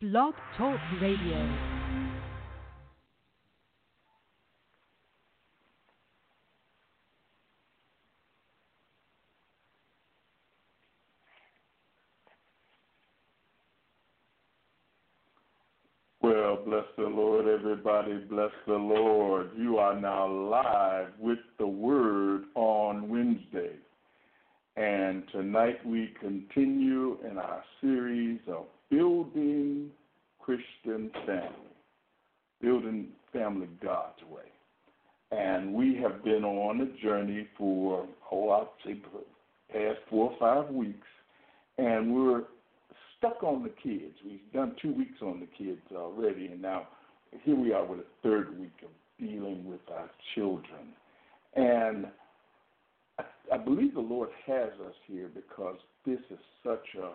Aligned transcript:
Blog 0.00 0.32
Talk 0.56 0.78
Radio. 1.02 1.58
Well, 16.22 16.60
bless 16.64 16.84
the 16.96 17.02
Lord, 17.02 17.48
everybody. 17.48 18.18
Bless 18.30 18.52
the 18.68 18.74
Lord. 18.74 19.50
You 19.56 19.78
are 19.78 20.00
now 20.00 20.28
live 20.28 21.08
with 21.18 21.40
the 21.58 21.66
Word 21.66 22.44
on 22.54 23.08
Wednesday. 23.08 23.74
And 24.76 25.24
tonight 25.32 25.84
we 25.84 26.14
continue 26.20 27.18
in 27.28 27.36
our 27.36 27.64
series 27.80 28.38
of 28.46 28.66
Building 28.90 29.87
Christian 30.48 31.10
Family, 31.26 31.76
Building 32.62 33.08
Family 33.34 33.68
God's 33.82 34.22
Way. 34.30 34.48
And 35.30 35.74
we 35.74 36.00
have 36.02 36.24
been 36.24 36.42
on 36.42 36.80
a 36.80 37.02
journey 37.02 37.46
for, 37.58 38.08
oh, 38.32 38.48
I'd 38.48 38.66
say, 38.82 38.96
past 39.70 39.98
four 40.08 40.32
or 40.32 40.38
five 40.40 40.72
weeks. 40.72 41.06
And 41.76 42.14
we're 42.14 42.44
stuck 43.18 43.42
on 43.42 43.62
the 43.62 43.68
kids. 43.68 44.14
We've 44.24 44.40
done 44.54 44.74
two 44.80 44.94
weeks 44.94 45.18
on 45.20 45.38
the 45.40 45.48
kids 45.62 45.82
already, 45.94 46.46
and 46.46 46.62
now 46.62 46.88
here 47.44 47.54
we 47.54 47.74
are 47.74 47.84
with 47.84 48.00
a 48.00 48.06
third 48.22 48.58
week 48.58 48.72
of 48.82 48.88
dealing 49.20 49.66
with 49.68 49.80
our 49.94 50.08
children. 50.34 50.94
And 51.56 52.06
I, 53.18 53.24
I 53.52 53.58
believe 53.58 53.92
the 53.92 54.00
Lord 54.00 54.30
has 54.46 54.70
us 54.86 54.94
here 55.06 55.28
because 55.34 55.76
this 56.06 56.20
is 56.30 56.38
such 56.64 56.86
a 56.98 57.10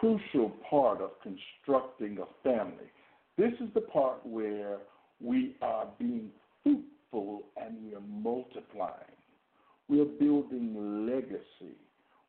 crucial 0.00 0.50
part 0.68 1.00
of 1.00 1.10
constructing 1.22 2.18
a 2.18 2.48
family. 2.48 2.90
This 3.36 3.52
is 3.60 3.68
the 3.74 3.80
part 3.80 4.24
where 4.24 4.78
we 5.20 5.56
are 5.62 5.86
being 5.98 6.30
fruitful 6.62 7.42
and 7.56 7.76
we 7.84 7.94
are 7.94 8.00
multiplying. 8.00 8.92
We 9.88 10.00
are 10.00 10.06
building 10.06 11.06
legacy. 11.06 11.76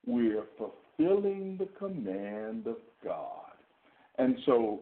We 0.05 0.35
are 0.35 0.45
fulfilling 0.57 1.57
the 1.57 1.67
command 1.77 2.67
of 2.67 2.77
God. 3.03 3.53
And 4.17 4.37
so, 4.45 4.81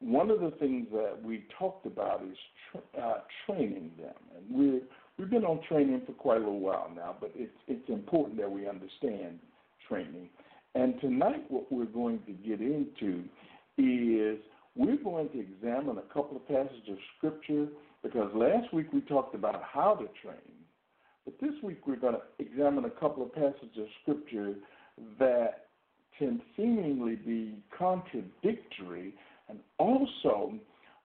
one 0.00 0.30
of 0.30 0.40
the 0.40 0.50
things 0.58 0.88
that 0.92 1.18
we 1.22 1.46
talked 1.58 1.86
about 1.86 2.22
is 2.30 2.36
tra- 2.70 3.02
uh, 3.02 3.20
training 3.46 3.92
them. 3.98 4.14
And 4.36 4.44
we're, 4.50 4.80
we've 5.18 5.30
been 5.30 5.44
on 5.44 5.60
training 5.68 6.02
for 6.04 6.12
quite 6.12 6.36
a 6.36 6.40
little 6.40 6.60
while 6.60 6.90
now, 6.94 7.16
but 7.18 7.32
it's, 7.34 7.56
it's 7.66 7.88
important 7.88 8.38
that 8.38 8.50
we 8.50 8.68
understand 8.68 9.38
training. 9.88 10.28
And 10.76 11.00
tonight, 11.00 11.42
what 11.48 11.72
we're 11.72 11.86
going 11.86 12.20
to 12.26 12.32
get 12.32 12.60
into 12.60 13.24
is 13.78 14.38
we're 14.74 15.02
going 15.02 15.30
to 15.30 15.40
examine 15.40 15.96
a 15.96 16.12
couple 16.12 16.36
of 16.36 16.46
passages 16.46 16.82
of 16.90 16.98
Scripture 17.16 17.68
because 18.02 18.30
last 18.34 18.74
week 18.74 18.92
we 18.92 19.00
talked 19.00 19.34
about 19.34 19.62
how 19.62 19.94
to 19.94 20.04
train. 20.22 20.52
But 21.24 21.40
this 21.40 21.54
week 21.62 21.86
we're 21.86 21.96
going 21.96 22.16
to 22.16 22.44
examine 22.44 22.84
a 22.84 22.90
couple 22.90 23.22
of 23.22 23.34
passages 23.34 23.70
of 23.78 23.86
Scripture 24.02 24.52
that 25.18 25.68
can 26.18 26.42
seemingly 26.58 27.16
be 27.16 27.54
contradictory 27.76 29.14
and 29.48 29.60
also 29.78 30.52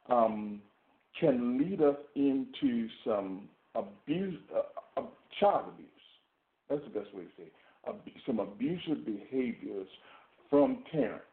um, 0.09 0.61
can 1.17 1.57
lead 1.57 1.81
us 1.81 1.95
into 2.15 2.89
some 3.05 3.47
abuse, 3.75 4.37
uh, 4.53 4.99
uh, 4.99 5.05
child 5.39 5.67
abuse. 5.69 5.87
That's 6.69 6.81
the 6.83 6.99
best 6.99 7.15
way 7.15 7.23
to 7.23 7.29
say 7.37 7.43
it. 7.43 7.53
Some 8.25 8.39
abusive 8.39 9.05
behaviors 9.05 9.87
from 10.49 10.83
parents, 10.91 11.25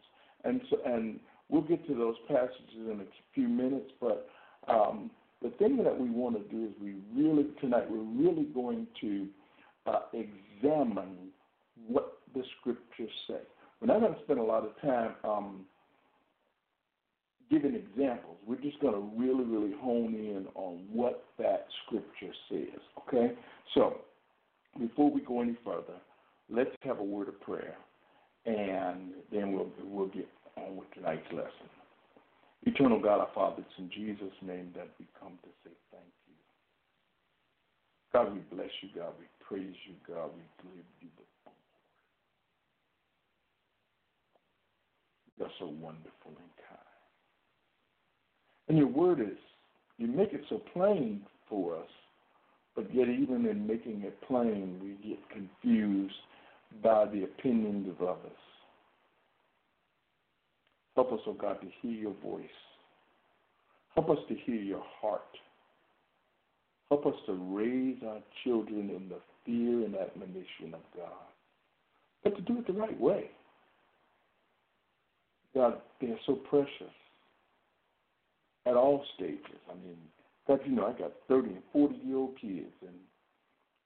and 0.45 0.61
so, 0.71 0.79
and 0.87 1.21
we'll 1.49 1.63
get 1.63 1.87
to 1.89 1.95
those 1.95 2.17
passages 2.29 2.91
in 2.91 3.01
a 3.01 3.35
few 3.35 3.49
minutes. 3.49 3.91
But 4.01 4.29
um, 4.69 5.11
the 5.43 5.51
thing 5.51 5.83
that 5.83 5.99
we 5.99 6.11
want 6.11 6.37
to 6.37 6.55
do 6.55 6.65
is 6.67 6.73
we 6.83 6.97
really 7.15 7.47
tonight 7.61 7.91
we're 7.91 7.99
really 7.99 8.45
going 8.55 8.87
to 9.01 9.27
uh, 9.87 10.01
examine 10.13 11.31
what 11.87 12.19
the 12.35 12.43
scriptures 12.61 13.11
say. 13.27 13.41
We're 13.81 13.89
not 13.89 14.01
going 14.01 14.15
to 14.15 14.21
spend 14.25 14.41
a 14.41 14.45
lot 14.45 14.65
of 14.65 14.81
time 14.81 15.15
um, 15.25 15.65
giving 17.51 17.75
examples. 17.75 18.37
We're 18.47 18.61
just 18.61 18.81
going 18.81 18.95
to 18.95 19.11
really, 19.17 19.45
really 19.45 19.75
hone 19.81 20.15
in 20.15 20.47
on 20.55 20.85
what 20.93 21.25
that 21.39 21.67
scripture 21.87 22.35
says. 22.51 22.81
Okay? 23.07 23.35
So, 23.75 23.99
before 24.79 25.11
we 25.11 25.21
go 25.23 25.41
any 25.41 25.57
further, 25.65 25.95
let's 26.51 26.71
have 26.83 26.99
a 26.99 27.05
word 27.05 27.29
of 27.29 27.41
prayer, 27.41 27.77
and 28.47 29.13
then 29.33 29.53
we'll 29.53 29.71
we'll 29.85 30.09
get 30.09 30.29
on 30.57 30.77
with 30.77 30.91
tonight's 30.95 31.31
lesson. 31.33 31.69
Eternal 32.65 33.01
God, 33.01 33.21
our 33.21 33.29
Father, 33.35 33.63
it's 33.63 33.79
in 33.79 33.91
Jesus' 33.91 34.35
name 34.43 34.71
that 34.75 34.89
we 34.99 35.07
come 35.21 35.39
to 35.43 35.49
say 35.65 35.71
thank 35.93 36.13
you. 36.27 36.35
God, 38.13 38.35
we 38.35 38.41
bless 38.57 38.71
you. 38.83 38.89
God, 38.95 39.13
we 39.19 39.27
praise 39.41 39.77
you. 39.87 39.95
God, 40.07 40.31
we 40.35 40.43
give 40.63 40.85
you 41.01 41.09
the 41.17 41.23
You're 45.39 45.49
so 45.61 45.67
wonderful 45.67 46.11
and 46.27 46.53
kind. 46.69 46.79
And 48.69 48.77
your 48.77 48.89
word 48.89 49.21
is, 49.21 49.39
you 49.97 50.09
make 50.09 50.33
it 50.33 50.43
so 50.49 50.61
plain 50.73 51.23
for 51.49 51.77
us, 51.77 51.89
but 52.75 52.93
yet 52.93 53.09
even 53.09 53.47
in 53.47 53.67
making 53.67 54.03
it 54.03 54.21
plain, 54.27 54.81
we 54.83 55.09
get 55.09 55.19
confused 55.31 56.15
by 56.83 57.07
the 57.07 57.25
opinions 57.25 57.89
of 57.89 58.07
others. 58.07 58.39
Help 60.95 61.13
us, 61.13 61.21
oh 61.27 61.33
God, 61.33 61.61
to 61.61 61.69
hear 61.81 61.93
your 61.93 62.15
voice. 62.23 62.45
Help 63.95 64.11
us 64.11 64.19
to 64.29 64.35
hear 64.35 64.57
your 64.57 64.83
heart. 65.01 65.23
Help 66.89 67.07
us 67.07 67.15
to 67.27 67.35
raise 67.35 67.99
our 68.07 68.21
children 68.45 68.91
in 68.91 69.09
the 69.09 69.19
fear 69.45 69.85
and 69.85 69.95
admonition 69.95 70.75
of 70.75 70.81
God, 70.97 71.29
but 72.25 72.35
to 72.37 72.43
do 72.43 72.59
it 72.59 72.67
the 72.67 72.73
right 72.73 72.99
way. 72.99 73.31
God, 75.55 75.81
they're 76.01 76.19
so 76.27 76.35
precious 76.35 76.95
at 78.67 78.75
all 78.75 79.05
stages. 79.15 79.61
I 79.71 79.75
mean, 79.75 79.97
God, 80.47 80.61
you 80.65 80.73
know, 80.73 80.87
I 80.87 80.99
got 80.99 81.13
30 81.29 81.49
and 81.49 81.63
40 81.73 81.97
year 82.05 82.17
old 82.17 82.39
kids, 82.41 82.73
and 82.83 82.97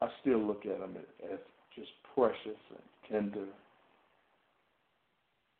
I 0.01 0.09
still 0.21 0.41
look 0.41 0.65
at 0.67 0.79
them 0.79 0.97
as 1.31 1.39
just 1.77 1.91
precious 2.15 2.61
and 2.71 3.11
tender. 3.11 3.49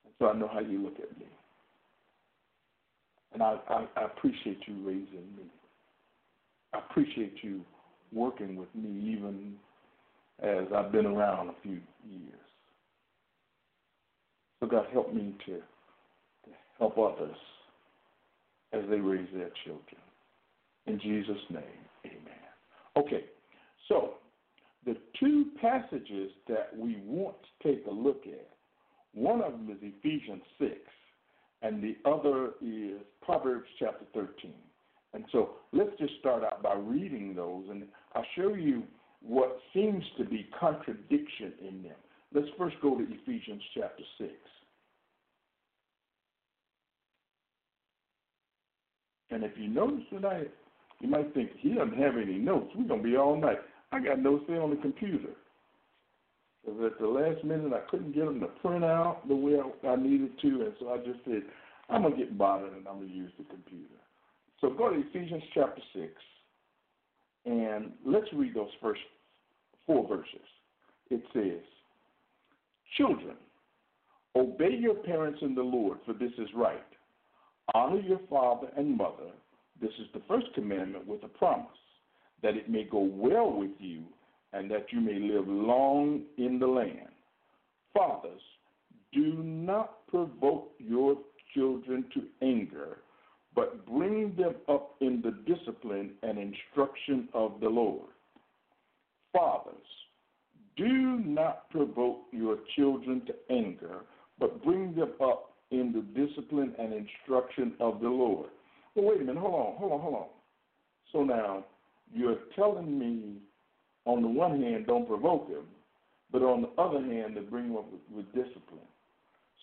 And 0.05 0.15
so 0.19 0.29
I 0.29 0.35
know 0.35 0.49
how 0.53 0.61
you 0.61 0.83
look 0.83 0.97
at 0.99 1.17
me. 1.19 1.27
And 3.33 3.43
I, 3.43 3.57
I, 3.69 3.87
I 3.97 4.05
appreciate 4.05 4.61
you 4.67 4.75
raising 4.85 5.27
me. 5.37 5.45
I 6.75 6.79
appreciate 6.79 7.37
you 7.43 7.63
working 8.13 8.57
with 8.57 8.69
me 8.75 9.13
even 9.13 9.55
as 10.43 10.67
I've 10.75 10.93
been 10.93 11.07
around 11.07 11.49
a 11.49 11.55
few 11.63 11.81
years. 12.09 12.41
So 14.61 14.67
God 14.67 14.87
help 14.93 15.13
me 15.13 15.35
to 15.47 15.61
help 16.79 16.99
others 16.99 17.37
as 18.73 18.83
they 18.89 18.99
raise 18.99 19.29
their 19.35 19.51
children. 19.65 20.01
In 20.87 20.99
Jesus' 21.01 21.37
name, 21.51 21.63
amen. 22.05 22.97
Okay, 22.97 23.25
so 23.89 24.15
the 24.85 24.97
two 25.19 25.47
passages 25.61 26.31
that 26.49 26.71
we 26.77 27.01
want 27.05 27.37
to 27.43 27.69
take 27.73 27.87
a 27.87 27.91
look 27.91 28.25
at, 28.27 28.49
one 29.15 29.43
of 29.43 29.53
them 29.53 29.71
is 29.71 29.79
Ephesians 29.83 30.43
6, 30.59 30.73
and 31.63 31.83
the 31.83 31.97
other 32.05 32.53
is 32.61 33.01
Proverbs 33.23 33.69
chapter 33.79 34.05
13. 34.15 34.53
And 35.15 35.25
so 35.31 35.51
let's 35.73 35.91
just 35.99 36.15
start 36.19 36.43
out 36.43 36.63
by 36.63 36.75
reading 36.75 37.35
those, 37.35 37.65
and 37.71 37.85
I'll 38.15 38.25
show 38.35 38.55
you 38.55 38.83
what 39.21 39.59
seems 39.75 40.03
to 40.19 40.25
be 40.25 40.49
contradiction 40.59 41.53
in 41.61 41.83
them. 41.83 41.97
Let's 42.35 42.49
first 42.59 42.77
go 42.83 42.97
to 42.97 43.05
Ephesians 43.05 43.63
chapter 43.75 44.03
6. 44.19 44.31
And 49.31 49.45
if 49.45 49.53
you 49.57 49.69
notice 49.69 50.05
tonight, 50.11 50.51
you 51.01 51.09
might 51.09 51.33
think 51.35 51.51
he 51.59 51.75
doesn't 51.75 51.99
have 51.99 52.17
any 52.17 52.39
notes. 52.39 52.71
We're 52.75 52.89
gonna 52.89 53.03
be 53.03 53.17
all 53.17 53.37
night. 53.37 53.59
I 53.93 54.01
got 54.01 54.19
notes 54.19 54.45
there 54.49 54.63
on 54.63 54.71
the 54.71 54.77
computer. 54.77 55.29
Because 56.65 56.93
at 56.93 56.99
the 56.99 57.07
last 57.07 57.45
minute, 57.45 57.73
I 57.73 57.89
couldn't 57.91 58.15
get 58.15 58.25
them 58.25 58.41
to 58.41 58.47
print 58.47 58.85
out 58.85 59.27
the 59.29 59.35
way 59.35 59.61
I 59.87 59.97
needed 59.97 60.31
to, 60.41 60.49
and 60.63 60.73
so 60.81 60.93
I 60.93 60.99
just 60.99 61.19
said, 61.25 61.43
I'm 61.89 62.03
gonna 62.03 62.17
get 62.17 62.39
bothered 62.39 62.73
and 62.73 62.87
I'm 62.89 63.01
gonna 63.01 63.13
use 63.13 63.33
the 63.37 63.45
computer. 63.45 63.95
So 64.61 64.71
go 64.71 64.91
to 64.91 65.01
Ephesians 65.01 65.43
chapter 65.53 65.83
six, 65.93 66.13
and 67.45 67.93
let's 68.07 68.33
read 68.33 68.55
those 68.55 68.71
first 68.81 69.01
four 69.87 70.07
verses. 70.07 70.47
It 71.11 71.23
says, 71.33 71.63
"Children, 72.97 73.37
obey 74.37 74.77
your 74.77 74.95
parents 74.95 75.43
in 75.43 75.55
the 75.55 75.63
Lord, 75.63 75.99
for 76.07 76.13
this 76.13 76.33
is 76.39 76.49
right." 76.55 76.87
Honor 77.75 78.01
your 78.01 78.21
father 78.31 78.69
and 78.77 78.97
mother. 78.97 79.33
This 79.81 79.93
is 79.99 80.07
the 80.13 80.21
first 80.21 80.53
commandment 80.55 81.07
with 81.07 81.25
a 81.25 81.29
promise, 81.29 81.67
that 82.43 82.57
it 82.57 82.69
may 82.69 82.85
go 82.85 83.01
well 83.01 83.51
with 83.53 83.71
you 83.79 84.03
and 84.53 84.71
that 84.71 84.87
you 84.91 85.01
may 85.01 85.19
live 85.19 85.49
long 85.49 86.23
in 86.37 86.59
the 86.59 86.67
land. 86.67 87.09
Fathers, 87.95 88.41
do 89.13 89.43
not 89.43 90.07
provoke 90.09 90.73
your 90.79 91.17
children 91.55 92.05
to 92.15 92.23
anger, 92.47 92.99
but 93.55 93.87
bring 93.87 94.35
them 94.37 94.55
up 94.69 94.95
in 95.01 95.23
the 95.23 95.33
discipline 95.53 96.13
and 96.23 96.39
instruction 96.39 97.29
of 97.35 97.61
the 97.61 97.69
Lord. 97.69 98.09
Fathers, 99.33 99.75
do 100.77 101.19
not 101.19 101.69
provoke 101.71 102.23
your 102.33 102.59
children 102.77 103.23
to 103.27 103.55
anger, 103.55 104.01
but 104.39 104.63
bring 104.65 104.95
them 104.95 105.13
up 105.23 105.53
in 105.71 105.93
the 105.93 106.27
discipline 106.27 106.75
and 106.79 106.93
instruction 106.93 107.75
of 107.81 108.01
the 108.01 108.09
Lord. 108.09 108.51
Well, 108.95 109.07
wait 109.07 109.21
a 109.21 109.25
minute, 109.25 109.41
hold 109.41 109.55
on, 109.55 109.77
hold 109.77 109.93
on, 109.93 110.01
hold 110.01 110.15
on. 110.15 110.27
So 111.13 111.25
now, 111.25 111.65
you're 112.15 112.39
telling 112.55 112.99
me, 112.99 113.39
on 114.05 114.23
the 114.23 114.29
one 114.29 114.61
hand, 114.61 114.87
don't 114.87 115.07
provoke 115.07 115.49
him, 115.49 115.65
but 116.31 116.43
on 116.43 116.63
the 116.63 116.69
other 116.81 117.01
hand, 117.01 117.35
to 117.37 117.43
bring 117.43 117.67
him 117.67 117.77
up 117.77 117.87
with, 117.91 118.01
with 118.15 118.27
discipline. 118.27 118.81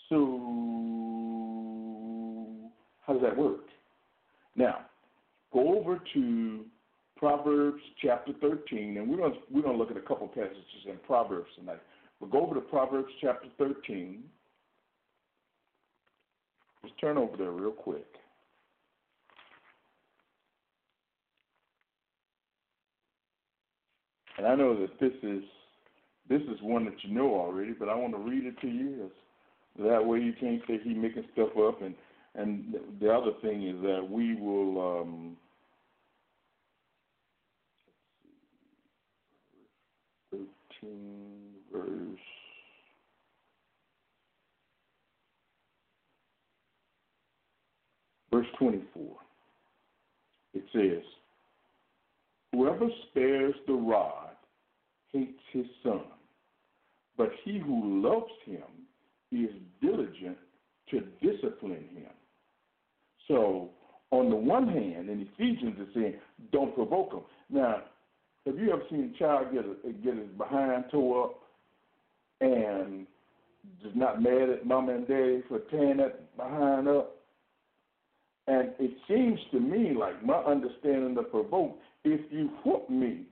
So, 0.09 0.15
how 3.05 3.13
does 3.13 3.21
that 3.21 3.37
work? 3.37 3.65
Now, 4.55 4.85
go 5.53 5.77
over 5.77 6.01
to 6.13 6.65
Proverbs 7.17 7.81
chapter 8.01 8.31
13, 8.41 8.97
and 8.97 9.09
we're 9.09 9.17
going 9.17 9.33
to, 9.33 9.39
we're 9.51 9.61
going 9.61 9.75
to 9.75 9.79
look 9.79 9.91
at 9.91 9.97
a 9.97 10.01
couple 10.01 10.27
passages 10.27 10.85
in 10.85 10.97
Proverbs 11.05 11.49
tonight. 11.57 11.81
We'll 12.19 12.29
go 12.29 12.45
over 12.45 12.55
to 12.55 12.61
Proverbs 12.61 13.11
chapter 13.21 13.47
13. 13.57 14.23
Let's 16.83 16.95
turn 16.99 17.17
over 17.17 17.35
there 17.37 17.51
real 17.51 17.71
quick. 17.71 18.07
And 24.39 24.47
I 24.47 24.55
know 24.55 24.73
that 24.79 24.97
this 25.01 25.11
is 25.21 25.43
this 26.29 26.41
is 26.43 26.61
one 26.61 26.85
that 26.85 27.03
you 27.03 27.13
know 27.13 27.35
already, 27.35 27.73
but 27.73 27.89
I 27.89 27.95
want 27.95 28.13
to 28.13 28.19
read 28.19 28.45
it 28.45 28.57
to 28.61 28.67
you. 28.67 29.11
That 29.79 30.05
way 30.05 30.19
you 30.19 30.31
can't 30.39 30.61
say 30.65 30.79
he 30.81 30.93
making 30.93 31.25
stuff 31.33 31.49
up. 31.61 31.81
And 31.81 31.93
and 32.35 32.73
the 33.01 33.11
other 33.11 33.31
thing 33.41 33.67
is 33.67 33.81
that 33.81 34.07
we 34.09 34.35
will. 34.35 35.01
Um, 35.01 35.35
verse. 41.73 42.19
Verse 48.31 48.47
24. 48.57 49.03
It 50.53 50.63
says, 50.71 51.03
Whoever 52.53 52.87
spares 53.09 53.55
the 53.67 53.73
rod 53.73 54.28
hates 55.11 55.39
his 55.51 55.65
son, 55.83 56.01
but 57.17 57.31
he 57.43 57.59
who 57.59 58.01
loves 58.01 58.31
him 58.45 58.63
is 59.31 59.49
diligent 59.81 60.37
to 60.91 61.01
discipline 61.21 61.85
him. 61.93 62.11
So, 63.27 63.69
on 64.11 64.29
the 64.29 64.35
one 64.35 64.67
hand, 64.67 65.09
in 65.09 65.27
Ephesians, 65.33 65.75
it's 65.79 65.93
saying, 65.93 66.15
don't 66.51 66.73
provoke 66.73 67.13
him. 67.13 67.21
Now, 67.49 67.83
have 68.45 68.57
you 68.57 68.71
ever 68.71 68.81
seen 68.89 69.13
a 69.15 69.19
child 69.19 69.53
get 69.53 69.65
a, 69.65 69.93
get 69.93 70.17
his 70.17 70.29
behind 70.37 70.85
tore 70.91 71.25
up 71.25 71.35
and 72.41 73.05
just 73.83 73.95
not 73.95 74.21
mad 74.21 74.49
at 74.49 74.65
mom 74.65 74.89
and 74.89 75.07
daddy 75.07 75.43
for 75.47 75.59
tearing 75.69 75.97
that 75.97 76.35
behind 76.35 76.87
up? 76.87 77.15
And 78.47 78.69
it 78.79 78.91
seems 79.07 79.39
to 79.51 79.59
me 79.59 79.93
like 79.93 80.25
my 80.25 80.37
understanding 80.37 81.15
of 81.19 81.29
provoke, 81.29 81.77
if 82.03 82.21
you 82.31 82.49
whoop 82.65 82.89
me, 82.89 83.25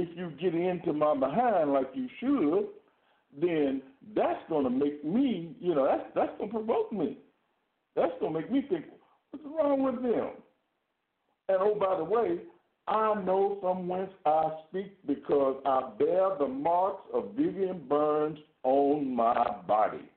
if 0.00 0.16
you 0.16 0.30
get 0.40 0.54
into 0.54 0.92
my 0.92 1.14
behind 1.14 1.72
like 1.72 1.90
you 1.94 2.08
should, 2.18 2.68
then 3.40 3.82
that's 4.14 4.40
going 4.48 4.64
to 4.64 4.70
make 4.70 5.04
me, 5.04 5.54
you 5.60 5.74
know, 5.74 5.86
that's 5.86 6.08
that's 6.14 6.36
going 6.38 6.50
to 6.50 6.56
provoke 6.56 6.92
me. 6.92 7.18
That's 7.96 8.12
going 8.20 8.32
to 8.32 8.40
make 8.40 8.50
me 8.50 8.64
think, 8.68 8.86
what's 9.30 9.44
wrong 9.44 9.82
with 9.82 10.02
them? 10.02 10.30
And 11.48 11.58
oh, 11.60 11.74
by 11.78 11.96
the 11.96 12.04
way, 12.04 12.38
I 12.86 13.14
know 13.22 13.58
from 13.60 13.88
whence 13.88 14.10
I 14.24 14.50
speak 14.68 14.92
because 15.06 15.60
I 15.66 15.90
bear 15.98 16.30
the 16.38 16.48
marks 16.48 17.02
of 17.12 17.32
Vivian 17.36 17.82
Burns 17.88 18.38
on 18.62 19.14
my 19.14 19.56
body. 19.66 20.08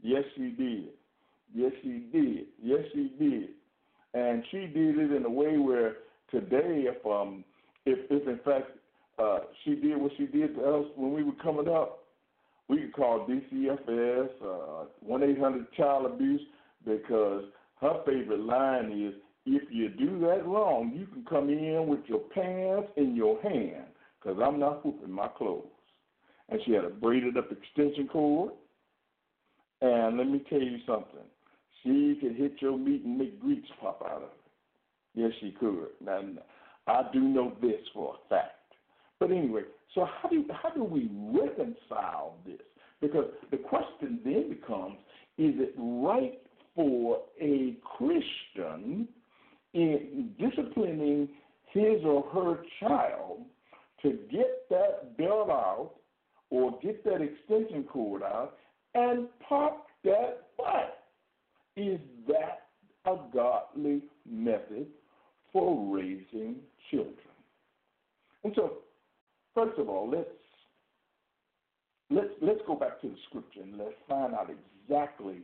Yes, 0.00 0.22
she 0.36 0.50
did. 0.50 0.88
Yes, 1.54 1.72
she 1.82 2.06
did. 2.12 2.46
Yes, 2.62 2.80
she 2.92 3.12
did. 3.18 3.48
And 4.14 4.44
she 4.50 4.66
did 4.66 4.98
it 4.98 5.12
in 5.12 5.24
a 5.24 5.30
way 5.30 5.56
where 5.58 5.96
today, 6.30 6.84
if 6.88 7.06
um, 7.06 7.44
if 7.86 7.98
if 8.10 8.28
in 8.28 8.38
fact 8.44 8.70
uh, 9.22 9.38
she 9.64 9.74
did 9.74 9.96
what 9.96 10.12
she 10.16 10.26
did 10.26 10.54
to 10.54 10.62
us 10.62 10.86
when 10.96 11.12
we 11.12 11.22
were 11.22 11.32
coming 11.42 11.68
up, 11.68 12.04
we 12.68 12.78
could 12.78 12.92
call 12.94 13.26
DCFS, 13.26 14.28
uh, 14.44 14.86
one 15.00 15.22
eight 15.22 15.38
hundred 15.38 15.70
child 15.72 16.06
abuse 16.06 16.40
because 16.84 17.44
her 17.80 18.02
favorite 18.06 18.40
line 18.40 18.90
is, 18.92 19.14
"If 19.46 19.70
you 19.70 19.88
do 19.90 20.18
that 20.20 20.46
wrong, 20.46 20.92
you 20.94 21.06
can 21.06 21.24
come 21.24 21.50
in 21.50 21.86
with 21.86 22.00
your 22.06 22.20
pants 22.20 22.88
in 22.96 23.14
your 23.14 23.40
hand, 23.42 23.86
because 24.18 24.38
I'm 24.40 24.58
not 24.58 24.84
whooping 24.84 25.10
my 25.10 25.28
clothes." 25.28 25.66
And 26.48 26.60
she 26.64 26.72
had 26.72 26.84
a 26.84 26.90
braided 26.90 27.36
up 27.36 27.50
extension 27.52 28.08
cord. 28.08 28.52
And 29.80 30.16
let 30.16 30.28
me 30.28 30.40
tell 30.48 30.60
you 30.60 30.78
something. 30.86 31.26
She 31.82 32.16
could 32.20 32.36
hit 32.36 32.62
your 32.62 32.78
meat 32.78 33.02
and 33.04 33.18
make 33.18 33.40
grease 33.40 33.64
pop 33.80 34.00
out 34.04 34.18
of 34.18 34.22
it. 34.22 34.38
Yes, 35.14 35.32
she 35.40 35.50
could. 35.50 35.88
Now, 36.00 36.22
I 36.86 37.02
do 37.12 37.20
know 37.20 37.52
this 37.60 37.80
for 37.92 38.14
a 38.14 38.28
fact. 38.28 38.61
But 39.22 39.30
anyway, 39.30 39.62
so 39.94 40.04
how 40.04 40.28
do 40.28 40.44
how 40.52 40.70
do 40.70 40.82
we 40.82 41.08
reconcile 41.32 42.34
this? 42.44 42.58
Because 43.00 43.26
the 43.52 43.56
question 43.56 44.18
then 44.24 44.48
becomes: 44.48 44.96
Is 45.38 45.54
it 45.58 45.74
right 45.78 46.40
for 46.74 47.20
a 47.40 47.76
Christian 47.96 49.06
in 49.74 50.32
disciplining 50.40 51.28
his 51.72 52.04
or 52.04 52.24
her 52.34 52.64
child 52.80 53.42
to 54.02 54.18
get 54.28 54.68
that 54.70 55.16
belt 55.16 55.50
out 55.50 55.92
or 56.50 56.76
get 56.82 57.04
that 57.04 57.20
extension 57.22 57.84
cord 57.84 58.24
out 58.24 58.56
and 58.96 59.28
pop 59.48 59.86
that 60.02 60.48
butt? 60.58 60.98
Is 61.76 62.00
that 62.26 62.62
a 63.06 63.14
godly 63.32 64.02
method 64.28 64.88
for 65.52 65.96
raising 65.96 66.56
children? 66.90 67.16
And 68.42 68.52
so, 68.56 68.78
first 69.54 69.78
of 69.78 69.88
all, 69.88 70.08
let's 70.10 70.28
let's 72.10 72.32
let's 72.40 72.60
go 72.66 72.74
back 72.74 73.00
to 73.00 73.08
the 73.08 73.16
scripture 73.28 73.62
and 73.62 73.78
let's 73.78 73.94
find 74.08 74.34
out 74.34 74.50
exactly 74.50 75.38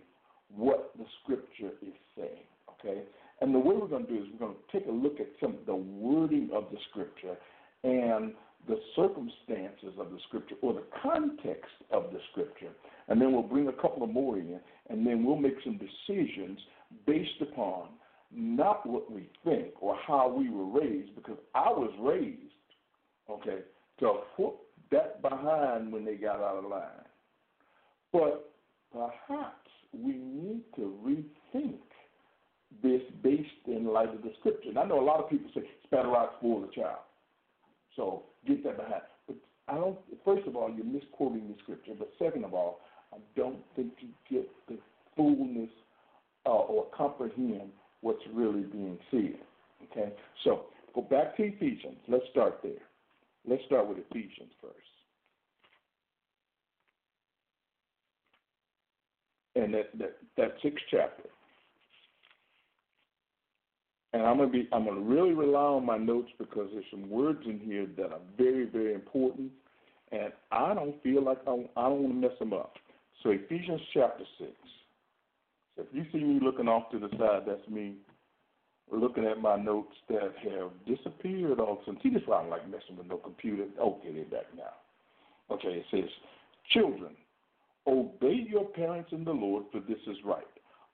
what 0.54 0.92
the 0.98 1.04
scripture 1.22 1.72
is 1.82 1.94
saying. 2.16 2.46
Okay, 2.70 3.02
and 3.40 3.54
the 3.54 3.58
way 3.58 3.74
we're 3.76 3.88
going 3.88 4.06
to 4.06 4.12
do 4.12 4.22
is 4.22 4.28
we're 4.32 4.46
going 4.46 4.56
to 4.56 4.78
take 4.78 4.88
a 4.88 4.92
look 4.92 5.20
at 5.20 5.28
some 5.40 5.58
the 5.66 5.74
wording 5.74 6.50
of 6.52 6.66
the 6.70 6.78
scripture 6.90 7.36
and 7.84 8.32
the 8.66 8.78
circumstances 8.96 9.94
of 9.98 10.10
the 10.10 10.18
scripture 10.26 10.56
or 10.62 10.74
the 10.74 10.84
context 11.02 11.70
of 11.92 12.10
the 12.12 12.18
scripture, 12.32 12.70
and 13.08 13.20
then 13.20 13.32
we'll 13.32 13.42
bring 13.42 13.68
a 13.68 13.72
couple 13.72 14.02
of 14.02 14.10
more 14.10 14.36
in, 14.36 14.58
and 14.90 15.06
then 15.06 15.24
we'll 15.24 15.36
make 15.36 15.54
some 15.64 15.78
decisions 15.78 16.58
based 17.06 17.40
upon 17.40 17.88
not 18.32 18.84
what 18.86 19.10
we 19.10 19.30
think 19.44 19.68
or 19.80 19.96
how 20.06 20.28
we 20.28 20.50
were 20.50 20.80
raised, 20.80 21.14
because 21.14 21.38
I 21.54 21.70
was 21.70 21.92
raised, 22.00 22.52
okay, 23.30 23.60
to 24.00 24.20
put 24.36 24.54
that 24.90 25.20
behind 25.22 25.92
when 25.92 26.04
they 26.04 26.14
got 26.14 26.40
out 26.40 26.56
of 26.56 26.64
line. 26.64 26.82
But 28.12 28.50
perhaps 28.92 29.68
we 29.92 30.12
need 30.12 30.62
to 30.76 30.94
rethink 31.04 31.78
this 32.82 33.02
based 33.22 33.48
in 33.66 33.86
light 33.86 34.14
of 34.14 34.22
the 34.22 34.32
scripture. 34.40 34.68
And 34.68 34.78
I 34.78 34.84
know 34.84 35.00
a 35.00 35.04
lot 35.04 35.20
of 35.20 35.30
people 35.30 35.50
say 35.54 35.62
spatter 35.84 36.08
rocks 36.08 36.34
for 36.40 36.60
the 36.60 36.68
child. 36.68 37.00
So 37.96 38.24
get 38.46 38.62
that 38.64 38.76
behind. 38.76 39.02
But 39.26 39.36
I 39.68 39.74
don't. 39.74 39.98
First 40.24 40.46
of 40.46 40.56
all, 40.56 40.70
you're 40.70 40.84
misquoting 40.84 41.48
the 41.48 41.56
scripture. 41.62 41.92
But 41.98 42.10
second 42.18 42.44
of 42.44 42.54
all, 42.54 42.80
I 43.12 43.16
don't 43.36 43.58
think 43.74 43.92
you 44.00 44.08
get 44.30 44.48
the 44.68 44.78
fullness 45.16 45.70
uh, 46.46 46.50
or 46.50 46.86
comprehend 46.96 47.70
what's 48.02 48.22
really 48.32 48.62
being 48.62 48.98
said. 49.10 49.38
Okay. 49.90 50.12
So 50.44 50.66
go 50.94 51.02
back 51.02 51.36
to 51.38 51.44
Ephesians. 51.44 51.96
Let's 52.06 52.24
start 52.30 52.60
there. 52.62 52.72
Let's 53.48 53.64
start 53.64 53.88
with 53.88 53.98
Ephesians 54.10 54.52
first. 54.60 54.74
And 59.56 59.72
that, 59.74 59.98
that, 59.98 60.16
that 60.36 60.54
sixth 60.62 60.84
chapter. 60.90 61.24
And 64.12 64.22
I'm 64.22 64.38
gonna 64.38 64.50
be 64.50 64.68
I'm 64.72 64.84
gonna 64.84 65.00
really 65.00 65.32
rely 65.32 65.60
on 65.60 65.86
my 65.86 65.96
notes 65.96 66.30
because 66.38 66.68
there's 66.72 66.84
some 66.90 67.08
words 67.08 67.40
in 67.46 67.58
here 67.58 67.86
that 67.96 68.12
are 68.12 68.20
very, 68.36 68.66
very 68.66 68.94
important 68.94 69.50
and 70.12 70.32
I 70.50 70.74
don't 70.74 71.02
feel 71.02 71.22
like 71.22 71.38
I, 71.46 71.52
I 71.76 71.88
don't 71.88 72.02
want 72.02 72.14
to 72.14 72.28
mess 72.28 72.38
them 72.38 72.52
up. 72.52 72.74
So 73.22 73.30
Ephesians 73.30 73.80
chapter 73.92 74.24
six. 74.38 74.52
So 75.76 75.82
if 75.82 75.88
you 75.92 76.04
see 76.12 76.24
me 76.24 76.40
looking 76.42 76.68
off 76.68 76.90
to 76.90 76.98
the 76.98 77.08
side, 77.18 77.42
that's 77.46 77.68
me 77.68 77.94
looking 78.92 79.24
at 79.26 79.40
my 79.40 79.56
notes 79.56 79.94
that 80.08 80.22
have 80.22 80.70
disappeared 80.86 81.58
a 81.58 81.74
sudden. 81.84 82.00
See, 82.02 82.10
this 82.10 82.22
why 82.26 82.38
I 82.38 82.40
don't 82.42 82.50
like 82.50 82.70
messing 82.70 82.96
with 82.96 83.06
no 83.06 83.16
computer. 83.16 83.64
Okay, 83.80 84.12
they're 84.12 84.24
back 84.24 84.46
now. 84.56 85.54
Okay, 85.54 85.68
it 85.68 85.84
says, 85.90 86.10
Children, 86.70 87.16
obey 87.86 88.46
your 88.48 88.66
parents 88.66 89.10
in 89.12 89.24
the 89.24 89.32
Lord, 89.32 89.64
for 89.72 89.80
this 89.80 89.98
is 90.06 90.16
right. 90.24 90.44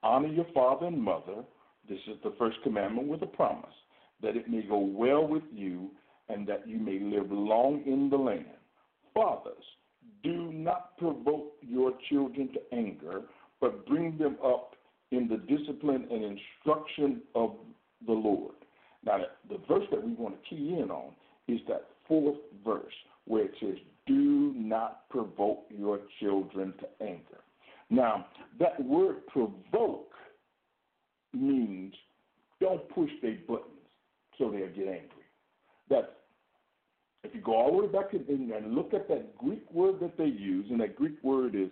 Honor 0.03 0.29
your 0.29 0.47
father 0.55 0.87
and 0.87 1.01
mother. 1.01 1.45
This 1.89 1.99
is 2.09 2.17
the 2.23 2.35
first 2.39 2.57
commandment 2.63 3.09
with 3.09 3.23
a 3.23 3.27
promise 3.27 3.75
that 4.23 4.37
it 4.37 4.49
may 4.49 4.63
go 4.63 4.79
well 4.79 5.27
with 5.27 5.43
you 5.53 5.91
and 6.29 6.47
that 6.47 6.67
you 6.67 6.79
may 6.79 6.99
live 6.99 7.31
long 7.31 7.83
in 7.87 8.09
the 8.09 8.17
land. 8.17 8.47
Fathers, 9.13 9.65
do 10.23 10.51
not 10.53 10.97
provoke 10.97 11.53
your 11.61 11.93
children 12.09 12.49
to 12.55 12.77
anger, 12.77 13.23
but 13.61 13.87
bring 13.87 14.17
them 14.17 14.37
up 14.45 14.75
in 15.11 15.29
the 15.29 15.37
discipline 15.37 16.07
and 16.11 16.25
instruction 16.25 17.21
of 17.35 17.57
the 18.07 18.13
Lord. 18.13 18.55
Now, 19.05 19.19
the 19.49 19.59
verse 19.69 19.85
that 19.91 20.03
we 20.03 20.13
want 20.15 20.37
to 20.43 20.49
key 20.49 20.79
in 20.81 20.91
on 20.91 21.13
is 21.49 21.61
that 21.69 21.87
fourth 22.09 22.39
verse 22.65 22.93
where 23.27 23.45
it 23.45 23.53
says, 23.61 23.77
Do 24.07 24.53
not 24.57 25.09
provoke 25.11 25.65
your 25.71 26.01
children 26.21 26.75
to 26.81 27.07
anger. 27.07 27.41
Now, 27.91 28.27
that 28.59 28.83
word 28.83 29.27
provoke 29.27 30.11
means 31.33 31.95
don't 32.61 32.89
push 32.91 33.11
their 33.23 33.39
buttons 33.47 33.71
so 34.39 34.51
they'll 34.51 34.69
get 34.69 34.89
angry. 34.89 35.09
That's 35.91 36.07
if 37.25 37.35
you 37.35 37.41
go 37.41 37.55
all 37.55 37.73
the 37.73 37.87
way 37.87 37.93
back 37.93 38.13
and 38.13 38.75
look 38.75 38.93
at 38.93 39.09
that 39.09 39.37
Greek 39.39 39.65
word 39.73 39.99
that 40.01 40.19
they 40.19 40.27
use, 40.27 40.67
and 40.71 40.81
that 40.81 40.95
Greek 40.95 41.17
word 41.23 41.55
is 41.55 41.71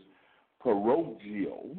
parogio, 0.65 1.77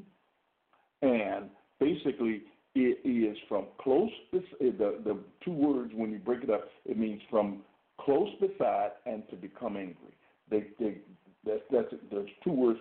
and 1.02 1.50
basically 1.80 2.44
it 2.76 3.00
is 3.08 3.38
from 3.48 3.66
close. 3.80 4.10
Eh, 4.34 4.40
the 4.60 5.00
the 5.04 5.18
two 5.44 5.52
words 5.52 5.92
when 5.96 6.12
you 6.12 6.20
break 6.20 6.44
it 6.44 6.50
up, 6.50 6.66
it 6.86 6.98
means 6.98 7.22
from 7.30 7.60
close 8.00 8.30
beside 8.40 8.92
and 9.06 9.28
to 9.30 9.36
become 9.36 9.78
angry. 9.78 10.16
They 10.50 10.68
they 10.80 10.98
that's 11.46 11.62
that's 11.72 11.94
those 12.12 12.28
two 12.44 12.52
words 12.52 12.80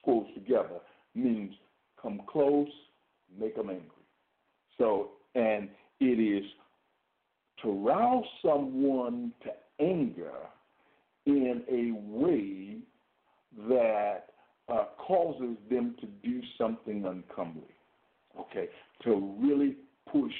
squoze 0.00 0.26
together 0.34 0.80
means 1.14 1.54
come 2.00 2.22
close, 2.26 2.68
make 3.38 3.56
them 3.56 3.70
angry. 3.70 3.84
So 4.78 5.10
and 5.34 5.68
it 6.00 6.18
is 6.18 6.44
to 7.62 7.70
rouse 7.70 8.24
someone 8.42 9.32
to 9.42 9.50
anger 9.84 10.32
in 11.26 11.62
a 11.70 11.92
way 12.10 12.78
that 13.68 14.26
uh, 14.68 14.84
causes 14.96 15.56
them 15.70 15.94
to 16.00 16.06
do 16.22 16.40
something 16.56 17.04
uncomely. 17.04 17.74
Okay, 18.40 18.68
to 19.04 19.36
really 19.40 19.76
push 20.10 20.32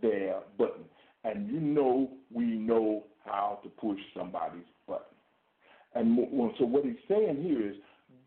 their 0.00 0.40
button. 0.58 0.84
And 1.24 1.48
you 1.48 1.60
know, 1.60 2.10
we 2.32 2.44
know 2.44 3.04
how 3.24 3.58
to 3.62 3.68
push 3.68 3.98
somebody's 4.16 4.62
button. 4.86 5.02
And 5.94 6.18
so 6.58 6.64
what 6.64 6.84
he's 6.84 6.94
saying 7.08 7.42
here 7.42 7.68
is 7.68 7.76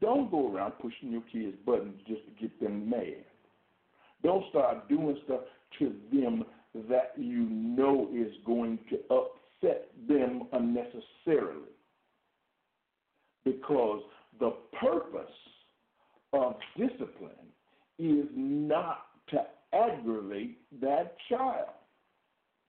don't 0.01 0.29
go 0.31 0.53
around 0.53 0.73
pushing 0.81 1.11
your 1.11 1.23
kids' 1.31 1.55
buttons 1.65 1.99
just 2.07 2.21
to 2.25 2.31
get 2.41 2.59
them 2.59 2.89
mad. 2.89 3.23
Don't 4.23 4.43
start 4.49 4.89
doing 4.89 5.17
stuff 5.25 5.41
to 5.79 5.93
them 6.11 6.43
that 6.89 7.13
you 7.17 7.47
know 7.49 8.09
is 8.13 8.31
going 8.45 8.79
to 8.89 8.97
upset 9.13 9.87
them 10.07 10.43
unnecessarily. 10.53 11.69
Because 13.43 14.01
the 14.39 14.53
purpose 14.79 15.21
of 16.33 16.55
discipline 16.77 17.31
is 17.99 18.25
not 18.35 19.05
to 19.29 19.45
aggravate 19.73 20.59
that 20.81 21.15
child. 21.29 21.69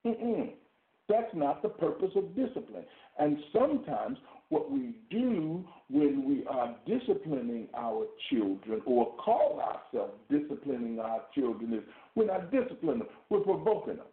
Mm-mm. 0.06 0.50
That's 1.09 1.35
not 1.35 1.62
the 1.62 1.68
purpose 1.68 2.11
of 2.16 2.35
discipline. 2.35 2.85
And 3.18 3.37
sometimes 3.52 4.18
what 4.49 4.71
we 4.71 4.97
do 5.11 5.64
when 5.90 6.25
we 6.28 6.44
are 6.47 6.75
disciplining 6.87 7.68
our 7.76 8.06
children 8.30 8.82
or 8.87 9.14
call 9.16 9.61
ourselves 9.61 10.14
disciplining 10.30 10.99
our 11.00 11.23
children 11.35 11.75
is 11.75 11.82
we're 12.14 12.26
not 12.26 12.50
disciplining 12.50 13.00
them, 13.00 13.09
we're 13.30 13.40
provoking 13.40 13.97
them. 13.97 14.06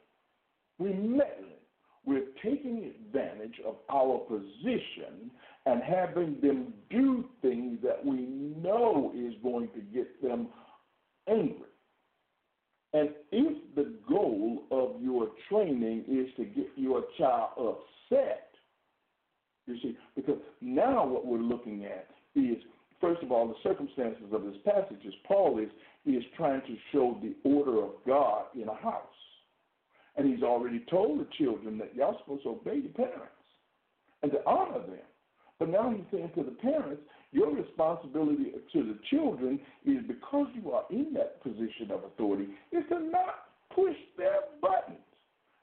We're 0.77 0.93
meddling. 0.93 1.59
We're 2.05 2.27
taking 2.43 2.91
advantage 2.95 3.59
of 3.67 3.75
our 3.91 4.19
position 4.19 5.29
and 5.65 5.81
having 5.83 6.39
them 6.41 6.73
do 6.89 7.25
things 7.41 7.77
that 7.83 8.03
we 8.03 8.21
know 8.61 9.11
is 9.15 9.33
going 9.43 9.69
to 9.69 9.81
get 9.93 10.21
them 10.23 10.47
angry. 11.27 11.67
And 12.93 13.09
if 13.31 13.75
the 13.75 13.93
goal 14.07 14.63
of 14.71 15.01
your 15.01 15.27
training 15.49 16.05
is 16.07 16.27
to 16.37 16.45
get 16.45 16.67
your 16.75 17.03
child 17.17 17.49
upset, 17.57 18.49
you 19.65 19.75
see, 19.81 19.97
because 20.15 20.37
now 20.61 21.05
what 21.05 21.25
we're 21.25 21.37
looking 21.37 21.85
at 21.85 22.07
is, 22.35 22.57
first 22.99 23.21
of 23.23 23.31
all, 23.31 23.47
the 23.47 23.55
circumstances 23.63 24.25
of 24.31 24.43
this 24.43 24.57
passage 24.65 25.05
is 25.05 25.13
Paul 25.27 25.59
is, 25.59 25.69
is 26.05 26.23
trying 26.35 26.61
to 26.61 26.75
show 26.91 27.17
the 27.21 27.35
order 27.47 27.83
of 27.83 27.91
God 28.05 28.45
in 28.55 28.67
a 28.67 28.75
house. 28.75 29.03
And 30.15 30.27
he's 30.27 30.43
already 30.43 30.83
told 30.89 31.19
the 31.19 31.27
children 31.37 31.77
that 31.77 31.95
y'all 31.95 32.17
supposed 32.19 32.43
to 32.43 32.49
obey 32.49 32.77
your 32.77 32.91
parents 32.93 33.31
and 34.23 34.31
to 34.31 34.39
honor 34.45 34.79
them. 34.79 35.05
But 35.59 35.69
now 35.69 35.91
he's 35.91 36.05
saying 36.11 36.31
to 36.35 36.43
the 36.43 36.51
parents, 36.51 37.01
your 37.31 37.53
responsibility 37.53 38.53
to 38.73 38.83
the 38.83 38.97
children 39.09 39.59
is 39.85 39.99
because 40.07 40.47
you 40.53 40.71
are 40.71 40.85
in 40.89 41.13
that 41.13 41.43
position 41.43 41.91
of 41.91 42.03
authority, 42.03 42.47
is 42.71 42.83
to 42.89 42.99
not 42.99 43.45
push 43.73 43.95
their 44.17 44.39
buttons. 44.61 44.97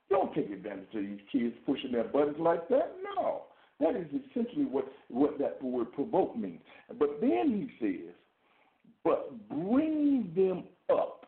Don't 0.08 0.34
take 0.34 0.50
advantage 0.50 0.94
of 0.94 1.02
these 1.02 1.20
kids 1.32 1.54
pushing 1.66 1.92
their 1.92 2.04
buttons 2.04 2.36
like 2.38 2.68
that. 2.68 2.94
No. 3.16 3.42
That 3.80 3.96
is 3.96 4.06
essentially 4.30 4.64
what, 4.64 4.86
what 5.08 5.38
that 5.38 5.62
word 5.62 5.92
provoke 5.92 6.36
means. 6.36 6.60
But 6.98 7.20
then 7.20 7.68
he 7.78 7.84
says, 7.84 8.14
but 9.04 9.48
bring 9.48 10.32
them 10.34 10.64
up 10.90 11.26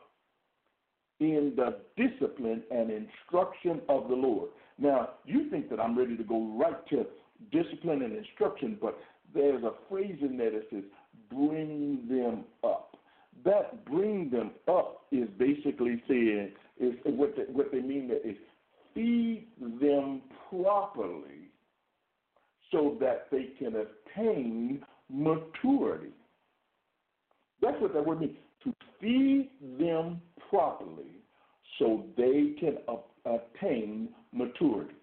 in 1.21 1.55
the 1.57 1.79
discipline 1.97 2.63
and 2.71 2.91
instruction 2.91 3.81
of 3.89 4.09
the 4.09 4.15
Lord. 4.15 4.51
Now, 4.79 5.11
you 5.25 5.51
think 5.51 5.69
that 5.71 5.81
I'm 5.81 5.99
ready 5.99 6.17
to 6.17 6.23
go 6.23 6.57
right 6.59 6.87
to 6.89 7.07
discipline 7.53 8.03
and 8.03 8.17
instruction, 8.17 8.79
but 8.81 8.97
there's 9.35 9.63
a 9.63 9.73
phrase 9.89 10.17
in 10.23 10.39
there 10.39 10.53
that 10.53 10.69
says, 10.71 10.85
bring 11.31 12.07
them 12.09 12.45
up. 12.65 12.97
That 13.45 13.85
bring 13.85 14.31
them 14.31 14.53
up 14.69 15.03
is 15.13 15.29
basically 15.39 16.03
saying, 16.09 16.53
is 16.81 16.95
what 17.05 17.35
they, 17.37 17.43
what 17.53 17.71
they 17.73 17.81
mean 17.81 18.11
is 18.25 18.37
feed 18.99 19.47
them 19.81 20.23
properly 20.51 21.53
so 22.73 22.97
that 23.01 23.29
they 23.31 23.51
can 23.59 23.75
attain 23.77 24.83
maturity. 25.09 26.13
That's 27.63 27.81
what 27.81 27.95
that 27.95 28.05
word 28.05 28.21
means 28.21 28.37
to 28.65 28.75
feed 29.01 29.51
them 29.79 30.21
properly 30.51 31.23
so 31.79 32.05
they 32.17 32.57
can 32.59 32.79
attain 33.25 34.09
maturity. 34.33 34.95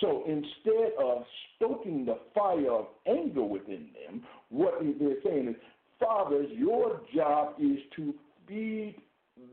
So 0.00 0.24
instead 0.26 0.92
of 1.00 1.22
stoking 1.56 2.04
the 2.04 2.18
fire 2.34 2.72
of 2.72 2.86
anger 3.06 3.42
within 3.42 3.88
them, 3.94 4.22
what 4.48 4.74
they're 4.98 5.22
saying 5.24 5.48
is, 5.48 5.56
fathers, 6.00 6.48
your 6.52 7.02
job 7.14 7.54
is 7.60 7.78
to 7.96 8.14
feed 8.46 8.96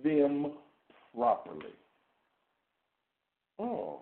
them 0.04 0.54
properly. 1.16 1.74
Oh. 3.60 4.02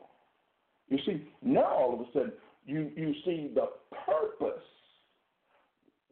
You 0.89 0.97
see, 1.05 1.27
now 1.41 1.65
all 1.65 1.93
of 1.93 2.01
a 2.01 2.11
sudden, 2.13 2.33
you, 2.65 2.91
you 2.95 3.13
see 3.25 3.51
the 3.53 3.67
purpose, 4.05 4.63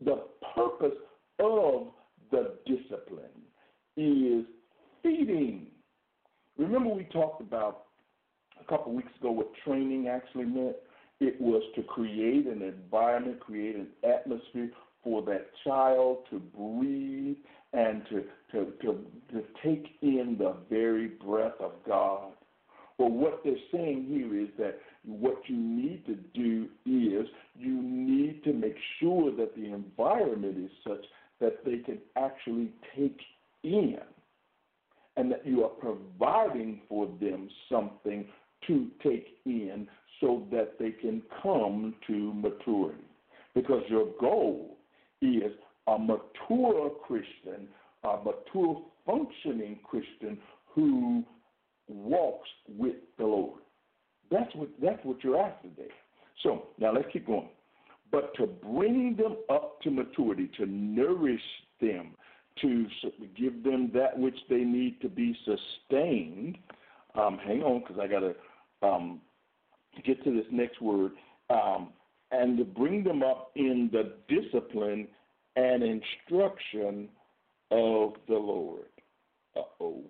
the 0.04 0.24
purpose 0.56 0.98
of 1.40 1.88
the 2.32 2.56
discipline 2.66 3.30
is 3.98 4.46
feeding. 5.04 5.68
Remember, 6.58 6.90
we 6.90 7.04
talked 7.06 7.42
about 7.42 7.84
a 8.60 8.64
couple 8.66 8.94
weeks 8.94 9.12
ago 9.20 9.32
what 9.32 9.52
training 9.66 10.08
actually 10.08 10.46
meant? 10.46 10.76
It 11.20 11.40
was 11.40 11.62
to 11.76 11.84
create 11.84 12.48
an 12.48 12.62
environment, 12.62 13.40
create 13.40 13.76
an 13.76 13.88
atmosphere 14.08 14.72
for 15.04 15.22
that 15.24 15.48
child 15.64 16.26
to 16.30 16.40
breathe 16.40 17.38
and 17.74 18.04
to, 18.10 18.24
to, 18.52 18.72
to, 18.82 19.06
to 19.32 19.44
take 19.64 19.88
in 20.02 20.36
the 20.38 20.56
very 20.70 21.08
breath 21.08 21.60
of 21.60 21.72
God. 21.88 22.34
Well, 23.02 23.10
what 23.10 23.42
they're 23.44 23.56
saying 23.72 24.06
here 24.08 24.40
is 24.40 24.50
that 24.60 24.78
what 25.04 25.42
you 25.48 25.58
need 25.58 26.06
to 26.06 26.14
do 26.36 26.68
is 26.86 27.28
you 27.58 27.82
need 27.82 28.44
to 28.44 28.54
make 28.54 28.76
sure 29.00 29.36
that 29.38 29.56
the 29.56 29.74
environment 29.74 30.56
is 30.60 30.70
such 30.88 31.04
that 31.40 31.66
they 31.66 31.78
can 31.78 31.98
actually 32.16 32.70
take 32.96 33.20
in 33.64 33.98
and 35.18 35.32
that 35.32 35.48
you 35.48 35.64
are 35.64 35.70
providing 35.70 36.82
for 36.88 37.08
them 37.20 37.50
something 37.72 38.28
to 38.68 38.88
take 39.02 39.30
in 39.46 39.88
so 40.20 40.46
that 40.52 40.78
they 40.78 40.92
can 40.92 41.24
come 41.42 41.96
to 42.06 42.34
maturity. 42.36 43.02
Because 43.56 43.82
your 43.90 44.10
goal 44.20 44.78
is 45.24 45.54
a 45.88 45.98
mature 45.98 46.92
Christian, 47.08 47.68
a 48.04 48.18
mature 48.24 48.80
functioning 49.08 49.80
Christian 49.90 50.38
who 50.68 51.26
walks 51.88 52.50
with 52.68 52.96
the 53.18 53.26
Lord. 53.26 53.62
That's 54.30 54.54
what 54.56 54.70
that's 54.82 55.04
what 55.04 55.24
you're 55.24 55.42
after 55.42 55.68
there. 55.76 55.88
So 56.44 56.68
now 56.80 56.94
let's 56.94 57.08
keep 57.12 57.28
going. 57.28 57.50
But 58.12 58.34
to 58.36 58.48
bring 58.48 59.16
them 59.16 59.38
up 59.50 59.82
to 59.82 59.92
maturity, 59.92 60.50
to 60.58 60.66
nourish 60.66 61.42
them, 61.80 62.16
to 62.62 62.88
give 63.38 63.64
them 63.64 63.90
that 63.94 64.18
which 64.18 64.38
they 64.50 64.64
need 64.64 65.00
to 65.02 65.10
be 65.10 65.36
sustained. 65.46 66.58
Um, 67.16 67.38
hang 67.38 67.62
on, 67.62 67.82
because 67.82 67.98
I 68.02 68.08
got 68.08 68.20
to 68.20 68.36
um, 68.86 69.22
get 70.06 70.24
to 70.24 70.32
this 70.34 70.46
next 70.52 70.82
word. 70.82 71.12
Um, 71.50 71.90
and 72.32 72.58
to 72.58 72.64
bring 72.64 73.04
them 73.04 73.24
up 73.24 73.52
in 73.56 73.90
the 73.92 74.14
discipline 74.28 75.08
and 75.56 75.84
instruction 75.84 77.10
of 77.72 78.14
the 78.28 78.36
Lord. 78.36 78.86
Uh 79.56 79.64
oh. 79.82 80.02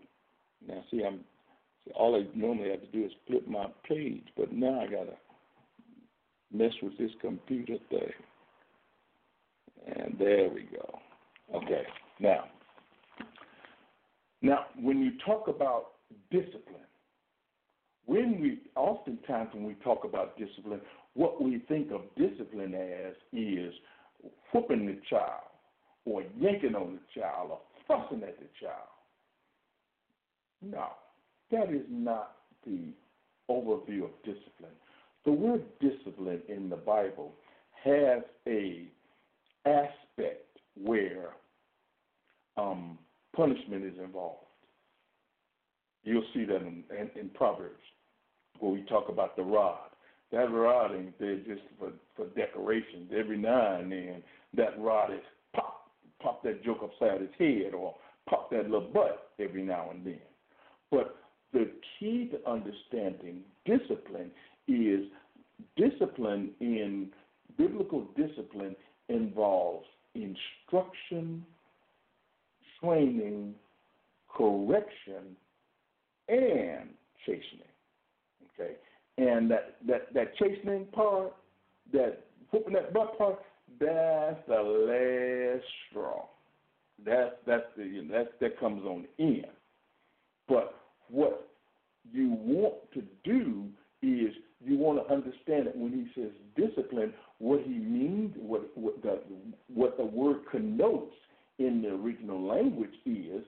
Now, 0.67 0.83
see, 0.91 1.03
I'm 1.03 1.21
all 1.95 2.15
I 2.15 2.25
normally 2.37 2.69
have 2.69 2.81
to 2.81 2.87
do 2.87 3.05
is 3.05 3.11
flip 3.27 3.47
my 3.47 3.67
page, 3.87 4.25
but 4.37 4.51
now 4.51 4.81
I 4.81 4.85
got 4.85 5.05
to 5.05 5.17
mess 6.53 6.73
with 6.81 6.97
this 6.97 7.11
computer 7.21 7.77
thing. 7.89 8.11
And 9.87 10.15
there 10.19 10.49
we 10.49 10.63
go. 10.63 10.99
Okay, 11.55 11.83
now, 12.19 12.45
now 14.41 14.65
when 14.79 15.01
you 15.01 15.11
talk 15.25 15.47
about 15.47 15.91
discipline, 16.29 16.85
when 18.05 18.39
we 18.39 18.59
oftentimes 18.75 19.49
when 19.53 19.63
we 19.65 19.73
talk 19.75 20.03
about 20.03 20.37
discipline, 20.37 20.81
what 21.13 21.41
we 21.41 21.59
think 21.67 21.91
of 21.91 22.01
discipline 22.17 22.73
as 22.73 23.13
is 23.33 23.73
whooping 24.53 24.85
the 24.85 24.97
child, 25.09 25.43
or 26.05 26.23
yanking 26.37 26.75
on 26.75 26.99
the 26.99 27.21
child, 27.21 27.51
or 27.51 27.59
fussing 27.87 28.23
at 28.23 28.37
the 28.39 28.47
child. 28.59 28.87
No, 30.61 30.87
that 31.51 31.69
is 31.69 31.85
not 31.89 32.33
the 32.65 32.93
overview 33.49 34.05
of 34.05 34.11
discipline. 34.23 34.71
The 35.25 35.31
word 35.31 35.63
discipline 35.79 36.41
in 36.47 36.69
the 36.69 36.77
Bible 36.77 37.33
has 37.83 38.21
a 38.47 38.87
aspect 39.65 40.57
where 40.81 41.29
um, 42.57 42.97
punishment 43.35 43.83
is 43.83 43.93
involved. 44.03 44.45
You'll 46.03 46.23
see 46.33 46.45
that 46.45 46.61
in, 46.61 46.83
in, 46.97 47.09
in, 47.19 47.29
Proverbs 47.29 47.75
where 48.59 48.71
we 48.71 48.81
talk 48.83 49.09
about 49.09 49.35
the 49.35 49.43
rod. 49.43 49.89
That 50.31 50.51
rod 50.51 50.95
ain't 50.95 51.19
there 51.19 51.37
just 51.37 51.61
for, 51.77 51.91
for 52.15 52.27
decoration. 52.29 53.07
Every 53.15 53.37
now 53.37 53.77
and 53.79 53.91
then, 53.91 54.23
that 54.55 54.79
rod 54.79 55.13
is 55.13 55.19
pop, 55.53 55.91
pop 56.21 56.43
that 56.43 56.63
joke 56.63 56.79
upside 56.83 57.21
his 57.21 57.29
head 57.37 57.73
or 57.73 57.95
pop 58.27 58.49
that 58.51 58.63
little 58.63 58.89
butt 58.93 59.29
every 59.39 59.61
now 59.61 59.89
and 59.91 60.05
then. 60.05 60.19
But 60.89 61.20
the 61.53 61.69
key 61.99 62.31
to 62.31 62.49
understanding 62.49 63.41
discipline 63.65 64.31
is 64.67 65.05
discipline 65.75 66.51
in 66.59 67.09
biblical 67.57 68.07
discipline 68.15 68.75
involves 69.09 69.85
instruction, 70.15 71.45
training, 72.81 73.53
correction, 74.35 75.35
and 76.29 76.89
chastening. 77.25 77.67
Okay, 78.53 78.75
and 79.17 79.51
that 79.51 79.75
that 79.87 80.13
that 80.13 80.35
chastening 80.37 80.85
part, 80.93 81.33
that 81.93 82.25
whooping 82.51 82.73
that 82.73 82.93
butt 82.93 83.17
part, 83.17 83.39
that's 83.79 84.39
the 84.47 84.61
last 84.61 85.65
straw. 85.89 86.25
That's 87.05 87.35
that's 87.45 87.65
the 87.77 87.83
you 87.83 88.03
know, 88.05 88.17
that 88.17 88.39
that 88.39 88.59
comes 88.59 88.83
on 88.83 89.05
the 89.17 89.23
end. 89.23 89.45
But 90.47 90.80
what 91.11 91.49
you 92.11 92.29
want 92.29 92.75
to 92.93 93.03
do 93.23 93.65
is 94.01 94.33
you 94.63 94.77
want 94.77 95.05
to 95.05 95.13
understand 95.13 95.67
that 95.67 95.77
when 95.77 95.91
he 95.91 96.21
says 96.21 96.31
discipline, 96.55 97.13
what 97.39 97.61
he 97.61 97.73
means, 97.73 98.35
what 98.37 98.69
what 98.75 99.01
the 99.01 99.19
what 99.73 99.97
the 99.97 100.05
word 100.05 100.37
connotes 100.49 101.13
in 101.59 101.81
the 101.81 101.89
original 101.89 102.41
language 102.47 102.93
is 103.05 103.43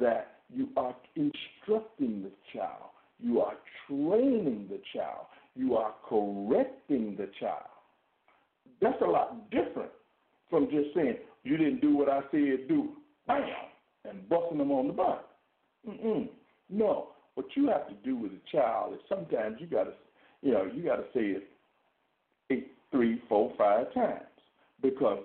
that 0.00 0.38
you 0.52 0.68
are 0.76 0.94
instructing 1.16 2.22
the 2.22 2.30
child, 2.52 2.90
you 3.18 3.40
are 3.40 3.54
training 3.86 4.68
the 4.68 4.80
child, 4.94 5.26
you 5.54 5.76
are 5.76 5.94
correcting 6.08 7.16
the 7.16 7.28
child. 7.40 7.68
That's 8.80 9.00
a 9.02 9.06
lot 9.06 9.50
different 9.50 9.90
from 10.50 10.68
just 10.70 10.94
saying 10.94 11.16
you 11.44 11.56
didn't 11.56 11.80
do 11.80 11.96
what 11.96 12.08
I 12.08 12.20
said 12.30 12.68
do, 12.68 12.90
bam, 13.26 13.44
and 14.08 14.28
busting 14.28 14.58
them 14.58 14.70
on 14.70 14.88
the 14.88 14.92
butt. 14.92 15.30
Mm-mm. 15.88 16.28
No, 16.74 17.10
what 17.36 17.46
you 17.54 17.68
have 17.68 17.86
to 17.88 17.94
do 18.04 18.16
with 18.16 18.32
a 18.32 18.50
child 18.50 18.94
is 18.94 19.00
sometimes 19.08 19.56
you 19.60 19.66
got 19.68 19.84
to, 19.84 19.92
you 20.42 20.52
know, 20.52 20.68
you 20.72 20.82
got 20.82 20.96
to 20.96 21.04
say 21.14 21.36
it 21.36 21.44
eight, 22.50 22.72
three, 22.90 23.22
four, 23.28 23.52
five 23.56 23.94
times 23.94 24.24
because 24.82 25.20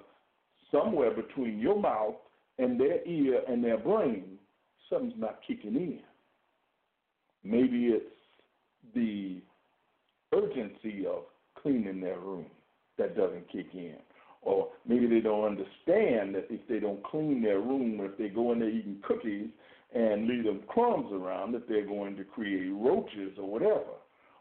somewhere 0.72 1.10
between 1.12 1.58
your 1.58 1.80
mouth 1.80 2.16
and 2.60 2.80
their 2.80 3.04
ear 3.08 3.42
and 3.48 3.64
their 3.64 3.80
brain, 3.80 4.38
something's 4.90 5.14
not 5.18 5.40
kicking 5.48 5.76
in. 5.76 6.00
Maybe 7.44 7.88
it's 7.88 8.06
the 8.94 9.42
urgency 10.32 11.06
of 11.08 11.24
cleaning 11.60 12.00
their 12.00 12.20
room 12.20 12.46
that 13.00 13.18
doesn't 13.18 13.52
kick 13.52 13.68
in. 13.74 13.96
Or 14.44 14.70
maybe 14.88 15.08
they 15.08 15.20
don't 15.20 15.46
understand 15.46 16.36
that 16.36 16.46
if 16.50 16.62
they 16.70 16.80
don't 16.80 17.04
clean 17.04 17.42
their 17.42 17.60
room, 17.60 18.00
or 18.00 18.06
if 18.06 18.18
they 18.18 18.30
go 18.30 18.52
in 18.52 18.60
there 18.60 18.70
eating 18.70 19.02
cookies 19.06 19.48
and 19.94 20.28
leave 20.28 20.44
them 20.44 20.62
crumbs 20.68 21.12
around, 21.12 21.54
that 21.54 21.68
they're 21.68 21.86
going 21.86 22.16
to 22.16 22.24
create 22.24 22.72
roaches 22.72 23.34
or 23.38 23.50
whatever. 23.50 23.98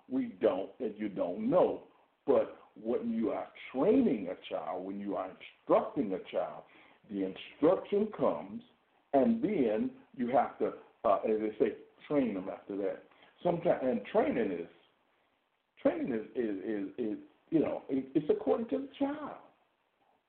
We 0.08 0.34
don't, 0.40 0.70
and 0.80 0.94
you 0.96 1.08
don't 1.08 1.48
know. 1.48 1.84
But 2.26 2.56
when 2.82 3.12
you 3.12 3.30
are 3.30 3.48
training 3.72 4.28
a 4.28 4.54
child, 4.54 4.84
when 4.84 5.00
you 5.00 5.16
are 5.16 5.28
instructing 5.30 6.12
a 6.12 6.18
child, 6.30 6.62
the 7.10 7.24
instruction 7.24 8.08
comes, 8.18 8.62
and 9.14 9.42
then 9.42 9.90
you 10.16 10.28
have 10.28 10.58
to, 10.58 10.72
uh, 11.04 11.18
as 11.26 11.40
they 11.40 11.52
say, 11.58 11.72
train 12.06 12.34
them 12.34 12.48
after 12.52 12.76
that. 12.76 13.04
Sometimes, 13.42 13.80
and 13.82 14.00
training 14.12 14.52
is, 14.52 14.68
training 15.82 16.12
is, 16.12 16.26
is, 16.34 16.56
is, 16.64 16.88
is 16.98 17.18
you 17.50 17.60
know, 17.60 17.82
it, 17.88 18.04
it's 18.14 18.28
according 18.28 18.68
to 18.68 18.78
the 18.78 18.88
child. 18.98 19.36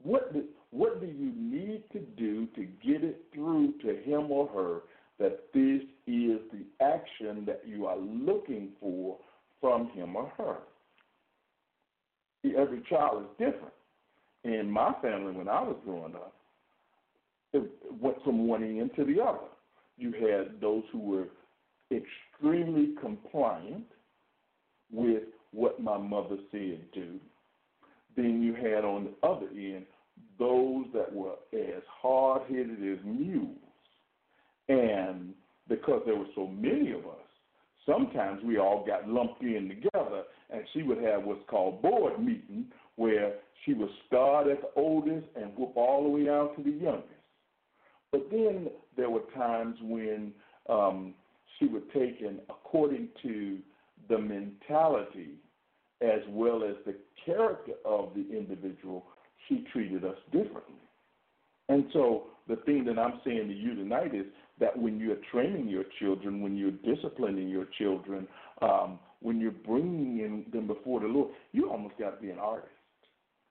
What 0.02 0.34
do, 0.34 0.44
what 0.72 1.02
do 1.02 1.08
you 1.08 1.34
need 1.36 1.84
to 1.92 2.00
do 2.00 2.48
to 2.56 2.62
get 2.86 3.04
it 3.04 3.26
through 3.34 3.74
to 3.82 3.98
him 4.04 4.32
or 4.32 4.48
her 4.48 4.82
that 5.20 5.52
this 5.54 5.82
is 6.08 6.40
the 6.52 6.66
action 6.82 7.44
that 7.46 7.64
you 7.66 7.86
are 7.86 7.98
looking 7.98 8.70
for 8.80 9.18
from 9.62 9.90
him 9.90 10.16
or 10.16 10.32
her? 10.38 10.58
See, 12.42 12.54
Every 12.58 12.82
child 12.90 13.24
is 13.24 13.30
different. 13.38 13.74
In 14.46 14.72
my 14.72 14.94
family, 15.02 15.34
when 15.34 15.50
I 15.50 15.62
was 15.62 15.76
growing 15.84 16.16
up, 16.16 16.34
it 17.52 17.70
went 18.00 18.24
from 18.24 18.48
one 18.48 18.64
end 18.64 18.92
to 18.96 19.04
the 19.04 19.22
other. 19.22 19.48
You 19.98 20.14
had 20.14 20.62
those 20.62 20.84
who 20.92 21.00
were 21.00 21.28
extremely 21.92 22.96
compliant 23.02 23.86
with 24.92 25.24
what 25.52 25.82
my 25.82 25.98
mother 25.98 26.38
said 26.52 26.80
do. 26.94 27.20
Then 28.16 28.42
you 28.42 28.54
had 28.54 28.86
on 28.86 29.06
the 29.06 29.28
other 29.28 29.48
end 29.56 29.86
those 30.38 30.86
that 30.94 31.14
were 31.14 31.36
as 31.54 31.84
hard 32.02 32.44
headed 32.50 32.82
as 32.82 33.04
mules. 33.06 33.58
And 34.70 35.34
because 35.68 36.02
there 36.06 36.16
were 36.16 36.26
so 36.36 36.48
many 36.48 36.92
of 36.92 37.00
us, 37.00 37.28
sometimes 37.86 38.42
we 38.44 38.58
all 38.58 38.86
got 38.86 39.10
lumped 39.10 39.42
in 39.42 39.68
together, 39.68 40.24
and 40.50 40.64
she 40.74 40.84
would 40.84 41.00
have 41.00 41.24
what's 41.24 41.42
called 41.50 41.82
board 41.82 42.20
meeting, 42.20 42.68
where 42.96 43.34
she 43.66 43.74
would 43.74 43.90
start 44.08 44.48
at 44.48 44.62
the 44.62 44.70
oldest 44.76 45.28
and 45.36 45.56
whoop 45.58 45.74
all 45.76 46.04
the 46.04 46.10
way 46.10 46.26
down 46.26 46.56
to 46.56 46.64
the 46.64 46.72
youngest. 46.72 47.10
But 48.12 48.30
then 48.32 48.70
there 48.96 49.10
were 49.10 49.24
times 49.36 49.76
when 49.82 50.34
um, 50.70 51.14
she 51.58 51.66
would 51.66 51.92
take, 51.92 52.22
and 52.22 52.40
according 52.50 53.10
to 53.24 53.58
the 54.08 54.18
mentality 54.18 55.34
as 56.02 56.22
well 56.30 56.64
as 56.64 56.76
the 56.86 56.96
character 57.26 57.74
of 57.86 58.12
the 58.16 58.26
individual, 58.36 59.06
she 59.48 59.66
treated 59.74 60.06
us 60.06 60.16
differently. 60.32 60.76
And 61.68 61.86
so 61.94 62.28
the 62.48 62.56
thing 62.58 62.86
that 62.86 62.98
I'm 62.98 63.20
saying 63.26 63.48
to 63.48 63.54
you 63.54 63.76
tonight 63.76 64.16
is 64.16 64.26
that 64.60 64.78
when 64.78 65.00
you're 65.00 65.18
training 65.32 65.68
your 65.68 65.86
children, 66.00 66.42
when 66.42 66.56
you're 66.58 66.72
disciplining 66.72 67.48
your 67.48 67.68
children, 67.78 68.28
um, 68.62 69.00
when 69.22 69.40
you're 69.40 69.52
bringing 69.52 70.20
in 70.20 70.46
them 70.52 70.68
before 70.68 71.00
the 71.00 71.08
Lord, 71.08 71.32
you 71.52 71.70
almost 71.70 71.98
got 71.98 72.16
to 72.16 72.22
be 72.22 72.30
an 72.30 72.40
artist. 72.40 72.72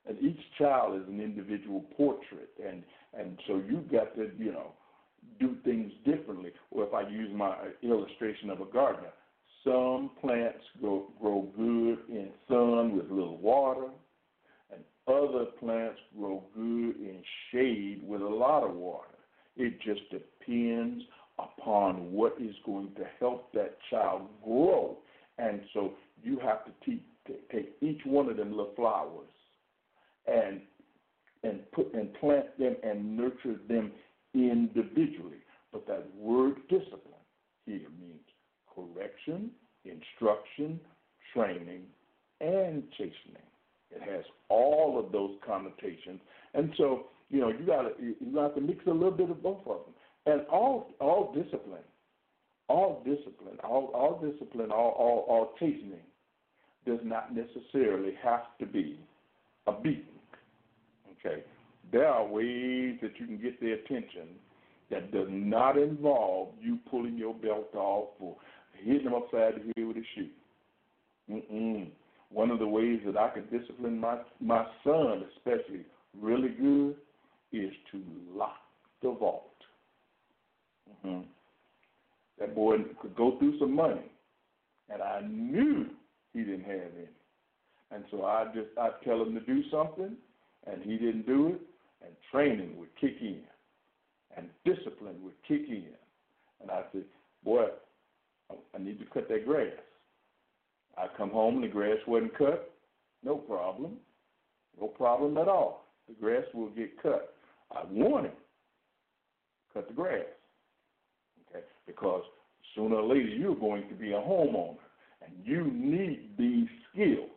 And 0.07 0.19
each 0.23 0.41
child 0.59 1.01
is 1.01 1.09
an 1.09 1.21
individual 1.21 1.85
portrait, 1.97 2.51
and 2.67 2.83
and 3.19 3.39
so 3.47 3.61
you've 3.69 3.91
got 3.91 4.15
to 4.17 4.31
you 4.39 4.53
know 4.53 4.73
do 5.39 5.57
things 5.65 5.93
differently. 6.07 6.53
Or 6.71 6.85
if 6.85 6.95
I 6.95 7.09
use 7.09 7.31
my 7.35 7.55
illustration 7.83 8.49
of 8.49 8.61
a 8.61 8.65
gardener, 8.65 9.11
some 9.65 10.11
plants 10.21 10.65
grow, 10.81 11.11
grow 11.21 11.49
good 11.57 11.99
in 12.09 12.31
sun 12.49 12.97
with 12.97 13.11
little 13.11 13.37
water, 13.37 13.89
and 14.73 14.83
other 15.07 15.47
plants 15.61 15.99
grow 16.19 16.45
good 16.55 16.97
in 16.97 17.23
shade 17.53 18.01
with 18.03 18.23
a 18.23 18.27
lot 18.27 18.65
of 18.65 18.75
water. 18.75 19.09
It 19.57 19.79
just 19.83 20.09
depends 20.11 20.28
upon 21.39 22.13
what 22.13 22.35
is 22.41 22.55
going 22.65 22.91
to 22.97 23.05
help 23.21 23.53
that 23.53 23.77
child 23.91 24.23
grow. 24.45 24.97
And 25.39 25.61
so 25.73 25.93
you 26.23 26.39
have 26.41 26.65
to 26.65 26.73
teach, 26.85 27.03
take 27.53 27.75
each 27.81 28.01
one 28.05 28.29
of 28.29 28.37
them 28.37 28.51
little 28.51 28.73
flowers 28.75 29.29
and 30.27 30.61
and 31.45 31.61
put 31.71 31.95
and 31.95 32.13
plant 32.15 32.59
them 32.59 32.75
and 32.83 33.17
nurture 33.17 33.61
them 33.69 33.93
individually. 34.35 35.39
But 35.73 35.87
that 35.87 36.07
word 36.17 36.57
discipline 36.69 37.03
here 37.65 37.87
means 38.01 38.21
correction, 38.75 39.51
instruction, 39.85 40.81
training, 41.33 41.83
and 42.41 42.83
chastening. 42.93 43.47
It 43.91 44.03
has 44.03 44.25
all 44.49 44.99
of 44.99 45.13
those 45.13 45.37
connotations, 45.47 46.21
and 46.55 46.73
so 46.77 47.07
you 47.31 47.41
know 47.41 47.49
you 47.49 47.65
got 47.65 47.83
to 47.83 47.93
you 48.01 48.33
got 48.35 48.55
to 48.57 48.61
mix 48.61 48.85
a 48.87 48.91
little 48.91 49.11
bit 49.11 49.31
of 49.31 49.43
both 49.43 49.61
of 49.61 49.85
them. 49.85 49.95
And 50.29 50.43
all 50.49 50.91
all 51.01 51.33
discipline, 51.33 51.81
all 52.69 53.03
discipline, 53.03 53.57
all 53.65 53.91
all 53.95 54.21
discipline, 54.21 54.71
all 54.71 54.91
all, 54.91 55.25
all 55.27 55.55
chastening 55.59 56.05
does 56.85 56.99
not 57.03 57.35
necessarily 57.35 58.13
have 58.23 58.43
to 58.61 58.67
be 58.67 59.01
a 59.67 59.73
beating. 59.73 60.05
Okay, 61.13 61.45
there 61.91 62.09
are 62.09 62.27
ways 62.27 62.99
that 63.01 63.13
you 63.19 63.25
can 63.25 63.41
get 63.41 63.59
their 63.59 63.75
attention 63.75 64.29
that 64.91 65.13
does 65.13 65.29
not 65.31 65.79
involve 65.79 66.49
you 66.61 66.79
pulling 66.91 67.17
your 67.17 67.33
belt 67.33 67.75
off 67.75 68.11
or 68.21 68.37
hitting 68.85 69.05
them 69.05 69.15
upside 69.15 69.55
the 69.55 69.73
head 69.77 69.87
with 69.87 69.97
a 69.97 70.03
shoe. 70.15 70.29
Mm-mm. 71.31 71.89
One 72.31 72.51
of 72.51 72.59
the 72.59 72.69
ways 72.69 73.01
that 73.07 73.17
I 73.17 73.31
can 73.31 73.45
discipline 73.45 73.99
my 73.99 74.19
my 74.41 74.67
son, 74.85 75.25
especially 75.37 75.87
really 76.21 76.51
good, 76.51 76.97
is 77.51 77.73
to 77.93 78.03
lock 78.35 78.59
the 79.03 79.11
vault. 79.13 79.48
Mm-hmm. 80.91 81.21
That 82.39 82.55
boy 82.55 82.77
could 83.01 83.17
go 83.17 83.39
through 83.39 83.59
some 83.59 83.75
money, 83.75 84.11
and 84.93 85.03
I 85.03 85.21
knew 85.29 85.87
he 86.33 86.41
didn't 86.41 86.65
have 86.65 86.93
any. 86.97 87.09
And 87.91 88.05
so 88.11 88.25
I 88.25 88.47
just 88.55 88.69
I 88.79 88.91
tell 89.05 89.23
him 89.23 89.35
to 89.35 89.41
do 89.41 89.63
something, 89.71 90.17
and 90.67 90.83
he 90.83 90.97
didn't 90.97 91.27
do 91.27 91.49
it, 91.49 91.61
and 92.05 92.13
training 92.31 92.77
would 92.79 92.95
kick 93.01 93.17
in, 93.21 93.41
and 94.37 94.49
discipline 94.65 95.17
would 95.23 95.35
kick 95.47 95.63
in, 95.69 95.95
and 96.61 96.71
I 96.71 96.83
said, 96.93 97.05
boy, 97.45 97.67
I 98.51 98.79
need 98.79 98.99
to 98.99 99.07
cut 99.07 99.29
that 99.29 99.47
grass. 99.47 99.73
I 100.97 101.07
come 101.17 101.31
home 101.31 101.57
and 101.57 101.65
the 101.65 101.69
grass 101.69 101.99
wasn't 102.07 102.37
cut, 102.37 102.71
no 103.25 103.37
problem, 103.37 103.93
no 104.81 104.89
problem 104.89 105.39
at 105.39 105.49
all. 105.49 105.87
The 106.09 106.15
grass 106.15 106.45
will 106.55 106.71
get 106.71 107.01
cut. 107.03 107.35
I 107.71 107.83
warn 107.91 108.25
him, 108.27 108.33
cut 109.73 109.89
the 109.89 109.95
grass, 109.95 110.25
okay? 111.51 111.65
Because 111.87 112.23
sooner 112.75 112.97
or 112.97 113.03
later 113.03 113.29
you're 113.29 113.55
going 113.55 113.89
to 113.89 113.95
be 113.95 114.13
a 114.13 114.17
homeowner, 114.17 114.77
and 115.23 115.33
you 115.45 115.71
need 115.73 116.31
these 116.39 116.69
skills. 116.93 117.31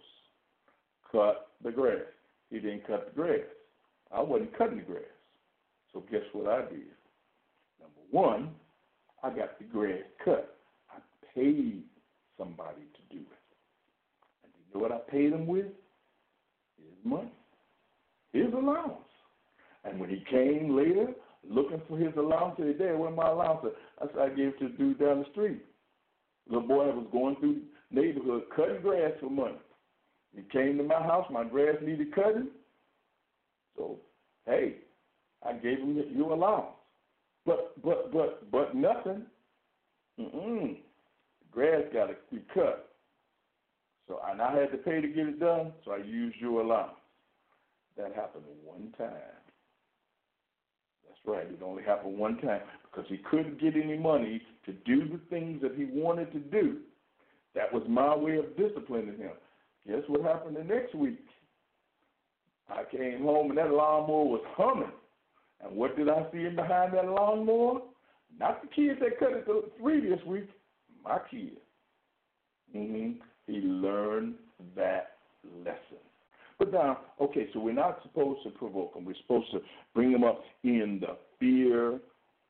Cut 1.12 1.50
the 1.64 1.72
grass. 1.72 1.98
He 2.50 2.60
didn't 2.60 2.88
cut 2.88 3.14
the 3.14 3.22
grass. 3.22 3.40
I 4.14 4.22
wasn't 4.22 4.58
cutting 4.58 4.78
the 4.78 4.84
grass. 4.84 5.04
So 5.94 6.04
guess 6.12 6.22
what 6.34 6.48
I 6.48 6.62
did? 6.70 6.88
Number 7.80 8.02
one, 8.12 8.52
I 9.24 9.30
got 9.30 9.58
the 9.60 9.66
grass 9.66 10.02
cut. 10.24 10.58
I 10.90 11.00
paid 11.36 11.84
somebody 12.38 12.82
to 12.82 13.16
do 13.16 13.22
it. 13.22 13.38
And 14.44 14.52
you 14.58 14.74
know 14.74 14.82
what 14.82 14.92
I 14.92 15.00
paid 15.12 15.34
him 15.34 15.48
with? 15.48 15.66
His 16.78 16.96
money, 17.04 17.32
his 18.34 18.54
allowance. 18.54 18.98
And 19.84 20.00
when 20.00 20.10
he 20.10 20.24
came 20.30 20.76
later 20.76 21.08
looking 21.50 21.82
for 21.88 21.98
his 21.98 22.14
allowance, 22.18 22.56
Dad, 22.58 22.98
where's 22.98 23.16
my 23.16 23.30
allowance? 23.30 23.66
I 24.02 24.06
said, 24.08 24.20
I 24.20 24.30
gave 24.30 24.48
it 24.50 24.60
to 24.60 24.70
the 24.70 24.78
dude 24.78 25.00
down 25.00 25.20
the 25.20 25.26
street. 25.32 25.64
Little 26.48 26.68
boy 26.68 26.86
was 26.88 27.08
going 27.12 27.36
through 27.38 27.62
the 27.92 28.02
neighborhood 28.02 28.44
cutting 28.56 28.82
grass 28.82 29.12
for 29.20 29.30
money. 29.30 29.58
He 30.36 30.44
came 30.52 30.78
to 30.78 30.84
my 30.84 31.02
house, 31.02 31.26
my 31.32 31.44
grass 31.44 31.76
needed 31.82 32.14
cutting. 32.16 32.48
So, 33.78 34.00
hey, 34.46 34.78
I 35.46 35.54
gave 35.54 35.80
him 35.80 36.02
your 36.16 36.32
allowance. 36.32 36.76
But 37.46 37.82
but 37.82 38.12
but 38.14 38.52
but 38.52 38.76
nothing. 38.76 39.24
Mm-mm. 40.20 40.78
Grass 41.52 41.82
got 41.92 42.08
to 42.08 42.16
be 42.32 42.44
cut. 42.54 42.90
So 44.08 44.20
and 44.30 44.42
I 44.42 44.56
had 44.56 44.72
to 44.72 44.78
pay 44.78 45.02
to 45.02 45.08
get 45.08 45.28
it 45.28 45.40
done, 45.40 45.74
so 45.84 45.92
I 45.92 45.98
used 45.98 46.38
your 46.40 46.62
allowance. 46.62 46.92
That 47.98 48.14
happened 48.16 48.46
one 48.64 48.94
time. 48.98 49.41
That's 51.08 51.20
right. 51.26 51.48
It 51.48 51.62
only 51.64 51.84
happened 51.84 52.18
one 52.18 52.38
time 52.38 52.62
because 52.84 53.06
he 53.10 53.18
couldn't 53.18 53.60
get 53.60 53.76
any 53.76 53.98
money 53.98 54.42
to 54.66 54.74
do 54.74 55.08
the 55.08 55.20
things 55.30 55.62
that 55.62 55.76
he 55.76 55.86
wanted 55.86 56.32
to 56.34 56.40
do. 56.40 56.78
That 57.56 57.72
was 57.74 57.84
my 57.88 58.16
way 58.16 58.38
of 58.38 58.56
disciplining 58.58 59.18
him. 59.18 59.32
Guess 59.88 60.04
what 60.08 60.22
happened 60.22 60.56
the 60.56 60.64
next 60.64 60.96
week? 60.96 61.20
I 62.70 62.84
came 62.96 63.24
home 63.24 63.50
and 63.50 63.58
that 63.58 63.72
lawnmower 63.72 64.26
was 64.26 64.42
humming. 64.56 64.92
And 65.64 65.76
what 65.76 65.96
did 65.98 66.10
I 66.10 66.26
see 66.32 66.46
in 66.46 66.56
behind 66.56 66.94
that 66.94 67.06
lawnmower? 67.06 67.82
Not 68.40 68.62
the 68.62 68.68
kids 68.68 69.00
that 69.02 69.20
cut 69.20 69.34
it 69.34 69.46
the 69.46 69.70
previous 69.82 70.24
week, 70.26 70.48
my 71.04 71.20
kid. 71.30 71.58
Mm-hmm. 72.76 73.20
He 73.48 73.60
learned 73.60 74.36
that 74.76 75.18
lesson. 75.66 76.00
Now, 76.70 77.00
okay, 77.20 77.48
so 77.54 77.60
we're 77.60 77.74
not 77.74 78.00
supposed 78.04 78.44
to 78.44 78.50
provoke 78.52 78.94
them. 78.94 79.06
We're 79.06 79.16
supposed 79.22 79.52
to 79.52 79.62
bring 79.94 80.12
them 80.12 80.24
up 80.24 80.44
in 80.64 81.02
the 81.02 81.18
fear, 81.40 82.00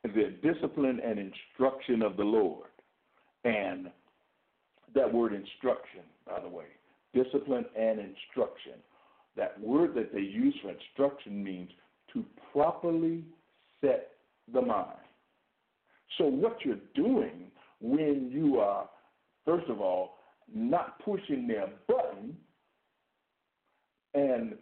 the 0.03 0.35
discipline 0.43 0.99
and 1.03 1.17
instruction 1.17 2.01
of 2.01 2.17
the 2.17 2.23
Lord. 2.23 2.67
And 3.45 3.89
that 4.93 5.11
word 5.11 5.33
instruction, 5.33 6.01
by 6.27 6.39
the 6.41 6.49
way, 6.49 6.65
discipline 7.13 7.65
and 7.77 7.99
instruction. 7.99 8.73
That 9.37 9.59
word 9.59 9.95
that 9.95 10.13
they 10.13 10.19
use 10.19 10.55
for 10.61 10.71
instruction 10.71 11.43
means 11.43 11.71
to 12.13 12.25
properly 12.51 13.23
set 13.79 14.09
the 14.53 14.61
mind. 14.61 14.97
So, 16.17 16.25
what 16.25 16.57
you're 16.65 16.75
doing 16.93 17.49
when 17.79 18.29
you 18.31 18.59
are, 18.59 18.89
first 19.45 19.69
of 19.69 19.79
all, 19.79 20.17
not 20.53 20.99
pushing 20.99 21.47
their 21.47 21.69
button 21.87 22.35
and 24.13 24.55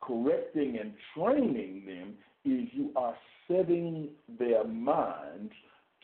correcting 0.00 0.78
and 0.80 0.92
training 1.16 1.84
them 1.86 2.14
is 2.44 2.68
you 2.72 2.90
are 2.96 3.14
setting 3.48 4.10
their 4.38 4.64
minds 4.64 5.52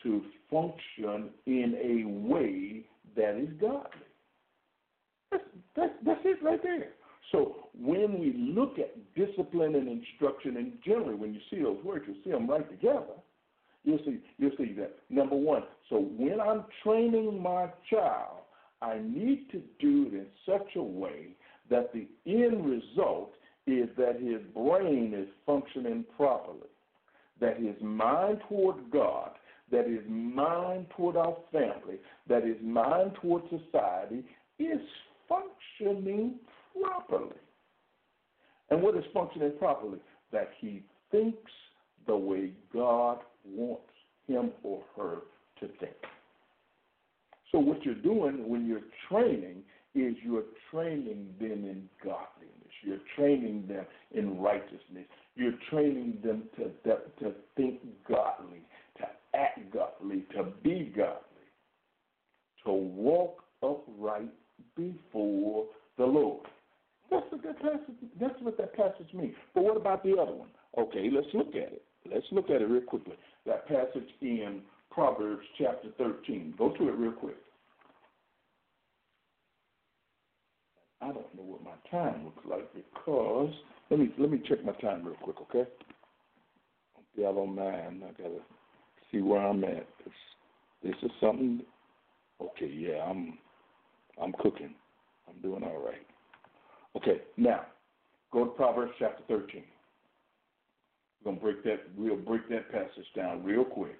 to 0.03 0.21
function 0.49 1.29
in 1.45 1.75
a 1.75 2.27
way 2.27 2.85
that 3.15 3.37
is 3.37 3.49
godly. 3.59 3.89
That's, 5.31 5.43
that's, 5.75 5.93
that's 6.05 6.21
it 6.23 6.43
right 6.43 6.61
there. 6.63 6.89
So 7.31 7.55
when 7.79 8.19
we 8.19 8.33
look 8.37 8.77
at 8.79 8.95
discipline 9.15 9.75
and 9.75 9.87
instruction, 9.87 10.57
and 10.57 10.73
generally 10.85 11.15
when 11.15 11.33
you 11.33 11.39
see 11.49 11.61
those 11.61 11.83
words, 11.83 12.05
you'll 12.07 12.23
see 12.23 12.31
them 12.31 12.49
right 12.49 12.69
together. 12.69 13.15
You'll 13.83 13.99
see, 13.99 14.19
you'll 14.37 14.51
see 14.57 14.73
that. 14.73 14.97
Number 15.09 15.35
one, 15.35 15.63
so 15.89 15.97
when 16.17 16.39
I'm 16.41 16.65
training 16.83 17.41
my 17.41 17.67
child, 17.89 18.39
I 18.81 18.99
need 19.03 19.47
to 19.51 19.61
do 19.79 20.07
it 20.07 20.13
in 20.13 20.25
such 20.45 20.75
a 20.75 20.83
way 20.83 21.35
that 21.71 21.91
the 21.93 22.07
end 22.27 22.65
result 22.65 23.31
is 23.65 23.89
that 23.97 24.19
his 24.21 24.41
brain 24.53 25.13
is 25.15 25.27
functioning 25.45 26.05
properly, 26.15 26.69
that 27.39 27.57
his 27.57 27.75
mind 27.81 28.39
toward 28.47 28.75
God, 28.91 29.31
that 29.71 29.87
his 29.87 30.01
mind 30.07 30.85
toward 30.95 31.15
our 31.15 31.37
family, 31.51 31.97
that 32.27 32.43
his 32.43 32.57
mind 32.61 33.13
toward 33.21 33.43
society 33.49 34.23
is 34.59 34.81
functioning 35.27 36.35
properly. 36.79 37.31
And 38.69 38.81
what 38.81 38.95
is 38.95 39.03
functioning 39.13 39.53
properly? 39.57 39.99
That 40.31 40.49
he 40.59 40.83
thinks 41.09 41.51
the 42.05 42.15
way 42.15 42.51
God 42.73 43.19
wants 43.45 43.83
him 44.27 44.51
or 44.63 44.81
her 44.97 45.19
to 45.61 45.67
think. 45.79 45.93
So 47.51 47.59
what 47.59 47.83
you're 47.83 47.95
doing 47.95 48.47
when 48.47 48.65
you're 48.65 48.81
training 49.09 49.63
is 49.93 50.15
you're 50.23 50.43
training 50.71 51.27
them 51.39 51.65
in 51.65 51.89
godliness. 52.03 52.51
You're 52.83 52.99
training 53.15 53.65
them 53.67 53.85
in 54.11 54.39
righteousness. 54.39 55.05
You're 55.35 55.53
training 55.69 56.17
them 56.23 56.43
to, 56.57 56.71
to, 57.19 57.33
think 57.55 57.79
godly, 58.07 58.61
to 58.97 59.03
act 59.35 59.59
godly, 59.73 60.25
to 60.35 60.45
be 60.63 60.91
godly, 60.95 61.19
to 62.65 62.71
walk 62.71 63.43
upright 63.61 64.31
before 64.75 65.65
the 65.97 66.05
Lord. 66.05 66.47
That's 67.09 67.25
what 67.29 67.43
that 67.43 67.61
passage. 67.61 68.09
That's 68.19 68.41
what 68.41 68.57
that 68.57 68.73
passage 68.75 69.13
means. 69.13 69.35
But 69.53 69.63
what 69.63 69.77
about 69.77 70.03
the 70.03 70.13
other 70.13 70.31
one? 70.31 70.49
Okay, 70.77 71.09
let's 71.13 71.27
look 71.33 71.49
at 71.49 71.73
it. 71.73 71.83
Let's 72.09 72.25
look 72.31 72.49
at 72.49 72.61
it 72.61 72.65
real 72.65 72.81
quickly. 72.81 73.15
That 73.45 73.67
passage 73.67 74.09
in 74.21 74.61
Proverbs 74.89 75.45
chapter 75.57 75.89
13. 75.97 76.55
Go 76.57 76.69
to 76.69 76.87
it 76.87 76.93
real 76.93 77.11
quick. 77.11 77.37
I 81.01 81.07
don't 81.07 81.35
know 81.35 81.43
what 81.43 81.63
my 81.63 81.70
time 81.89 82.25
looks 82.25 82.45
like 82.49 82.73
because 82.73 83.53
let 83.89 83.99
me 83.99 84.13
let 84.17 84.29
me 84.29 84.41
check 84.47 84.63
my 84.63 84.73
time 84.73 85.03
real 85.05 85.15
quick, 85.21 85.37
okay? 85.41 85.69
If 86.97 87.19
y'all 87.19 87.35
don't 87.35 87.55
mind, 87.55 88.03
I 88.07 88.11
gotta 88.21 88.39
see 89.11 89.21
where 89.21 89.45
I'm 89.45 89.63
at. 89.63 89.87
This, 90.03 90.13
this 90.83 90.95
is 91.03 91.11
something. 91.19 91.61
Okay, 92.41 92.67
yeah, 92.67 93.03
I'm 93.03 93.37
I'm 94.21 94.33
cooking. 94.39 94.75
I'm 95.27 95.41
doing 95.41 95.63
all 95.63 95.83
right. 95.83 96.05
Okay, 96.95 97.21
now 97.37 97.65
go 98.31 98.45
to 98.45 98.51
Proverbs 98.51 98.93
chapter 98.99 99.23
13. 99.27 99.63
We're 101.23 101.31
gonna 101.31 101.41
break 101.41 101.63
that. 101.63 101.81
We'll 101.97 102.17
break 102.17 102.49
that 102.49 102.71
passage 102.71 103.05
down 103.15 103.43
real 103.43 103.63
quick. 103.63 103.99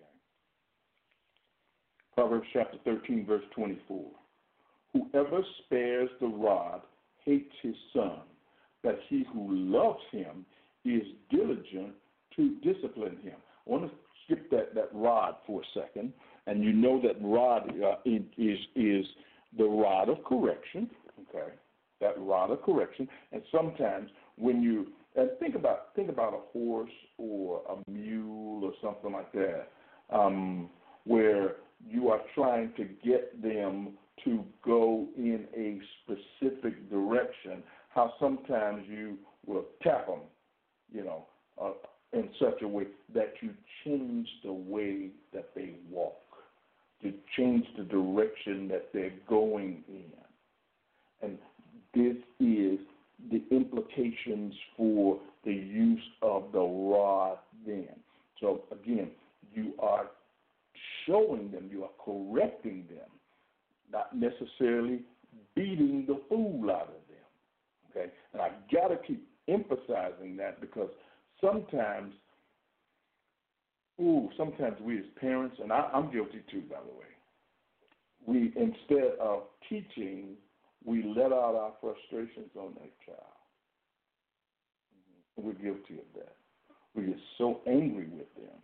Okay. 0.00 0.08
Proverbs 2.18 2.48
chapter 2.52 2.78
thirteen, 2.84 3.24
verse 3.24 3.44
twenty-four. 3.54 4.10
Whoever 4.92 5.40
spares 5.64 6.10
the 6.20 6.26
rod 6.26 6.80
hates 7.24 7.52
his 7.62 7.76
son, 7.92 8.22
but 8.82 8.98
he 9.08 9.24
who 9.32 9.54
loves 9.54 10.00
him 10.10 10.44
is 10.84 11.04
diligent 11.30 11.92
to 12.34 12.56
discipline 12.56 13.18
him. 13.22 13.36
I 13.36 13.70
want 13.70 13.84
to 13.84 13.90
skip 14.24 14.50
that, 14.50 14.74
that 14.74 14.88
rod 14.92 15.36
for 15.46 15.60
a 15.60 15.64
second, 15.80 16.12
and 16.48 16.64
you 16.64 16.72
know 16.72 17.00
that 17.02 17.22
rod 17.22 17.72
uh, 17.80 17.98
is 18.04 18.58
is 18.74 19.06
the 19.56 19.64
rod 19.64 20.08
of 20.08 20.24
correction. 20.24 20.90
Okay, 21.20 21.52
that 22.00 22.14
rod 22.18 22.50
of 22.50 22.62
correction. 22.62 23.08
And 23.30 23.42
sometimes 23.52 24.10
when 24.34 24.60
you 24.60 24.88
and 25.14 25.30
think 25.38 25.54
about 25.54 25.94
think 25.94 26.08
about 26.08 26.34
a 26.34 26.40
horse 26.52 26.90
or 27.16 27.62
a 27.70 27.88
mule 27.88 28.64
or 28.64 28.72
something 28.82 29.12
like 29.12 29.30
that, 29.34 29.68
um, 30.10 30.68
where 31.04 31.52
you 31.86 32.08
are 32.08 32.20
trying 32.34 32.72
to 32.76 32.84
get 33.04 33.40
them 33.42 33.90
to 34.24 34.44
go 34.64 35.06
in 35.16 35.46
a 35.56 35.78
specific 36.02 36.90
direction. 36.90 37.62
How 37.90 38.12
sometimes 38.20 38.84
you 38.88 39.16
will 39.46 39.64
tap 39.82 40.06
them, 40.06 40.20
you 40.92 41.04
know, 41.04 41.26
uh, 41.62 41.72
in 42.12 42.28
such 42.40 42.62
a 42.62 42.68
way 42.68 42.86
that 43.14 43.34
you 43.40 43.50
change 43.84 44.28
the 44.44 44.52
way 44.52 45.10
that 45.32 45.50
they 45.54 45.74
walk, 45.90 46.16
to 47.02 47.12
change 47.36 47.64
the 47.76 47.84
direction 47.84 48.68
that 48.68 48.88
they're 48.92 49.12
going 49.28 49.84
in. 49.88 50.12
And 51.22 51.38
this 51.94 52.16
is 52.40 52.78
the 53.30 53.42
implications 53.50 54.54
for 54.76 55.18
the 55.44 55.52
use 55.52 56.02
of 56.22 56.52
the 56.52 56.60
rod 56.60 57.38
then. 57.66 57.88
So 58.40 58.62
again, 58.70 59.10
you 59.54 59.72
are 59.80 60.06
showing 61.06 61.47
necessarily 64.40 65.00
beating 65.54 66.04
the 66.06 66.20
fool 66.28 66.70
out 66.70 66.88
of 66.88 67.02
them. 67.08 67.90
Okay? 67.90 68.12
And 68.32 68.42
I 68.42 68.50
gotta 68.72 68.96
keep 69.06 69.26
emphasizing 69.48 70.36
that 70.36 70.60
because 70.60 70.90
sometimes 71.40 72.12
ooh, 74.00 74.28
sometimes 74.36 74.76
we 74.80 74.98
as 74.98 75.04
parents, 75.20 75.56
and 75.62 75.72
I, 75.72 75.90
I'm 75.92 76.12
guilty 76.12 76.42
too, 76.50 76.62
by 76.70 76.76
the 76.76 76.94
way, 76.94 77.06
we 78.26 78.52
instead 78.56 79.18
of 79.20 79.44
teaching 79.68 80.36
we 80.84 81.02
let 81.02 81.32
out 81.32 81.54
our 81.54 81.72
frustrations 81.80 82.50
on 82.56 82.74
that 82.74 82.92
child. 83.04 83.18
We're 85.36 85.52
guilty 85.52 85.94
of 85.94 86.06
that. 86.14 86.36
We 86.94 87.06
get 87.06 87.16
so 87.36 87.60
angry 87.66 88.08
with 88.10 88.32
them, 88.34 88.58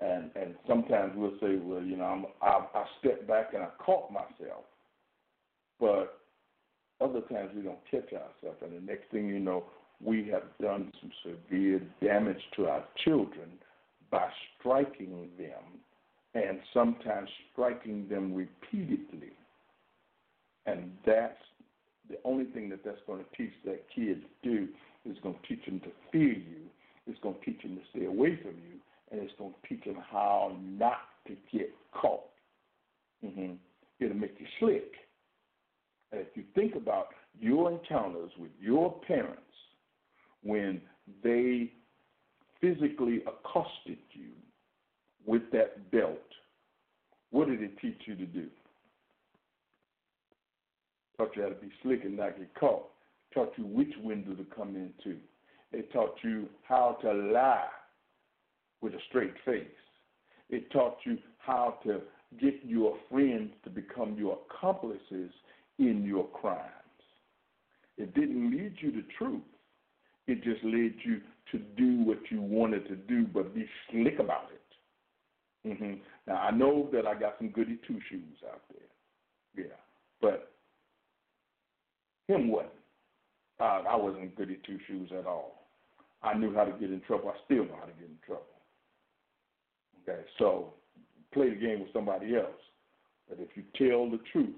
and 0.00 0.30
and 0.34 0.54
sometimes 0.66 1.12
we'll 1.16 1.38
say, 1.40 1.56
well, 1.62 1.82
you 1.82 1.96
know, 1.96 2.04
I'm, 2.04 2.26
I, 2.42 2.66
I 2.74 2.84
step 2.98 3.26
back 3.26 3.54
and 3.54 3.62
I 3.62 3.68
caught 3.78 4.12
myself, 4.12 4.64
but 5.80 6.20
other 7.00 7.22
times 7.22 7.50
we 7.56 7.62
don't 7.62 7.78
catch 7.90 8.12
ourselves, 8.12 8.62
and 8.62 8.76
the 8.76 8.86
next 8.86 9.10
thing 9.10 9.26
you 9.26 9.38
know, 9.40 9.64
we 10.04 10.28
have 10.28 10.44
done 10.60 10.92
some 11.00 11.10
severe 11.24 11.80
damage 12.02 12.40
to 12.56 12.66
our 12.66 12.84
children 13.04 13.50
by 14.10 14.28
striking 14.58 15.28
them, 15.38 15.80
and 16.34 16.60
sometimes 16.72 17.28
striking 17.52 18.08
them 18.08 18.34
repeatedly. 18.34 19.32
And 20.66 20.92
that's 21.06 21.38
the 22.08 22.16
only 22.24 22.44
thing 22.44 22.68
that 22.70 22.84
that's 22.84 23.00
going 23.06 23.24
to 23.24 23.36
teach 23.36 23.52
that 23.64 23.84
kid 23.94 24.22
to 24.42 24.48
do 24.48 24.68
is 25.06 25.16
going 25.22 25.36
to 25.40 25.48
teach 25.48 25.64
them 25.64 25.80
to 25.80 25.90
fear 26.12 26.32
you. 26.32 26.66
It's 27.06 27.18
going 27.20 27.36
to 27.36 27.44
teach 27.44 27.62
them 27.62 27.76
to 27.76 27.82
stay 27.96 28.06
away 28.06 28.38
from 28.42 28.52
you, 28.52 28.78
and 29.10 29.20
it's 29.20 29.32
going 29.38 29.52
to 29.52 29.68
teach 29.68 29.84
them 29.84 30.02
how 30.10 30.56
not 30.60 30.98
to 31.26 31.34
get 31.52 31.70
caught. 31.92 32.24
Mm-hmm. 33.24 33.54
It'll 34.00 34.16
make 34.16 34.34
you 34.38 34.46
slick. 34.58 34.92
If 36.12 36.28
you 36.34 36.44
think 36.54 36.74
about 36.74 37.08
your 37.38 37.70
encounters 37.70 38.30
with 38.38 38.50
your 38.60 39.00
parents 39.06 39.40
when 40.42 40.80
they 41.22 41.72
physically 42.60 43.22
accosted 43.26 43.98
you 44.12 44.30
with 45.24 45.42
that 45.52 45.90
belt, 45.90 46.18
what 47.30 47.48
did 47.48 47.62
it 47.62 47.78
teach 47.80 48.00
you 48.06 48.16
to 48.16 48.26
do? 48.26 48.48
Taught 51.16 51.36
you 51.36 51.42
how 51.42 51.48
to 51.50 51.54
be 51.54 51.70
slick 51.82 52.04
and 52.04 52.16
not 52.16 52.38
get 52.38 52.54
caught. 52.54 52.88
Taught 53.32 53.52
you 53.56 53.66
which 53.66 53.92
window 54.02 54.34
to 54.34 54.44
come 54.56 54.74
into. 54.74 55.18
It 55.72 55.92
taught 55.92 56.16
you 56.24 56.48
how 56.62 56.98
to 57.02 57.12
lie 57.12 57.68
with 58.80 58.94
a 58.94 58.98
straight 59.08 59.34
face. 59.44 59.66
It 60.48 60.70
taught 60.72 60.96
you 61.04 61.18
how 61.38 61.78
to 61.84 62.00
get 62.40 62.54
your 62.64 62.96
friends 63.10 63.52
to 63.64 63.70
become 63.70 64.16
your 64.18 64.38
accomplices 64.50 65.30
in 65.80 66.04
your 66.04 66.28
crimes. 66.28 66.60
It 67.96 68.14
didn't 68.14 68.50
lead 68.50 68.74
you 68.78 68.92
to 68.92 69.02
truth. 69.18 69.42
It 70.26 70.44
just 70.44 70.62
led 70.62 70.94
you 71.04 71.20
to 71.50 71.58
do 71.76 72.04
what 72.04 72.18
you 72.30 72.40
wanted 72.40 72.86
to 72.88 72.96
do, 72.96 73.26
but 73.26 73.54
be 73.54 73.66
slick 73.90 74.18
about 74.20 74.48
it. 74.52 75.68
Mm-hmm. 75.68 75.94
Now 76.26 76.36
I 76.36 76.50
know 76.50 76.88
that 76.92 77.06
I 77.06 77.14
got 77.18 77.34
some 77.38 77.48
goody 77.48 77.78
two 77.86 77.98
shoes 78.08 78.38
out 78.50 78.62
there. 78.70 79.64
Yeah, 79.64 79.74
but 80.20 80.52
him 82.28 82.48
wasn't. 82.48 82.72
Uh, 83.58 83.82
I 83.88 83.96
wasn't 83.96 84.36
goody 84.36 84.58
two 84.64 84.78
shoes 84.86 85.10
at 85.18 85.26
all. 85.26 85.66
I 86.22 86.34
knew 86.34 86.54
how 86.54 86.64
to 86.64 86.72
get 86.72 86.90
in 86.90 87.00
trouble. 87.06 87.30
I 87.30 87.44
still 87.44 87.64
know 87.64 87.76
how 87.78 87.86
to 87.86 87.92
get 87.92 88.08
in 88.08 88.18
trouble. 88.24 88.44
Okay, 90.02 90.20
so 90.38 90.72
play 91.32 91.50
the 91.50 91.56
game 91.56 91.80
with 91.80 91.92
somebody 91.92 92.36
else. 92.36 92.46
But 93.28 93.38
if 93.40 93.48
you 93.54 93.64
tell 93.76 94.10
the 94.10 94.20
truth, 94.32 94.56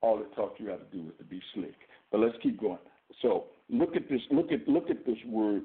all 0.00 0.20
it 0.20 0.34
taught 0.34 0.54
you 0.58 0.70
how 0.70 0.76
to 0.76 0.84
do 0.92 1.04
was 1.04 1.14
to 1.18 1.24
be 1.24 1.40
slick. 1.54 1.74
But 2.10 2.20
let's 2.20 2.36
keep 2.42 2.60
going. 2.60 2.78
So 3.22 3.46
look 3.68 3.96
at 3.96 4.08
this. 4.08 4.20
Look 4.30 4.52
at 4.52 4.68
look 4.68 4.90
at 4.90 5.04
this 5.04 5.18
word 5.26 5.62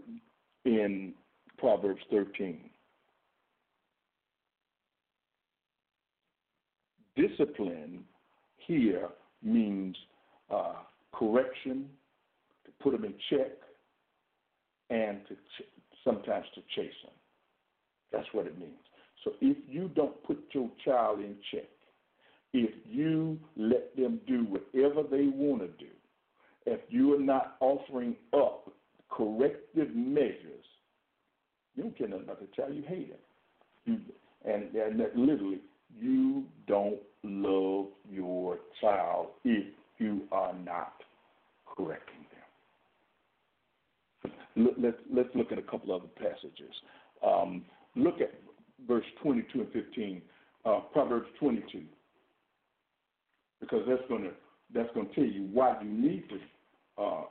in 0.66 1.14
Proverbs 1.58 2.02
13. 2.12 2.70
Discipline 7.16 8.04
here 8.58 9.10
means 9.44 9.96
uh, 10.50 10.74
correction, 11.14 11.90
to 12.66 12.72
put 12.82 12.94
them 12.94 13.06
in 13.06 13.14
check, 13.30 13.52
and 14.90 15.20
to 15.28 15.36
ch- 15.36 15.68
sometimes 16.04 16.46
to 16.56 16.62
chase 16.76 16.94
them. 17.04 17.14
That's 18.12 18.28
what 18.32 18.48
it 18.48 18.58
means. 18.58 18.74
So 19.24 19.34
if 19.42 19.58
you 19.68 19.90
don't 19.96 20.22
put 20.24 20.44
your 20.54 20.70
child 20.84 21.20
in 21.20 21.36
check, 21.52 21.70
if 22.54 22.72
you 22.86 23.40
let 23.58 23.96
them 23.96 24.20
do 24.28 24.46
whatever 24.46 25.04
they 25.04 25.26
want 25.28 25.62
to 25.62 25.68
do, 25.68 25.92
if 26.66 26.80
you 26.90 27.14
are 27.16 27.20
not 27.20 27.58
offering 27.60 28.16
up 28.34 28.72
corrective 29.10 29.94
measures, 29.96 30.66
you 31.76 31.84
don't 31.84 31.98
care 31.98 32.08
nothing 32.08 32.24
about 32.24 32.40
the 32.40 32.48
child. 32.56 32.76
You 32.76 32.84
hate 32.88 33.10
him. 33.10 33.18
You, 33.86 34.00
and, 34.46 34.74
and 34.76 35.00
that 35.00 35.16
literally, 35.16 35.62
you 36.00 36.44
don't 36.68 37.00
love 37.24 37.88
your 38.10 38.60
child 38.82 39.28
if 39.44 39.74
you 39.98 40.22
are 40.32 40.54
not 40.54 40.94
correcting 41.76 42.26
them. 44.56 44.74
Let's, 44.80 44.98
let's 45.12 45.30
look 45.36 45.52
at 45.52 45.58
a 45.58 45.64
couple 45.64 45.94
other 45.94 46.08
passages. 46.16 46.74
Um, 47.26 47.64
look 47.96 48.22
at 48.22 48.34
verse 48.88 49.06
22 49.22 49.62
and 49.62 49.72
15, 49.72 50.22
uh, 50.66 50.80
Proverbs 50.92 51.28
22, 51.40 51.84
because 53.64 53.84
that's 53.88 54.02
going 54.10 54.24
to 54.24 54.32
that's 54.74 54.90
going 54.94 55.08
to 55.08 55.16
tell 55.16 55.24
you 55.24 55.48
why 55.54 55.76
you 55.82 55.90
need 55.90 56.24
to 56.30 57.04
uh, 57.04 57.24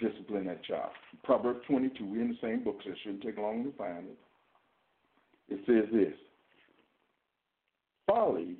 discipline 0.00 0.46
that 0.46 0.62
child. 0.64 0.90
Proverbs 1.22 1.60
22, 1.68 2.04
we're 2.04 2.20
in 2.20 2.28
the 2.28 2.38
same 2.42 2.62
book, 2.62 2.78
so 2.84 2.90
it 2.90 2.98
shouldn't 3.02 3.22
take 3.22 3.38
long 3.38 3.64
to 3.64 3.72
find 3.76 4.06
it. 4.06 4.18
It 5.48 5.60
says 5.66 5.92
this 5.92 6.14
Folly 8.06 8.56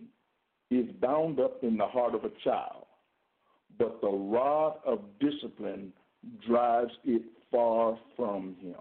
is 0.71 0.87
bound 1.01 1.41
up 1.41 1.63
in 1.63 1.77
the 1.77 1.87
heart 1.87 2.15
of 2.15 2.25
a 2.25 2.31
child, 2.43 2.87
but 3.79 4.01
the 4.01 4.09
rod 4.09 4.79
of 4.85 5.01
discipline 5.21 5.93
drives 6.47 6.93
it 7.05 7.23
far 7.51 7.99
from 8.17 8.57
him. 8.61 8.81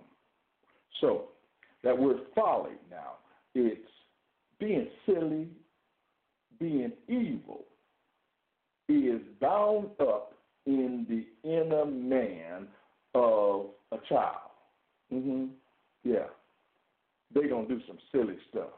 So, 1.01 1.25
that 1.83 1.97
word 1.97 2.17
folly 2.33 2.75
now, 2.89 3.15
it's 3.53 3.81
being 4.59 4.87
silly, 5.05 5.49
being 6.59 6.93
evil, 7.09 7.65
is 8.89 9.21
bound 9.39 9.89
up 9.99 10.33
in 10.65 11.05
the 11.09 11.49
inner 11.49 11.85
man 11.85 12.67
of 13.15 13.67
a 13.91 13.97
child. 14.09 14.51
Mm-hmm. 15.13 15.45
Yeah. 16.03 16.27
They're 17.33 17.49
going 17.49 17.67
to 17.67 17.75
do 17.75 17.81
some 17.87 17.97
silly 18.11 18.37
stuff. 18.49 18.69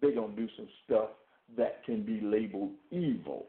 They're 0.00 0.14
going 0.14 0.34
to 0.34 0.42
do 0.42 0.48
some 0.56 0.68
stuff 0.84 1.08
that 1.56 1.84
can 1.84 2.02
be 2.02 2.20
labeled 2.20 2.70
evil. 2.90 3.46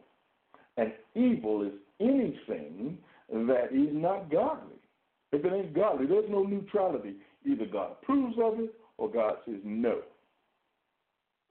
And 0.77 0.91
evil 1.15 1.63
is 1.63 1.73
anything 1.99 2.97
that 3.29 3.69
is 3.71 3.89
not 3.93 4.29
godly. 4.29 4.75
If 5.31 5.43
it 5.43 5.53
ain't 5.53 5.73
godly, 5.73 6.05
there's 6.05 6.29
no 6.29 6.43
neutrality. 6.43 7.15
Either 7.45 7.65
God 7.65 7.93
approves 8.01 8.35
of 8.41 8.59
it 8.59 8.73
or 8.97 9.09
God 9.09 9.35
says 9.45 9.59
no. 9.63 9.99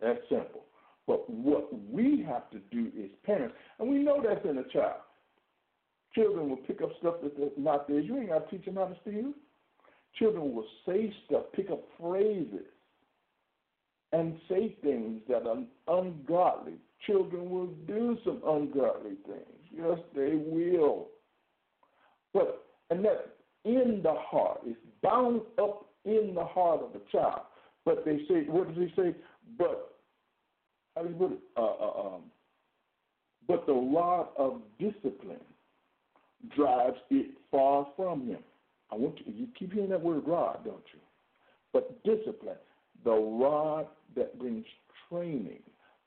That's 0.01 0.21
simple. 0.29 0.65
But 1.07 1.29
what 1.29 1.69
we 1.91 2.25
have 2.27 2.51
to 2.51 2.59
do 2.71 2.91
as 3.03 3.11
parents, 3.25 3.55
and 3.79 3.89
we 3.89 3.99
know 3.99 4.23
that's 4.23 4.45
in 4.45 4.59
a 4.59 4.69
child. 4.69 5.01
Children 6.15 6.49
will 6.49 6.57
pick 6.59 6.81
up 6.81 6.91
stuff 7.01 7.17
that's 7.23 7.51
not 7.59 7.89
theirs. 7.89 8.05
You 8.07 8.19
ain't 8.19 8.29
got 8.29 8.49
to 8.49 8.57
teach 8.57 8.65
them 8.65 8.77
how 8.77 8.87
to 8.87 8.97
steal. 9.03 9.33
Children 10.19 10.55
will 10.55 10.67
say 10.87 11.13
stuff, 11.27 11.45
pick 11.55 11.71
up 11.71 11.83
phrases, 12.01 12.67
and 14.13 14.37
say 14.49 14.77
things 14.83 15.21
that 15.29 15.43
are 15.45 15.99
ungodly. 15.99 16.75
Children 17.05 17.51
will 17.51 17.67
do 17.87 18.17
some 18.25 18.41
ungodly 18.47 19.17
things. 19.27 19.61
Yes, 19.77 19.99
they 20.15 20.35
will. 20.37 21.09
But 22.33 22.65
and 22.91 23.05
that 23.05 23.35
in 23.65 24.01
the 24.03 24.15
heart 24.15 24.61
is 24.67 24.77
bound 25.03 25.41
up 25.61 25.87
in 26.05 26.33
the 26.35 26.45
heart 26.45 26.81
of 26.83 26.93
the 26.93 27.01
child. 27.11 27.43
But 27.85 28.05
they 28.05 28.19
say, 28.29 28.45
what 28.47 28.69
does 28.69 28.77
he 28.77 28.93
say? 28.97 29.15
But 29.59 29.94
how 30.95 31.03
do 31.03 31.09
you 31.09 31.15
put 31.15 31.33
it? 31.33 31.39
Uh, 31.57 32.15
um, 32.15 32.23
but 33.47 33.67
the 33.67 33.73
rod 33.73 34.29
of 34.37 34.61
discipline 34.79 35.41
drives 36.57 36.97
it 37.11 37.33
far 37.51 37.87
from 37.97 38.27
him. 38.27 38.39
I 38.91 38.97
want 38.97 39.19
you, 39.25 39.33
you 39.35 39.49
keep 39.59 39.73
hearing 39.73 39.91
that 39.91 40.01
word 40.01 40.23
rod, 40.27 40.65
don't 40.65 40.85
you? 40.93 41.01
But 41.73 42.03
discipline, 42.05 42.57
the 43.05 43.13
rod 43.13 43.87
that 44.17 44.39
brings 44.39 44.65
training, 45.11 45.63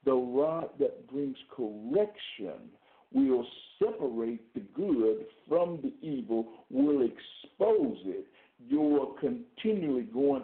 the 0.05 0.13
rod 0.13 0.69
that 0.79 1.09
brings 1.11 1.37
correction 1.55 2.69
will 3.13 3.45
separate 3.79 4.53
the 4.53 4.61
good 4.73 5.25
from 5.47 5.79
the 5.81 5.93
evil, 6.07 6.47
will 6.69 7.01
expose 7.01 7.97
it. 8.05 8.25
You're 8.67 9.15
continually 9.19 10.03
going 10.03 10.43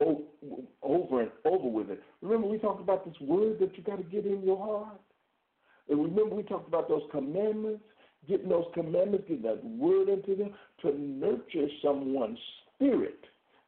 over 0.00 1.20
and 1.20 1.30
over 1.44 1.68
with 1.68 1.90
it. 1.90 2.02
Remember, 2.22 2.48
we 2.48 2.58
talked 2.58 2.80
about 2.80 3.04
this 3.04 3.18
word 3.20 3.58
that 3.60 3.76
you 3.76 3.84
got 3.84 3.96
to 3.96 4.02
get 4.04 4.26
in 4.26 4.42
your 4.42 4.58
heart? 4.58 5.00
And 5.88 6.02
remember, 6.02 6.36
we 6.36 6.42
talked 6.42 6.68
about 6.68 6.88
those 6.88 7.02
commandments, 7.10 7.82
getting 8.28 8.48
those 8.48 8.66
commandments, 8.74 9.26
getting 9.28 9.42
that 9.42 9.64
word 9.64 10.08
into 10.08 10.36
them 10.36 10.54
to 10.82 10.98
nurture 10.98 11.68
someone's 11.82 12.38
spirit. 12.74 13.18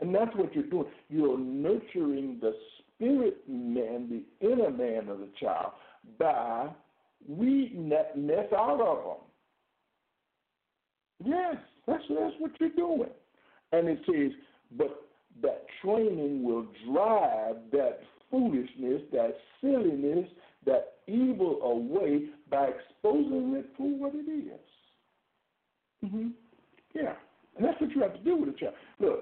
And 0.01 0.15
that's 0.15 0.35
what 0.37 0.55
you're 0.55 0.65
doing. 0.65 0.87
You're 1.09 1.39
nurturing 1.39 2.39
the 2.41 2.55
spirit 2.95 3.39
man, 3.49 4.09
the 4.41 4.47
inner 4.47 4.71
man 4.71 5.09
of 5.09 5.19
the 5.19 5.29
child, 5.41 5.73
by 6.19 6.69
weeding 7.29 7.89
that 7.91 8.17
mess 8.17 8.47
out 8.57 8.81
of 8.81 9.05
them. 9.05 9.17
Yes, 11.25 11.57
that's, 11.87 12.03
that's 12.09 12.35
what 12.39 12.53
you're 12.59 12.71
doing. 12.71 13.11
And 13.73 13.89
it 13.89 14.01
says, 14.07 14.33
but 14.77 15.09
that 15.41 15.65
training 15.83 16.43
will 16.43 16.67
drive 16.91 17.57
that 17.73 18.01
foolishness, 18.31 19.03
that 19.13 19.37
silliness, 19.61 20.29
that 20.67 20.95
evil 21.07 21.61
away 21.63 22.27
by 22.51 22.69
exposing 22.69 23.55
it 23.57 23.67
for 23.77 23.89
what 23.99 24.13
it 24.15 24.31
is. 24.31 24.61
Mm-hmm. 26.05 26.29
Yeah. 26.95 27.15
And 27.57 27.67
that's 27.67 27.81
what 27.81 27.91
you 27.91 28.03
have 28.03 28.15
to 28.15 28.21
do 28.21 28.37
with 28.37 28.51
a 28.51 28.59
child. 28.59 28.75
Look, 29.01 29.21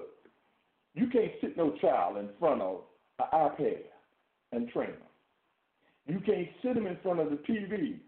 you 0.93 1.07
can't 1.07 1.31
sit 1.41 1.57
no 1.57 1.75
child 1.81 2.17
in 2.17 2.29
front 2.39 2.61
of 2.61 2.81
an 3.19 3.25
iPad 3.33 3.83
and 4.51 4.69
train 4.69 4.89
them. 4.89 4.97
You 6.07 6.19
can't 6.19 6.47
sit 6.61 6.75
them 6.75 6.87
in 6.87 6.97
front 7.03 7.19
of 7.19 7.29
the 7.29 7.37
TV 7.37 7.99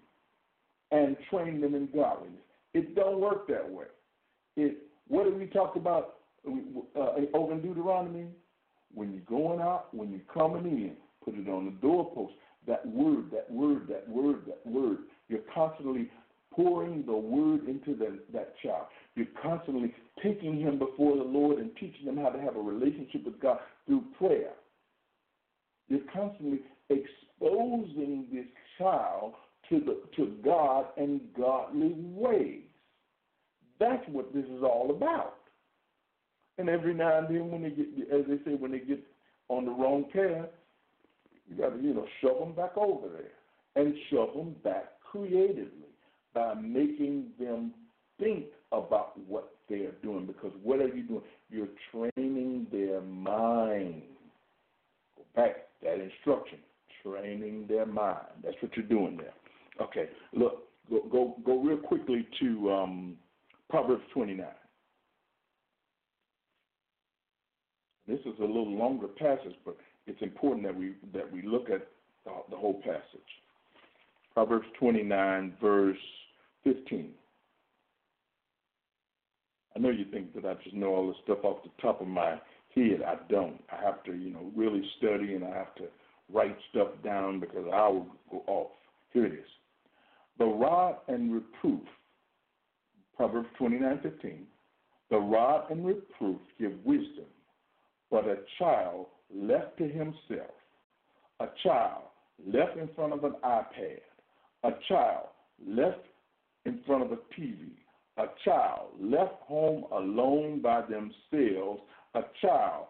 and 0.92 1.16
train 1.30 1.62
them 1.62 1.76
in 1.76 1.89
godliness. 1.94 2.39
It 2.74 2.96
don't 2.96 3.20
work 3.20 3.48
that 3.48 3.70
way. 3.70 3.86
It. 4.56 4.78
What 5.08 5.26
did 5.26 5.38
we 5.38 5.48
talk 5.48 5.76
about 5.76 6.16
uh, 6.47 7.10
over 7.34 7.53
in 7.53 7.62
Deuteronomy? 7.62 8.27
When 8.93 9.12
you're 9.12 9.21
going 9.21 9.60
out, 9.60 9.88
when 9.93 10.12
you're 10.12 10.19
coming 10.34 10.65
in, 10.65 10.95
put 11.23 11.36
it 11.36 11.49
on 11.49 11.65
the 11.65 11.71
doorpost. 11.71 12.34
That 12.67 12.86
word, 12.88 13.32
that 13.32 13.51
word, 13.51 13.88
that 13.89 14.08
word, 14.08 14.43
that 14.45 14.65
word. 14.65 14.99
You're 15.27 15.41
constantly 15.53 16.10
pouring 16.53 17.03
the 17.06 17.13
word 17.13 17.67
into 17.67 17.95
the, 17.97 18.19
that 18.34 18.53
child. 18.63 18.86
You're 19.15 19.27
constantly 19.41 19.93
taking 20.21 20.60
him 20.60 20.79
before 20.79 21.17
the 21.17 21.23
Lord 21.23 21.58
and 21.58 21.71
teaching 21.75 22.06
him 22.06 22.17
how 22.17 22.29
to 22.29 22.39
have 22.39 22.56
a 22.56 22.62
relationship 22.62 23.25
with 23.25 23.39
God 23.39 23.60
through 23.86 24.03
prayer. 24.17 24.51
You're 25.89 26.01
constantly 26.13 26.62
exposing 26.89 28.27
this 28.32 28.45
child 28.77 29.34
to 29.69 29.79
the 29.79 30.01
to 30.15 30.36
God 30.43 30.88
and 30.97 31.21
godly 31.38 31.93
ways. 31.97 32.63
That's 33.79 34.03
what 34.08 34.34
this 34.34 34.45
is 34.45 34.63
all 34.63 34.91
about. 34.95 35.36
And 36.58 36.70
every 36.70 36.94
now 36.94 37.20
and 37.20 37.28
then, 37.28 37.52
when 37.52 37.63
they 37.63 37.72
get, 37.72 37.88
as 38.12 38.26
they 38.28 38.38
say, 38.46 38.56
when 38.56 38.72
they 38.72 38.80
get 38.80 39.04
on 39.50 39.66
the 39.66 39.72
wrong 39.72 40.06
path, 40.13 40.50
you 41.48 41.58
got 41.58 41.76
to, 41.76 41.82
you 41.82 41.94
know, 41.94 42.06
shove 42.22 42.39
them 42.39 42.54
back 42.54 42.78
over 42.78 43.08
there 43.08 43.32
and 43.84 43.94
shove 44.12 44.34
them 44.36 44.56
back 44.63 44.86
creatively 45.12 45.89
by 46.34 46.54
making 46.54 47.28
them 47.39 47.74
think 48.20 48.46
about 48.72 49.20
what 49.28 49.56
they're 49.70 49.92
doing. 50.04 50.26
Because 50.26 50.52
what 50.62 50.80
are 50.80 50.88
you 50.88 51.04
doing? 51.04 51.22
You're 51.50 51.68
training 51.92 52.68
their 52.72 53.02
mind. 53.02 54.04
Go 55.18 55.24
back 55.36 55.56
that 55.84 56.00
instruction, 56.00 56.60
training 57.04 57.66
their 57.68 57.86
mind. 57.86 58.26
That's 58.44 58.56
what 58.62 58.76
you're 58.76 58.86
doing 58.86 59.18
there. 59.18 59.34
Okay, 59.82 60.10
look, 60.34 60.68
go 60.89 61.02
go, 61.12 61.36
go 61.46 61.60
real 61.60 61.78
quickly 61.78 62.28
to 62.39 62.72
um, 62.72 63.18
Proverbs 63.70 64.04
29. 64.13 64.46
This 68.08 68.20
is 68.22 68.38
a 68.39 68.46
little 68.46 68.76
longer 68.76 69.08
passage, 69.08 69.56
but 69.66 69.78
it's 70.08 70.22
important 70.22 70.66
that 70.66 70.76
we 70.76 70.96
that 71.13 71.32
we 71.32 71.42
look 71.42 71.70
at 71.70 71.88
the, 72.26 72.32
the 72.50 72.58
whole 72.58 72.82
passage. 72.82 73.22
Proverbs 74.34 74.66
29, 74.80 75.54
verse 75.62 75.98
15. 76.63 77.12
I 79.76 79.80
know 79.80 79.89
you 79.89 80.06
think 80.12 80.34
that 80.36 80.46
I 80.46 80.56
just 80.63 80.76
know 80.76 80.88
all 80.88 81.08
this 81.08 81.18
stuff 81.24 81.39
off 81.44 81.63
the 81.63 81.70
top 81.82 82.02
of 82.02 82.08
my 82.08 82.39
head. 82.76 83.02
I 83.06 83.16
don't. 83.30 83.62
I 83.72 83.84
have 83.84 84.04
to, 84.04 84.13
you 84.13 84.32
know, 84.32 84.52
really 84.56 84.84
study 84.98 85.36
and 85.36 85.44
I 85.44 85.50
have 85.50 85.76
to 85.76 85.86
write 86.32 86.58
stuff 86.72 86.89
down 87.04 87.39
because 87.39 87.66
I 87.72 87.88
will 87.88 88.08
go 88.30 88.44
off. 88.48 88.72
Here 89.12 89.26
it 89.26 89.34
is. 89.34 89.48
The 90.39 90.46
rod 90.46 90.98
and 91.08 91.34
reproof, 91.34 91.82
Proverbs 93.16 93.50
29, 93.58 94.00
15. 94.02 94.48
The 95.12 95.18
rod 95.18 95.70
and 95.70 95.86
reproof 95.86 96.39
give 96.60 96.72
wisdom, 96.84 97.26
but 98.13 98.28
a 98.28 98.38
child 98.60 99.08
left 99.36 99.76
to 99.80 99.88
himself, 99.88 100.54
a 101.39 101.47
child 101.63 102.04
left 102.45 102.78
in 102.78 102.88
front 102.95 103.12
of 103.12 103.23
an 103.23 103.34
iPad, 103.43 104.02
a 104.63 104.69
child 104.88 105.30
left 105.67 106.06
in 106.65 106.80
front 106.86 107.02
of 107.02 107.12
a 107.12 107.17
TV, 107.36 107.71
a 108.17 108.26
child 108.45 108.89
left 109.02 109.41
home 109.41 109.86
alone 109.91 110.62
by 110.62 110.82
themselves, 110.82 111.82
a 112.13 112.21
child 112.39 112.86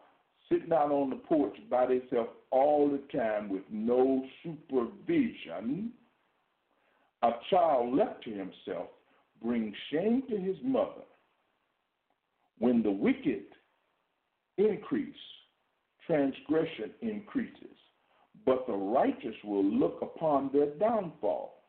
sitting 0.51 0.73
out 0.73 0.91
on 0.91 1.09
the 1.09 1.15
porch 1.15 1.55
by 1.71 1.85
themselves 1.85 2.31
all 2.51 2.89
the 2.89 3.17
time 3.17 3.47
with 3.47 3.63
no 3.71 4.25
supervision, 4.43 5.93
a 7.21 7.31
child 7.49 7.95
left 7.95 8.25
to 8.25 8.29
himself 8.29 8.87
brings 9.41 9.73
shame 9.89 10.21
to 10.29 10.35
his 10.35 10.57
mother. 10.65 11.05
When 12.59 12.83
the 12.83 12.91
wicked 12.91 13.43
increase, 14.57 15.15
transgression 16.05 16.91
increases, 17.01 17.77
but 18.45 18.65
the 18.67 18.73
righteous 18.73 19.35
will 19.43 19.63
look 19.63 19.99
upon 20.01 20.49
their 20.53 20.67
downfall. 20.75 21.61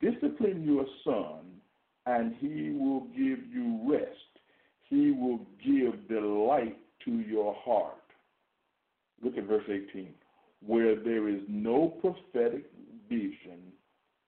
Discipline 0.00 0.62
your 0.64 0.86
son, 1.04 1.46
and 2.06 2.34
he 2.38 2.76
will 2.78 3.06
give 3.16 3.38
you 3.52 3.80
rest. 3.88 4.10
He 4.88 5.10
will 5.10 5.40
give 5.64 6.08
delight 6.08 6.78
to 7.04 7.10
your 7.10 7.54
heart. 7.64 7.94
Look 9.22 9.36
at 9.38 9.44
verse 9.44 9.64
18. 9.68 10.08
Where 10.64 10.96
there 10.96 11.28
is 11.28 11.40
no 11.48 11.88
prophetic 12.00 12.66
vision, 13.08 13.72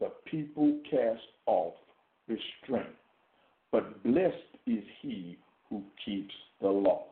the 0.01 0.11
people 0.25 0.79
cast 0.91 1.21
off 1.47 1.75
restraint. 2.27 2.95
But 3.71 4.03
blessed 4.03 4.35
is 4.67 4.83
he 5.03 5.39
who 5.69 5.83
keeps 6.05 6.35
the 6.61 6.69
law. 6.69 7.07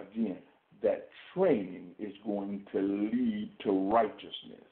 Again, 0.00 0.38
that 0.82 1.08
training 1.34 1.92
is 1.98 2.12
going 2.24 2.64
to 2.72 2.80
lead 2.80 3.50
to 3.64 3.90
righteousness. 3.90 4.66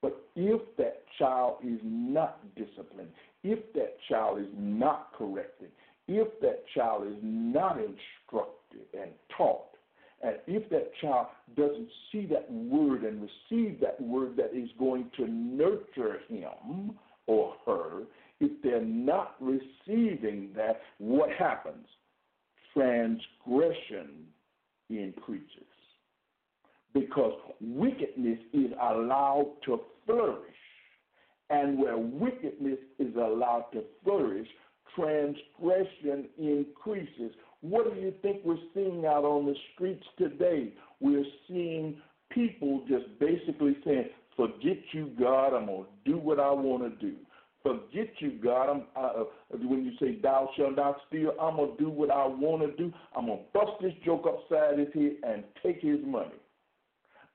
But 0.00 0.24
if 0.36 0.60
that 0.76 1.04
child 1.18 1.56
is 1.64 1.80
not 1.82 2.40
disciplined, 2.54 3.10
if 3.42 3.72
that 3.74 3.96
child 4.08 4.40
is 4.40 4.48
not 4.56 5.12
corrected, 5.16 5.70
if 6.06 6.28
that 6.40 6.64
child 6.74 7.06
is 7.06 7.18
not 7.22 7.78
instructed 7.78 8.86
and 8.98 9.10
taught, 9.36 9.66
and 10.22 10.36
if 10.46 10.68
that 10.70 10.90
child 11.00 11.26
doesn't 11.56 11.88
see 12.10 12.26
that 12.26 12.50
word 12.50 13.04
and 13.04 13.22
receive 13.22 13.80
that 13.80 14.00
word 14.00 14.36
that 14.36 14.56
is 14.56 14.68
going 14.78 15.10
to 15.16 15.26
nurture 15.28 16.20
him 16.28 16.96
or 17.26 17.54
her, 17.66 18.02
if 18.40 18.50
they're 18.62 18.80
not 18.80 19.34
receiving 19.40 20.50
that, 20.56 20.80
what 20.98 21.30
happens? 21.30 21.86
Transgression 22.74 24.26
increases. 24.88 25.66
Because 26.94 27.34
wickedness 27.60 28.38
is 28.52 28.70
allowed 28.80 29.52
to 29.66 29.80
flourish. 30.06 30.54
And 31.50 31.78
where 31.78 31.96
wickedness 31.96 32.78
is 32.98 33.14
allowed 33.16 33.66
to 33.72 33.82
flourish, 34.04 34.48
transgression 34.94 36.28
increases. 36.38 37.32
What 37.60 37.92
do 37.92 38.00
you 38.00 38.12
think 38.22 38.42
we're 38.44 38.56
seeing 38.74 39.04
out 39.06 39.24
on 39.24 39.46
the 39.46 39.54
streets 39.74 40.04
today? 40.18 40.72
We're 41.00 41.24
seeing 41.48 42.00
people 42.30 42.84
just 42.88 43.06
basically 43.18 43.76
saying, 43.84 44.10
Forget 44.36 44.78
you, 44.92 45.10
God, 45.18 45.48
I'm 45.52 45.66
going 45.66 45.84
to 45.84 46.12
do 46.12 46.16
what 46.16 46.38
I 46.38 46.52
want 46.52 46.84
to 46.84 46.90
do. 47.04 47.16
Forget 47.68 48.08
you, 48.20 48.30
God. 48.42 48.70
I'm, 48.70 48.82
uh, 48.96 49.24
when 49.50 49.84
you 49.84 49.92
say 50.00 50.18
thou 50.22 50.48
shalt 50.56 50.76
not 50.76 50.96
steal, 51.06 51.32
I'm 51.38 51.56
going 51.56 51.76
to 51.76 51.84
do 51.84 51.90
what 51.90 52.10
I 52.10 52.26
want 52.26 52.62
to 52.62 52.74
do. 52.82 52.90
I'm 53.14 53.26
going 53.26 53.40
to 53.40 53.44
bust 53.52 53.72
this 53.82 53.92
joke 54.06 54.26
upside 54.26 54.78
his 54.78 54.88
head 54.94 55.16
and 55.22 55.44
take 55.62 55.82
his 55.82 55.98
money. 56.02 56.32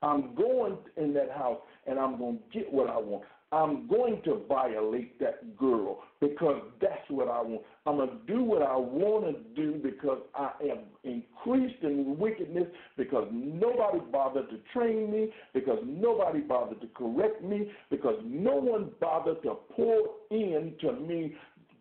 I'm 0.02 0.34
going 0.34 0.76
in 0.96 1.14
that 1.14 1.30
house 1.30 1.60
and 1.86 2.00
I'm 2.00 2.18
going 2.18 2.38
to 2.38 2.58
get 2.58 2.72
what 2.72 2.90
I 2.90 2.98
want. 2.98 3.24
I'm 3.54 3.86
going 3.86 4.20
to 4.24 4.42
violate 4.48 5.20
that 5.20 5.56
girl 5.56 6.00
because 6.20 6.60
that's 6.80 7.08
what 7.08 7.28
I 7.28 7.40
want. 7.40 7.62
I'm 7.86 7.98
going 7.98 8.08
to 8.08 8.18
do 8.26 8.42
what 8.42 8.62
I 8.62 8.76
want 8.76 9.26
to 9.26 9.62
do 9.62 9.78
because 9.80 10.18
I 10.34 10.50
am 10.62 10.78
increased 11.04 11.80
in 11.84 12.18
wickedness 12.18 12.66
because 12.96 13.28
nobody 13.30 14.00
bothered 14.10 14.50
to 14.50 14.58
train 14.72 15.12
me, 15.12 15.28
because 15.52 15.78
nobody 15.86 16.40
bothered 16.40 16.80
to 16.80 16.88
correct 16.96 17.44
me, 17.44 17.70
because 17.90 18.20
no 18.24 18.56
one 18.56 18.90
bothered 19.00 19.40
to 19.44 19.54
pour 19.76 20.00
into 20.32 20.92
me 21.06 21.36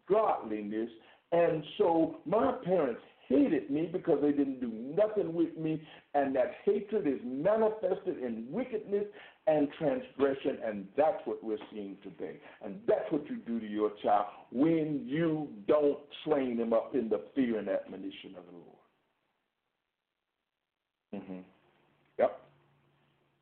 godliness. 0.08 0.90
And 1.32 1.64
so 1.80 2.18
my 2.28 2.52
parents 2.64 3.02
hated 3.28 3.72
me 3.72 3.90
because 3.92 4.20
they 4.22 4.32
didn't 4.32 4.60
do 4.60 4.72
nothing 4.96 5.34
with 5.34 5.58
me, 5.58 5.82
and 6.14 6.36
that 6.36 6.52
hatred 6.66 7.08
is 7.08 7.20
manifested 7.24 8.22
in 8.22 8.46
wickedness 8.52 9.06
and 9.46 9.68
transgression, 9.78 10.58
and 10.66 10.88
that's 10.96 11.20
what 11.26 11.44
we're 11.44 11.58
seeing 11.72 11.98
today. 12.02 12.40
And 12.64 12.80
that's 12.88 13.12
what 13.12 13.30
you 13.30 13.38
do 13.38 13.60
to 13.60 13.68
your 13.68 13.92
child 14.02 14.28
when 14.52 15.04
you 15.06 15.50
don't 15.68 16.00
train 16.26 16.58
them 16.58 16.72
up 16.72 16.96
in 16.96 17.10
the 17.10 17.22
fear 17.36 17.60
and 17.60 17.68
admonition 17.68 18.36
of 18.38 18.46
the 18.46 18.52
Lord. 18.54 18.74
Mm-hmm. 21.16 21.40
Yep. 22.20 22.42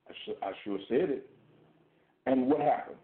I, 0.10 0.14
sh- 0.26 0.40
I 0.42 0.52
sure 0.64 0.80
said 0.90 1.10
it. 1.12 1.30
And 2.26 2.48
what 2.48 2.62
happens? 2.62 2.98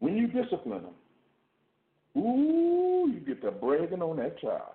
When 0.00 0.16
you 0.16 0.26
discipline 0.26 0.82
them, 0.82 2.22
ooh, 2.22 3.08
you 3.12 3.20
get 3.20 3.42
the 3.42 3.52
bragging 3.52 4.02
on 4.02 4.16
that 4.16 4.40
child. 4.40 4.74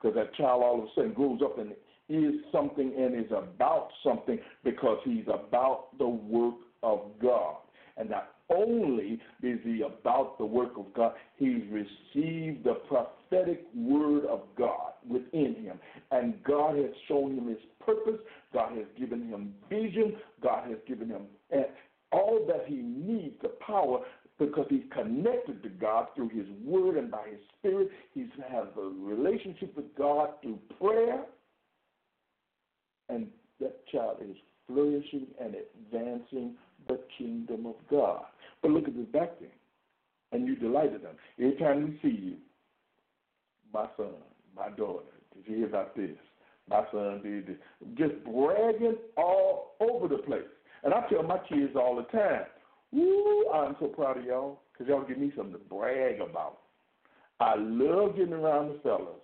Because 0.00 0.14
that 0.14 0.34
child 0.34 0.62
all 0.62 0.78
of 0.78 0.84
a 0.84 0.88
sudden 0.94 1.12
grows 1.12 1.40
up 1.44 1.58
and 1.58 1.72
is 2.10 2.34
something 2.50 2.92
and 2.98 3.14
is 3.14 3.30
about 3.30 3.88
something 4.04 4.38
because 4.64 4.98
he's 5.04 5.24
about 5.28 5.96
the 5.98 6.08
work 6.08 6.56
of 6.82 7.02
God. 7.22 7.56
And 7.96 8.10
not 8.10 8.30
only 8.50 9.20
is 9.42 9.60
he 9.62 9.82
about 9.82 10.36
the 10.38 10.44
work 10.44 10.72
of 10.76 10.92
God, 10.92 11.14
he's 11.36 11.62
received 11.70 12.64
the 12.64 12.74
prophetic 12.88 13.64
word 13.76 14.24
of 14.24 14.40
God 14.58 14.92
within 15.08 15.54
him. 15.62 15.78
And 16.10 16.42
God 16.42 16.76
has 16.76 16.90
shown 17.06 17.36
him 17.36 17.48
his 17.48 17.58
purpose. 17.84 18.20
God 18.52 18.76
has 18.76 18.86
given 18.98 19.28
him 19.28 19.54
vision. 19.68 20.16
God 20.42 20.68
has 20.68 20.78
given 20.88 21.08
him 21.08 21.22
all 22.12 22.44
that 22.48 22.64
he 22.66 22.76
needs, 22.76 23.36
the 23.40 23.50
power 23.64 24.00
because 24.40 24.66
he's 24.70 24.82
connected 24.90 25.62
to 25.62 25.68
God 25.68 26.06
through 26.16 26.30
his 26.30 26.46
word 26.64 26.96
and 26.96 27.10
by 27.10 27.28
his 27.30 27.40
spirit. 27.58 27.90
He 28.14 28.26
has 28.50 28.66
a 28.76 28.80
relationship 28.80 29.76
with 29.76 29.94
God 29.96 30.30
through 30.42 30.58
prayer 30.80 31.24
and 33.10 33.26
that 33.60 33.86
child 33.88 34.18
is 34.22 34.36
and 35.40 35.54
advancing 35.54 36.54
the 36.88 37.00
kingdom 37.18 37.66
of 37.66 37.76
God. 37.90 38.22
But 38.62 38.72
look 38.72 38.88
at 38.88 38.96
this 38.96 39.06
back 39.06 39.38
thing, 39.38 39.48
and 40.32 40.46
you 40.46 40.56
delighted 40.56 41.02
them. 41.02 41.14
Every 41.38 41.56
time 41.56 41.84
we 41.84 41.98
see 42.10 42.16
you, 42.16 42.36
my 43.72 43.86
son, 43.96 44.14
my 44.56 44.70
daughter, 44.70 45.04
did 45.34 45.50
you 45.50 45.58
hear 45.58 45.66
about 45.66 45.96
this? 45.96 46.16
My 46.68 46.84
son 46.92 47.20
did 47.22 47.46
this. 47.46 47.56
Just 47.96 48.24
bragging 48.24 48.96
all 49.16 49.76
over 49.80 50.08
the 50.08 50.22
place. 50.22 50.42
And 50.82 50.94
I 50.94 51.06
tell 51.08 51.22
my 51.22 51.38
kids 51.48 51.74
all 51.76 51.96
the 51.96 52.16
time, 52.16 52.46
Woo, 52.92 53.48
I'm 53.52 53.76
so 53.78 53.86
proud 53.86 54.18
of 54.18 54.24
y'all 54.24 54.60
because 54.72 54.88
y'all 54.88 55.04
give 55.06 55.18
me 55.18 55.32
something 55.36 55.52
to 55.52 55.58
brag 55.58 56.20
about. 56.20 56.58
I 57.38 57.54
love 57.56 58.16
getting 58.16 58.32
around 58.32 58.68
the 58.68 58.80
fellas 58.82 59.20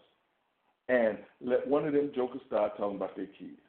and 0.88 1.18
let 1.40 1.66
one 1.66 1.84
of 1.84 1.92
them 1.92 2.12
jokers 2.14 2.40
start 2.46 2.76
talking 2.76 2.96
about 2.96 3.16
their 3.16 3.26
kids. 3.26 3.60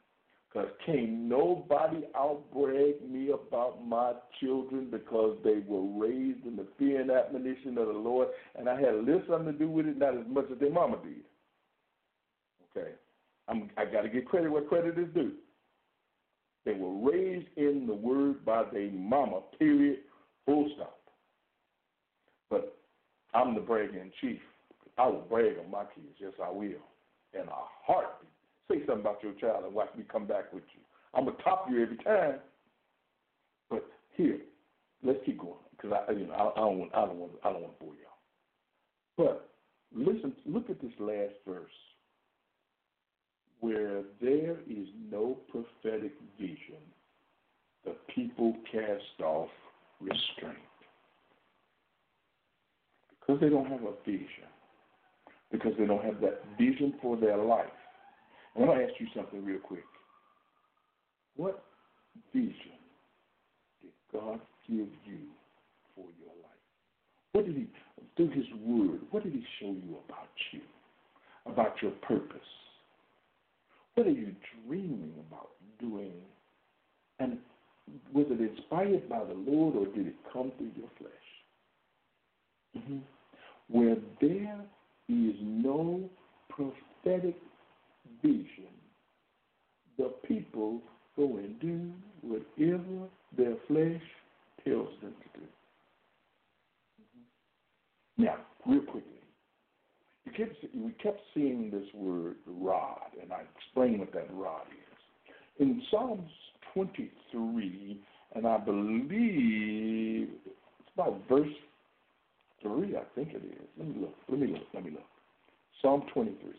Because 0.50 0.70
can't 0.86 1.10
nobody 1.10 2.04
outbrag 2.16 3.08
me 3.08 3.32
about 3.32 3.86
my 3.86 4.14
children 4.40 4.88
because 4.90 5.38
they 5.44 5.62
were 5.68 6.06
raised 6.06 6.46
in 6.46 6.56
the 6.56 6.66
fear 6.80 7.02
and 7.02 7.12
admonition 7.12 7.78
of 7.78 7.88
the 7.88 7.94
Lord, 7.94 8.30
and 8.58 8.70
I 8.70 8.80
had 8.80 8.94
a 8.94 8.98
little 8.98 9.24
something 9.30 9.52
to 9.52 9.60
do 9.60 9.70
with 9.70 9.88
it, 9.88 9.98
not 9.98 10.18
as 10.18 10.26
much 10.28 10.46
as 10.52 10.60
their 10.60 10.72
mama 10.72 10.98
did. 11.04 11.24
Okay, 12.76 12.92
I'm, 13.48 13.70
I 13.78 13.86
got 13.86 14.02
to 14.04 14.10
give 14.10 14.26
credit 14.26 14.52
where 14.52 14.62
credit 14.64 14.98
is 14.98 15.14
due. 15.14 15.34
They 16.66 16.74
were 16.74 17.12
raised 17.12 17.48
in 17.56 17.86
the 17.88 17.94
Word 17.94 18.44
by 18.44 18.64
their 18.72 18.92
mama. 18.92 19.42
Period. 19.58 20.00
Full 20.46 20.70
stop. 20.76 21.00
But 22.50 22.78
I'm 23.34 23.54
the 23.54 23.62
bragging 23.62 24.12
chief. 24.22 24.40
I 24.98 25.08
will 25.08 25.26
brag 25.30 25.58
on 25.64 25.72
my 25.72 25.84
kids. 25.96 26.16
Yes, 26.20 26.34
I 26.44 26.50
will. 26.50 26.84
In 27.34 27.42
a 27.48 27.64
heartbeat. 27.86 28.30
Say 28.70 28.80
something 28.86 29.02
about 29.02 29.24
your 29.24 29.34
child 29.34 29.64
and 29.66 29.74
watch 29.74 29.90
me 29.98 30.04
come 30.12 30.26
back 30.26 30.52
with 30.54 30.64
you. 30.74 30.82
I'm 31.14 31.26
gonna 31.26 31.38
top 31.44 31.68
you 31.70 31.82
every 31.84 31.98
time. 31.98 32.40
But 33.70 33.86
here, 34.16 34.40
let's 35.04 35.20
keep 35.26 35.40
going 35.40 35.54
because 35.72 35.98
I, 36.08 36.12
you 36.12 36.28
know, 36.28 36.34
I, 36.34 36.60
I 36.60 36.62
don't 36.62 36.80
want, 36.80 36.96
I 36.96 37.06
don't 37.06 37.18
want, 37.18 37.32
I 37.44 37.54
don't 37.54 37.62
want 37.62 37.80
to 37.80 37.86
bore 37.86 37.94
y'all. 37.96 38.08
But 39.18 39.50
listen, 39.96 40.34
look 40.46 40.70
at 40.70 40.82
this 40.82 40.92
last 41.00 41.34
verse, 41.48 41.72
where 43.60 44.02
there 44.22 44.58
is 44.70 44.88
no 45.10 45.38
prophetic 45.50 46.14
vision, 46.40 46.82
the 47.86 47.96
people 48.14 48.56
cast 48.72 49.22
off 49.24 49.50
restraint 50.02 50.58
because 53.20 53.42
they 53.42 53.50
don't 53.50 53.68
have 53.68 53.82
a 53.82 53.94
vision, 54.06 54.48
because 55.52 55.74
they 55.78 55.86
don't 55.86 56.04
have 56.04 56.22
that 56.22 56.44
vision 56.58 56.94
for 57.02 57.18
their 57.18 57.38
life 57.38 57.66
I 58.58 58.62
want 58.62 58.80
to 58.80 58.86
ask 58.86 58.94
you 59.00 59.08
something 59.16 59.46
real 59.46 59.60
quick. 59.60 59.84
What 61.36 61.64
vision 62.34 62.56
did 63.82 63.92
God 64.12 64.40
give 64.68 64.88
you 65.06 65.20
for 65.96 66.06
your 66.20 66.34
life? 66.42 66.66
What 67.34 67.46
did 67.46 67.56
He, 67.56 67.68
through 68.16 68.32
His 68.32 68.46
Word, 68.64 69.02
what 69.12 69.24
did 69.24 69.34
He 69.34 69.44
show 69.60 69.68
you 69.68 69.98
about 70.08 70.30
you, 70.52 70.62
about 71.46 71.76
your 71.82 71.92
purpose? 71.92 72.40
What 73.94 74.08
are 74.08 74.12
you 74.12 74.34
dreaming 74.66 75.14
about 75.30 75.50
doing? 75.80 76.14
And 77.20 77.38
was 78.14 78.26
it 78.30 78.42
inspired 78.42 79.08
by 79.08 79.24
the 79.24 79.34
Lord 79.34 79.76
or 79.76 79.86
did 79.86 80.08
it 80.08 80.16
come 80.34 80.52
through 80.58 80.72
your 80.76 80.90
flesh? 80.98 81.12
Mm-hmm. 82.78 82.98
Where 83.70 83.98
there 84.20 84.62
is 85.10 85.36
no 85.42 86.10
prophetic 86.50 87.36
vision, 88.22 88.74
the 89.98 90.14
people 90.28 90.82
go 91.16 91.38
and 91.38 91.60
do 91.60 91.92
whatever 92.22 93.08
their 93.36 93.56
flesh 93.68 94.02
tells 94.64 94.90
them 95.02 95.14
to 95.14 95.40
do. 95.40 95.46
Mm-hmm. 97.02 98.24
Now, 98.24 98.38
real 98.66 98.82
quickly, 98.82 99.18
you 100.26 100.32
kept, 100.32 100.56
we 100.76 100.92
kept 101.02 101.22
seeing 101.34 101.72
this 101.72 101.88
word 101.94 102.36
rod, 102.46 103.12
and 103.22 103.32
I 103.32 103.42
explained 103.58 104.00
what 104.00 104.14
that 104.14 104.28
rod 104.34 104.66
is. 104.70 105.34
In 105.60 105.82
Psalms 105.90 106.30
23, 106.74 108.00
and 108.36 108.46
I 108.46 108.58
believe 108.58 110.30
it's 110.44 110.90
about 110.94 111.22
verse 111.30 111.48
3, 112.62 112.98
I 112.98 113.04
think 113.16 113.30
it 113.30 113.44
is. 113.44 113.68
Let 113.78 113.88
me 113.88 113.96
look. 114.02 114.16
Let 114.30 114.40
me 114.40 114.48
look. 114.48 114.64
Let 114.74 114.84
me 114.86 114.92
look. 114.92 115.06
Psalm 115.82 116.04
23. 116.14 116.52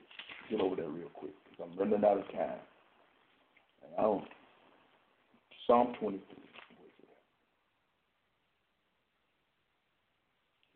Get 0.50 0.60
over 0.60 0.76
there 0.76 0.88
real 0.88 1.10
quick. 1.14 1.32
I'm 1.62 1.76
running 1.78 2.04
out 2.04 2.18
of 2.18 2.32
time. 2.32 2.60
And 3.82 3.94
I 3.98 4.02
don't. 4.02 4.24
Psalm 5.66 5.94
23. 6.00 6.20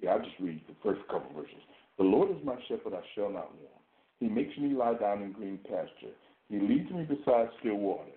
Yeah, 0.00 0.10
I'll 0.10 0.18
just 0.18 0.38
read 0.40 0.60
the 0.68 0.74
first 0.82 1.00
couple 1.08 1.32
verses. 1.34 1.62
The 1.98 2.04
Lord 2.04 2.30
is 2.30 2.44
my 2.44 2.56
shepherd, 2.68 2.94
I 2.94 3.02
shall 3.14 3.30
not 3.30 3.54
want. 3.54 3.82
He 4.18 4.28
makes 4.28 4.56
me 4.58 4.74
lie 4.74 4.94
down 4.94 5.22
in 5.22 5.32
green 5.32 5.58
pasture. 5.64 6.14
He 6.48 6.58
leads 6.58 6.90
me 6.90 7.04
beside 7.04 7.48
still 7.60 7.76
waters. 7.76 8.12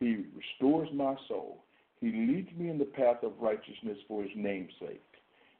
He 0.00 0.24
restores 0.34 0.88
my 0.94 1.14
soul. 1.28 1.62
He 2.00 2.06
leads 2.06 2.48
me 2.58 2.70
in 2.70 2.78
the 2.78 2.86
path 2.86 3.22
of 3.22 3.32
righteousness 3.40 3.98
for 4.08 4.22
his 4.22 4.32
name's 4.34 4.72
sake. 4.80 5.02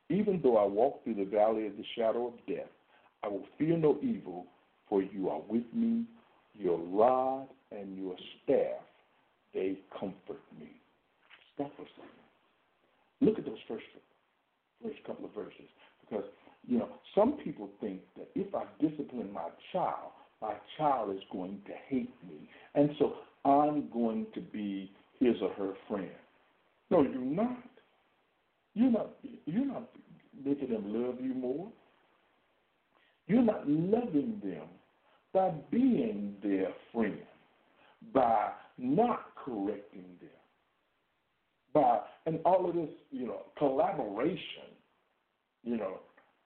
Even 0.09 0.41
though 0.43 0.57
I 0.57 0.65
walk 0.65 1.05
through 1.05 1.15
the 1.15 1.25
valley 1.25 1.67
of 1.67 1.77
the 1.77 1.85
shadow 1.97 2.29
of 2.29 2.47
death, 2.49 2.71
I 3.23 3.29
will 3.29 3.45
fear 3.59 3.77
no 3.77 3.99
evil, 4.03 4.47
for 4.89 5.03
you 5.03 5.29
are 5.29 5.43
with 5.49 5.65
me. 5.75 6.05
Your 6.61 6.79
rod 6.79 7.49
and 7.73 7.97
your 7.97 8.15
staff, 8.45 8.83
they 9.55 9.79
comfort 9.99 10.43
me. 10.59 10.69
Stop 11.55 11.73
for 11.77 11.83
a 11.83 11.87
second. 11.97 12.11
Look 13.23 13.39
at 13.39 13.47
those 13.47 13.59
first, 13.67 13.85
first 14.83 14.99
couple 15.07 15.25
of 15.25 15.35
verses. 15.35 15.69
Because, 16.03 16.25
you 16.67 16.79
know, 16.79 16.89
some 17.15 17.39
people 17.43 17.71
think 17.81 18.01
that 18.17 18.29
if 18.35 18.55
I 18.55 18.65
discipline 18.79 19.33
my 19.33 19.49
child, 19.73 20.13
my 20.43 20.55
child 20.77 21.17
is 21.17 21.23
going 21.33 21.61
to 21.67 21.73
hate 21.89 22.13
me. 22.29 22.49
And 22.75 22.91
so 22.99 23.15
I'm 23.45 23.89
going 23.91 24.27
to 24.35 24.41
be 24.41 24.93
his 25.19 25.37
or 25.41 25.53
her 25.55 25.73
friend. 25.89 26.11
No, 26.91 27.03
you're 27.03 27.15
not. 27.15 27.59
You're 28.75 28.91
not 28.91 29.11
you're 29.47 29.67
not 29.67 29.89
making 30.45 30.71
them 30.71 30.85
love 30.87 31.17
you 31.21 31.35
more. 31.35 31.69
You're 33.27 33.43
not 33.43 33.69
loving 33.69 34.41
them 34.43 34.69
by 35.33 35.51
being 35.71 36.35
their 36.43 36.69
friend, 36.93 37.19
by 38.13 38.51
not 38.79 39.27
correcting 39.37 40.05
them, 40.21 40.31
by 41.73 42.01
and 42.27 42.41
all 42.45 42.69
of 42.69 42.75
this, 42.75 42.91
you 43.11 43.27
know, 43.27 43.43
collaboration. 43.59 44.69
You 45.63 45.77
know, 45.77 46.01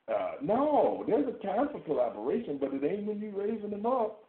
uh, 0.09 0.33
no, 0.43 1.05
there's 1.07 1.27
a 1.29 1.47
time 1.47 1.69
for 1.73 1.81
collaboration, 1.81 2.59
but 2.61 2.75
it 2.75 2.85
ain't 2.85 3.07
when 3.07 3.21
you're 3.21 3.33
raising 3.33 3.71
them 3.71 3.87
up. 3.87 4.25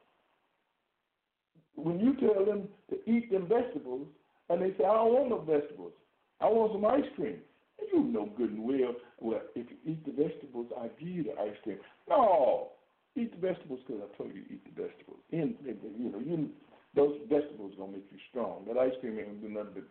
When 1.76 2.00
you 2.00 2.16
tell 2.16 2.46
them 2.46 2.70
to 2.90 3.10
eat 3.10 3.32
them 3.32 3.48
vegetables, 3.48 4.08
and 4.50 4.62
they 4.62 4.70
say, 4.78 4.86
I 4.86 4.94
don't 4.94 5.14
want 5.14 5.30
no 5.30 5.40
vegetables, 5.40 5.92
I 6.40 6.46
want 6.46 6.72
some 6.74 6.86
ice 6.86 7.10
cream. 7.16 7.40
And 7.80 7.88
you 7.92 8.04
know 8.04 8.30
good 8.38 8.52
and 8.52 8.64
well, 8.64 8.96
well, 9.20 9.42
if 9.56 9.68
you 9.70 9.92
eat 9.92 10.06
the 10.06 10.12
vegetables, 10.12 10.68
I 10.80 10.88
give 11.00 11.10
you 11.10 11.24
the 11.24 11.42
ice 11.42 11.58
cream. 11.64 11.78
No, 12.08 12.70
eat 13.16 13.32
the 13.32 13.48
vegetables 13.48 13.80
because 13.86 14.02
I 14.04 14.18
told 14.18 14.36
you 14.36 14.44
to 14.44 14.54
eat 14.54 14.64
the 14.66 14.84
vegetables. 14.84 15.20
And, 15.32 15.56
you 15.64 16.12
know, 16.12 16.20
you 16.20 16.50
those 16.96 17.18
vegetables 17.30 17.74
gonna 17.78 17.92
make 17.92 18.08
you 18.12 18.20
strong. 18.30 18.64
That 18.68 18.78
ice 18.78 18.94
cream 19.02 19.20
ain't 19.20 19.28
gonna 19.28 19.48
do 19.48 19.50
nothing 19.50 19.74
but 19.76 19.84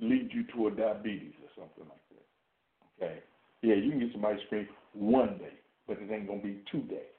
lead 0.00 0.30
you 0.32 0.44
toward 0.54 0.76
diabetes 0.76 1.34
or 1.42 1.50
something 1.54 1.84
like 1.88 2.06
that. 2.10 3.04
Okay. 3.04 3.18
Yeah, 3.62 3.76
you 3.76 3.90
can 3.90 4.00
get 4.00 4.12
some 4.12 4.24
ice 4.24 4.40
cream 4.48 4.66
one 4.92 5.38
day, 5.38 5.54
but 5.86 5.98
it 5.98 6.10
ain't 6.10 6.26
gonna 6.26 6.42
be 6.42 6.62
two 6.70 6.82
days. 6.82 7.14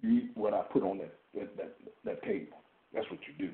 You 0.00 0.18
eat 0.18 0.30
what 0.34 0.54
I 0.54 0.62
put 0.72 0.82
on 0.82 0.98
that 0.98 1.14
that 1.34 1.56
that, 1.56 1.76
that 2.04 2.22
table. 2.22 2.58
That's 2.94 3.10
what 3.10 3.20
you 3.26 3.48
do. 3.48 3.52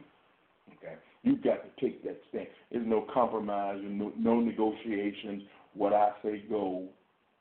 Okay, 0.77 0.95
you've 1.23 1.43
got 1.43 1.61
to 1.65 1.85
take 1.85 2.05
that 2.05 2.21
stand. 2.29 2.49
There's 2.71 2.87
no 2.87 3.07
compromise, 3.13 3.81
no, 3.83 4.13
no 4.19 4.41
negotiations. 4.41 5.43
What 5.75 5.95
I 5.95 6.11
say 6.23 6.45
go, 6.49 6.85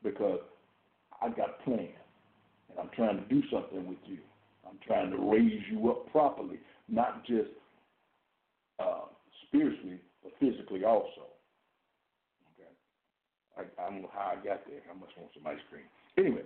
because 0.04 0.40
I 1.22 1.30
got 1.30 1.50
a 1.60 1.64
plan, 1.64 1.80
and 1.80 1.88
I'm 2.80 2.90
trying 2.96 3.18
to 3.18 3.26
do 3.26 3.42
something 3.52 3.88
with 3.88 3.98
you. 4.06 4.20
I'm 4.68 4.78
trying 4.86 5.12
to 5.12 5.18
raise 5.18 5.62
you 5.72 5.90
up 5.90 6.12
properly, 6.12 6.60
not 6.88 7.26
just 7.26 7.50
uh, 8.80 9.06
spiritually, 9.48 10.00
but 10.24 10.34
physically 10.40 10.84
also. 10.84 11.28
Okay, 12.54 12.70
I, 13.58 13.82
I 13.82 13.90
don't 13.90 14.02
know 14.02 14.12
how 14.14 14.34
I 14.34 14.36
got 14.36 14.66
there. 14.68 14.82
I 14.90 15.00
must 15.00 15.18
want 15.18 15.32
some 15.34 15.48
ice 15.48 15.64
cream. 15.70 15.86
Anyway, 16.18 16.44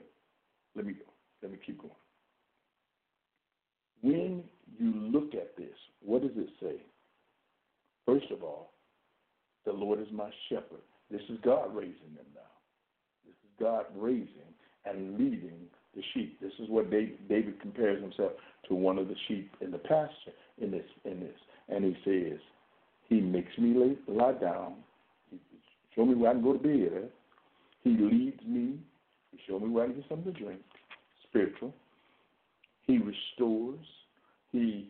let 0.75 0.85
me 0.85 0.93
go. 0.93 1.05
Let 1.41 1.51
me 1.51 1.57
keep 1.65 1.79
going. 1.79 1.91
When 4.01 4.43
you 4.79 4.93
look 4.93 5.33
at 5.33 5.55
this, 5.57 5.75
what 6.03 6.21
does 6.21 6.31
it 6.35 6.49
say? 6.61 6.81
First 8.05 8.31
of 8.31 8.43
all, 8.43 8.71
the 9.65 9.71
Lord 9.71 9.99
is 9.99 10.07
my 10.11 10.29
shepherd. 10.49 10.81
This 11.09 11.21
is 11.29 11.37
God 11.43 11.75
raising 11.75 12.15
them 12.15 12.25
now. 12.33 12.41
This 13.25 13.35
is 13.43 13.51
God 13.59 13.85
raising 13.95 14.27
and 14.85 15.17
leading 15.17 15.67
the 15.95 16.01
sheep. 16.13 16.39
This 16.41 16.53
is 16.59 16.69
what 16.69 16.89
David, 16.89 17.59
compares 17.61 18.01
himself 18.01 18.31
to 18.67 18.75
one 18.75 18.97
of 18.97 19.07
the 19.07 19.15
sheep 19.27 19.51
in 19.61 19.71
the 19.71 19.77
pasture 19.77 20.31
in 20.61 20.71
this 20.71 20.85
in 21.05 21.19
this. 21.19 21.37
And 21.69 21.83
he 21.83 21.95
says, 22.03 22.39
He 23.07 23.21
makes 23.21 23.57
me 23.57 23.73
lay, 23.77 23.97
lie 24.13 24.33
down. 24.33 24.75
He 25.29 25.39
show 25.95 26.05
me 26.05 26.15
where 26.15 26.31
I 26.31 26.33
can 26.33 26.43
go 26.43 26.53
to 26.53 26.59
bed. 26.59 27.09
He 27.83 27.89
leads 27.91 28.41
me. 28.45 28.79
He 29.31 29.39
show 29.47 29.59
me 29.59 29.69
where 29.69 29.85
I 29.85 29.87
can 29.87 29.97
get 29.97 30.09
something 30.09 30.33
to 30.33 30.39
drink. 30.39 30.61
Spiritual. 31.29 31.73
He 32.85 32.97
restores. 32.97 33.85
He 34.51 34.89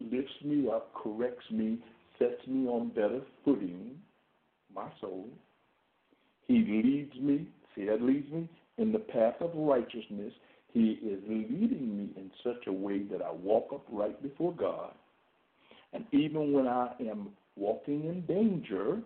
lifts 0.00 0.32
me 0.44 0.68
up, 0.68 0.92
corrects 0.94 1.44
me, 1.50 1.78
sets 2.18 2.46
me 2.46 2.66
on 2.66 2.88
better 2.88 3.20
footing, 3.44 3.92
my 4.74 4.88
soul. 5.00 5.28
He 6.46 6.54
leads 6.54 7.14
me, 7.20 7.46
see 7.74 7.84
that 7.86 8.02
leads 8.02 8.30
me, 8.32 8.48
in 8.78 8.92
the 8.92 8.98
path 8.98 9.34
of 9.40 9.50
righteousness. 9.54 10.32
He 10.72 10.98
is 11.02 11.20
leading 11.28 11.96
me 11.98 12.10
in 12.16 12.30
such 12.42 12.66
a 12.66 12.72
way 12.72 13.02
that 13.10 13.20
I 13.22 13.30
walk 13.30 13.68
upright 13.74 14.22
before 14.22 14.52
God. 14.52 14.92
And 15.92 16.04
even 16.12 16.52
when 16.52 16.66
I 16.66 16.92
am 17.00 17.28
walking 17.56 18.04
in 18.04 18.22
danger, 18.26 18.98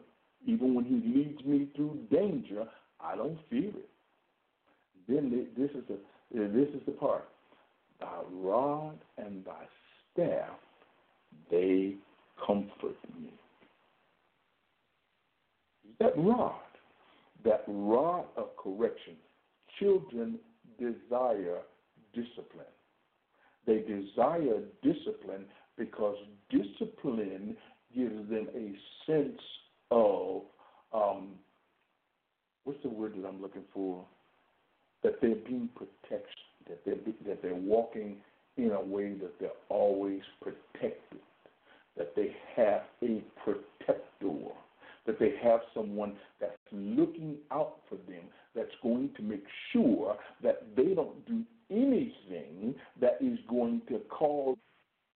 even 0.46 0.74
when 0.74 0.84
He 0.84 0.94
leads 0.94 1.44
me 1.44 1.68
through 1.74 1.98
danger, 2.10 2.64
I 3.00 3.16
don't 3.16 3.38
fear 3.50 3.70
it. 3.70 3.88
Then 5.08 5.48
this 5.56 5.70
is 5.70 5.84
the 5.88 5.98
this 6.30 6.68
is 6.68 6.82
the 6.86 6.92
part. 6.92 7.28
Thy 8.00 8.20
rod 8.30 8.98
and 9.16 9.44
thy 9.44 9.64
staff, 10.12 10.58
they 11.50 11.94
comfort 12.44 12.96
me. 13.20 13.32
That 15.98 16.12
rod, 16.16 16.60
that 17.44 17.64
rod 17.66 18.26
of 18.36 18.48
correction, 18.62 19.14
children 19.78 20.38
desire 20.78 21.60
discipline. 22.14 22.66
They 23.66 23.78
desire 23.78 24.60
discipline 24.82 25.44
because 25.76 26.16
discipline 26.50 27.56
gives 27.94 28.28
them 28.30 28.48
a 28.54 28.74
sense 29.06 29.40
of 29.90 30.42
um, 30.92 31.30
what's 32.64 32.82
the 32.82 32.88
word 32.88 33.14
that 33.16 33.26
I'm 33.26 33.40
looking 33.40 33.64
for? 33.72 34.04
That 35.02 35.20
they're 35.20 35.34
being 35.34 35.68
protected, 35.74 36.28
that 36.68 36.84
they're 36.84 36.96
that 37.26 37.42
they're 37.42 37.54
walking 37.54 38.16
in 38.56 38.70
a 38.70 38.80
way 38.80 39.12
that 39.14 39.38
they're 39.38 39.50
always 39.68 40.22
protected, 40.40 41.20
that 41.96 42.14
they 42.16 42.34
have 42.56 42.82
a 43.02 43.22
protector, 43.44 44.50
that 45.06 45.18
they 45.18 45.34
have 45.42 45.60
someone 45.74 46.14
that's 46.40 46.56
looking 46.72 47.36
out 47.52 47.76
for 47.88 47.96
them, 48.10 48.24
that's 48.56 48.74
going 48.82 49.10
to 49.16 49.22
make 49.22 49.44
sure 49.72 50.16
that 50.42 50.66
they 50.76 50.94
don't 50.94 51.24
do 51.26 51.42
anything 51.70 52.74
that 53.00 53.18
is 53.20 53.38
going 53.48 53.82
to 53.88 54.00
cause 54.08 54.56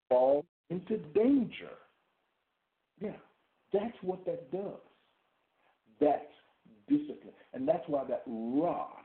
fall 0.09 0.45
into 0.69 0.99
danger. 1.15 1.71
Yeah, 3.01 3.17
that's 3.73 3.97
what 4.03 4.25
that 4.27 4.53
does. 4.53 4.81
That's 6.01 6.25
discipline. 6.89 7.35
And 7.55 7.67
that's 7.67 7.85
why 7.87 8.05
that 8.09 8.23
rod, 8.27 9.05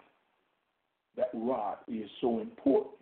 that 1.16 1.30
rod 1.34 1.78
is 1.88 2.10
so 2.20 2.40
important 2.40 2.96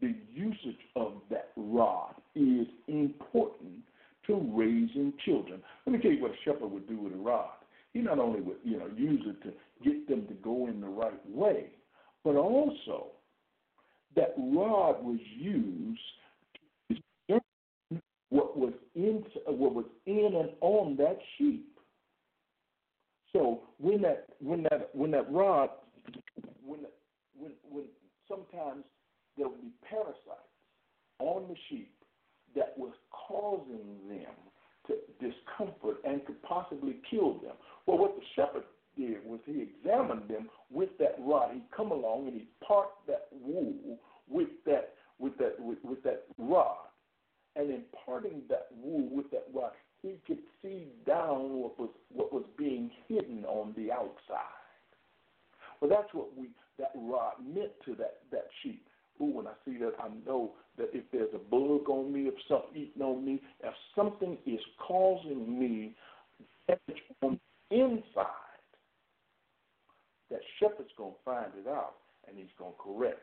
the 0.00 0.14
usage 0.34 0.80
of 0.94 1.14
that 1.30 1.50
rod 1.56 2.14
is 2.34 2.66
important 2.88 3.82
to 4.26 4.34
raising 4.52 5.12
children. 5.24 5.62
Let 5.86 5.92
me 5.94 5.98
tell 6.00 6.10
you 6.10 6.22
what 6.22 6.32
a 6.32 6.36
shepherd 6.44 6.70
would 6.70 6.88
do 6.88 6.98
with 6.98 7.12
a 7.12 7.16
rod. 7.16 7.50
He 7.92 8.00
not 8.00 8.18
only 8.18 8.40
would, 8.40 8.58
you 8.64 8.78
know, 8.78 8.88
use 8.96 9.22
it 9.26 9.42
to 9.44 9.54
get 9.84 10.08
them 10.08 10.26
to 10.26 10.34
go 10.34 10.66
in 10.68 10.80
the 10.80 10.86
right 10.88 11.30
way, 11.30 11.66
but 12.24 12.36
also 12.36 13.08
that 14.14 14.34
rod 14.36 15.04
was 15.04 15.18
used 15.36 16.00
to 16.88 16.94
discern 17.28 18.02
what 18.30 18.56
was 18.56 18.72
in 18.94 19.22
what 19.46 19.74
was 19.74 19.84
in 20.06 20.32
and 20.34 20.50
on 20.60 20.96
that 20.96 21.18
sheep. 21.36 21.68
So 23.32 23.62
when 23.78 24.02
that 24.02 24.26
when 24.40 24.62
that 24.64 24.90
when 24.94 25.10
that 25.12 25.30
rod 25.30 25.70
when 26.64 26.80
when 27.38 27.52
when 27.70 27.84
sometimes 28.28 28.84
there 29.36 29.48
would 29.48 29.60
be 29.60 29.72
parasites 29.88 30.46
on 31.18 31.48
the 31.48 31.54
sheep 31.68 31.92
that 32.54 32.72
was 32.76 32.92
causing 33.10 34.08
them 34.08 34.32
to 34.86 34.94
discomfort 35.20 35.98
and 36.04 36.24
could 36.24 36.42
possibly 36.42 36.96
kill 37.10 37.34
them. 37.34 37.54
Well, 37.86 37.98
what 37.98 38.16
the 38.16 38.22
shepherd 38.34 38.64
did 38.96 39.24
was 39.24 39.40
he 39.44 39.62
examined 39.62 40.28
them 40.28 40.48
with 40.70 40.90
that 40.98 41.16
rod. 41.20 41.50
He'd 41.52 41.70
come 41.74 41.90
along 41.90 42.28
and 42.28 42.34
he 42.34 42.48
parked 42.66 43.06
that 43.06 43.28
wool 43.32 43.98
with 44.28 44.48
that 44.66 44.94
with 45.18 45.36
that 45.38 45.58
with, 45.58 45.78
with 45.82 46.02
that 46.02 46.24
rod, 46.38 46.88
and 47.54 47.70
in 47.70 47.82
parting 48.04 48.42
that 48.48 48.68
wool 48.82 49.08
with 49.10 49.30
that 49.30 49.46
rod, 49.54 49.72
he 50.02 50.20
could 50.26 50.40
see 50.62 50.88
down 51.06 51.60
what 51.60 51.78
was 51.78 51.90
what 52.12 52.32
was 52.32 52.44
being 52.58 52.90
hidden 53.08 53.44
on 53.46 53.74
the 53.76 53.92
outside. 53.92 54.52
Well, 55.80 55.90
that's 55.90 56.12
what 56.12 56.36
we 56.36 56.48
that 56.78 56.92
rod 56.94 57.34
meant 57.46 57.72
to 57.84 57.94
that 57.96 58.18
that 58.32 58.48
sheep. 58.62 58.86
Ooh, 59.20 59.36
when 59.36 59.46
I 59.46 59.52
see 59.64 59.78
that, 59.78 59.94
I 59.98 60.08
know 60.26 60.52
that 60.76 60.90
if 60.92 61.04
there's 61.10 61.32
a 61.34 61.38
bug 61.38 61.88
on 61.88 62.12
me, 62.12 62.28
if 62.28 62.34
something 62.48 62.82
eating 62.82 63.00
on 63.00 63.24
me, 63.24 63.40
if 63.64 63.72
something 63.94 64.36
is 64.46 64.60
causing 64.86 65.58
me 65.58 65.94
damage 66.68 67.02
on 67.22 67.40
the 67.70 67.80
inside, 67.80 68.26
that 70.30 70.40
shepherd's 70.60 70.90
going 70.98 71.12
to 71.12 71.18
find 71.24 71.52
it 71.56 71.68
out 71.68 71.94
and 72.28 72.36
he's 72.36 72.52
going 72.58 72.72
to 72.72 72.75
correct. 72.86 73.20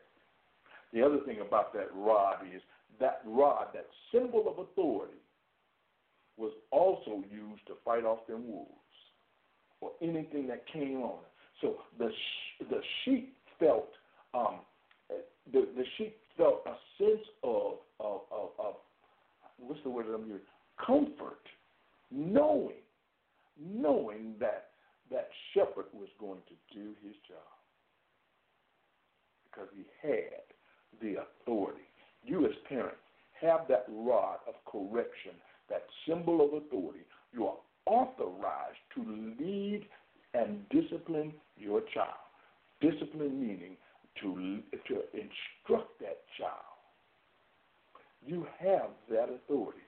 The 0.94 1.02
other 1.02 1.20
thing 1.26 1.38
about 1.46 1.74
that 1.74 1.88
rod 1.96 2.38
is 2.54 2.62
that 3.00 3.22
rod, 3.26 3.68
that 3.74 3.88
symbol 4.12 4.46
of 4.48 4.60
authority, 4.60 5.18
was 6.38 6.52
also 6.72 7.24
used 7.32 7.66
to 7.68 7.74
fight 7.86 8.06
off 8.06 8.26
them 8.28 8.48
wolves 8.48 8.70
or 9.82 9.92
anything 10.02 10.48
that 10.48 10.66
came 10.72 11.02
on. 11.02 11.20
So 11.62 11.78
the 11.98 12.10
the 12.70 12.82
sheep 13.04 13.36
felt 13.60 13.90
um, 14.34 14.60
the 15.52 15.68
the 15.76 15.84
sheep 15.98 16.18
felt 16.38 16.62
a 16.66 16.76
sense 16.98 17.26
of 17.44 17.74
of, 18.00 18.22
of, 18.32 18.50
of 18.60 18.74
what's 19.58 19.82
the 19.84 19.90
word 19.90 20.08
that 20.08 20.14
I'm 20.14 20.24
using? 20.24 20.40
Comfort, 20.84 21.46
knowing, 22.12 22.82
knowing 23.60 24.34
that 24.40 24.70
that 25.12 25.30
shepherd 25.54 25.86
was 25.94 26.10
going 26.20 26.40
to 26.48 26.76
do 26.76 26.90
his 27.04 27.14
job 27.28 27.54
because 29.54 29.70
he 29.76 29.86
had 30.02 30.42
the 31.02 31.22
authority. 31.22 31.86
You, 32.26 32.46
as 32.46 32.52
parents, 32.68 32.98
have 33.40 33.62
that 33.70 33.86
rod 34.14 34.38
of 34.48 34.56
correction, 34.70 35.34
that 35.70 35.84
symbol 36.08 36.46
of 36.46 36.54
authority. 36.54 37.06
You 37.34 37.48
are 37.48 37.58
authorized 37.86 38.84
to 38.96 39.02
lead 39.40 39.86
and 40.34 40.68
discipline 40.70 41.34
your 41.58 41.82
child. 41.94 42.22
Discipline 42.82 43.40
meaning 43.40 43.78
to, 44.22 44.62
to 44.88 44.96
instruct 45.14 46.00
that 46.00 46.22
child. 46.38 46.78
You 48.26 48.46
have 48.60 48.92
that 49.10 49.30
authority, 49.30 49.88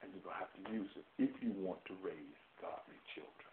and 0.00 0.10
you're 0.12 0.24
going 0.24 0.36
to 0.36 0.40
have 0.40 0.54
to 0.64 0.72
use 0.72 0.88
it 0.96 1.04
if 1.18 1.30
you 1.42 1.52
want 1.58 1.84
to 1.86 1.94
raise 2.02 2.38
godly 2.60 2.98
children. 3.14 3.50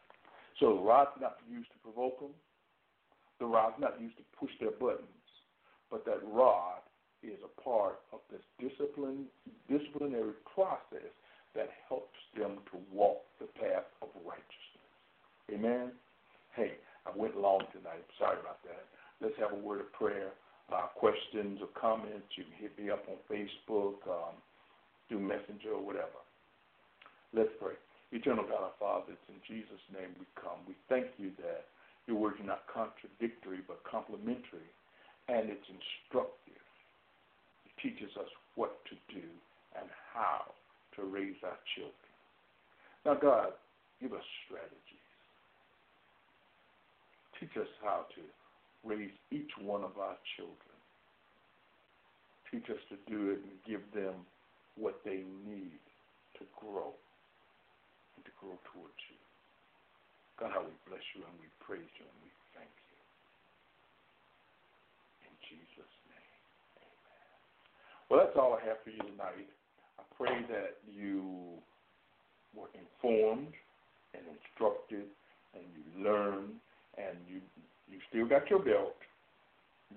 So 0.59 0.75
the 0.75 0.81
rod's 0.81 1.17
not 1.19 1.37
used 1.49 1.67
to 1.73 1.79
provoke 1.83 2.19
them. 2.19 2.31
The 3.39 3.45
rod's 3.47 3.75
not 3.79 3.99
used 3.99 4.15
to 4.17 4.23
push 4.39 4.51
their 4.59 4.71
buttons 4.71 5.21
but 5.91 6.05
that 6.05 6.21
rod 6.23 6.79
is 7.23 7.39
a 7.43 7.61
part 7.61 7.99
of 8.13 8.19
this 8.29 8.41
discipline, 8.59 9.25
disciplinary 9.69 10.33
process 10.53 11.11
that 11.55 11.69
helps 11.87 12.17
them 12.37 12.57
to 12.71 12.77
walk 12.91 13.21
the 13.39 13.47
path 13.59 13.85
of 14.01 14.09
righteousness. 14.25 14.91
Amen? 15.51 15.91
Hey, 16.55 16.79
I 17.05 17.11
went 17.15 17.37
long 17.37 17.61
tonight. 17.71 18.05
Sorry 18.17 18.39
about 18.39 18.63
that. 18.63 18.85
Let's 19.19 19.37
have 19.39 19.51
a 19.51 19.61
word 19.61 19.81
of 19.81 19.91
prayer. 19.93 20.31
Uh, 20.71 20.87
questions 20.95 21.59
or 21.59 21.67
comments, 21.75 22.31
you 22.37 22.47
can 22.47 22.55
hit 22.55 22.71
me 22.79 22.89
up 22.89 23.03
on 23.11 23.19
Facebook, 23.27 23.99
um, 24.07 24.39
through 25.11 25.19
Messenger 25.19 25.75
or 25.75 25.83
whatever. 25.83 26.23
Let's 27.35 27.51
pray. 27.59 27.75
Eternal 28.15 28.47
God, 28.47 28.71
our 28.71 28.75
Father, 28.79 29.11
it's 29.11 29.27
in 29.27 29.39
Jesus' 29.43 29.83
name 29.91 30.15
we 30.15 30.23
come. 30.39 30.63
We 30.63 30.75
thank 30.87 31.11
you 31.19 31.35
that 31.43 31.67
your 32.07 32.15
words 32.15 32.39
are 32.39 32.47
not 32.47 32.63
contradictory 32.71 33.59
but 33.67 33.83
complementary 33.83 34.71
and 35.27 35.51
it's 35.51 35.67
instructive. 35.67 36.63
Teaches 37.81 38.11
us 38.19 38.29
what 38.55 38.83
to 38.85 38.95
do 39.13 39.25
and 39.77 39.89
how 40.13 40.45
to 40.95 41.03
raise 41.03 41.37
our 41.43 41.57
children. 41.75 42.11
Now, 43.05 43.15
God, 43.15 43.53
give 43.99 44.13
us 44.13 44.23
strategies. 44.45 45.09
Teach 47.39 47.57
us 47.57 47.69
how 47.81 48.05
to 48.13 48.21
raise 48.85 49.11
each 49.31 49.49
one 49.59 49.83
of 49.83 49.97
our 49.97 50.17
children. 50.37 50.77
Teach 52.51 52.69
us 52.69 52.81
to 52.89 52.97
do 53.09 53.31
it 53.31 53.39
and 53.41 53.57
give 53.65 53.81
them 53.95 54.13
what 54.75 54.99
they 55.03 55.23
need 55.47 55.81
to 56.37 56.43
grow 56.59 56.93
and 58.15 58.21
to 58.25 58.31
grow 58.37 58.57
towards 58.69 59.01
you. 59.09 59.17
God, 60.37 60.51
how 60.53 60.61
we 60.61 60.75
bless 60.85 61.05
you 61.15 61.23
and 61.25 61.35
we 61.39 61.47
praise 61.63 61.91
you 61.97 62.05
and 62.05 62.19
we 62.21 62.31
thank 62.53 62.69
you 62.69 62.99
in 65.25 65.33
Jesus'. 65.49 65.90
Well, 68.11 68.19
that's 68.19 68.35
all 68.35 68.51
I 68.51 68.67
have 68.67 68.83
for 68.83 68.89
you 68.89 68.99
tonight. 68.99 69.47
I 69.95 70.03
pray 70.19 70.43
that 70.51 70.83
you 70.83 71.55
were 72.53 72.67
informed 72.75 73.55
and 74.11 74.23
instructed 74.27 75.07
and 75.55 75.63
you 75.71 76.03
learned 76.03 76.59
and 76.97 77.15
you 77.25 77.39
you 77.87 77.99
still 78.09 78.27
got 78.27 78.49
your 78.49 78.59
belt. 78.59 78.99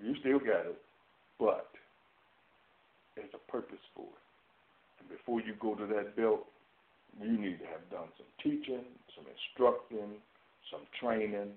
You 0.01 0.15
still 0.21 0.39
got 0.39 0.63
it, 0.63 0.79
but 1.37 1.67
there's 3.17 3.35
a 3.35 3.51
purpose 3.51 3.83
for 3.93 4.07
it. 4.07 4.23
And 5.01 5.09
before 5.09 5.41
you 5.41 5.53
go 5.59 5.75
to 5.75 5.85
that 5.85 6.15
belt, 6.15 6.47
you 7.19 7.37
need 7.37 7.59
to 7.59 7.67
have 7.67 7.83
done 7.91 8.07
some 8.15 8.31
teaching, 8.39 8.87
some 9.11 9.25
instructing, 9.27 10.23
some 10.71 10.87
training, 11.01 11.51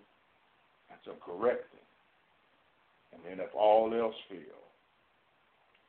and 0.91 0.99
some 1.07 1.23
correcting. 1.25 1.87
And 3.15 3.23
then 3.23 3.39
if 3.39 3.55
all 3.55 3.95
else 3.95 4.17
fails, 4.29 4.68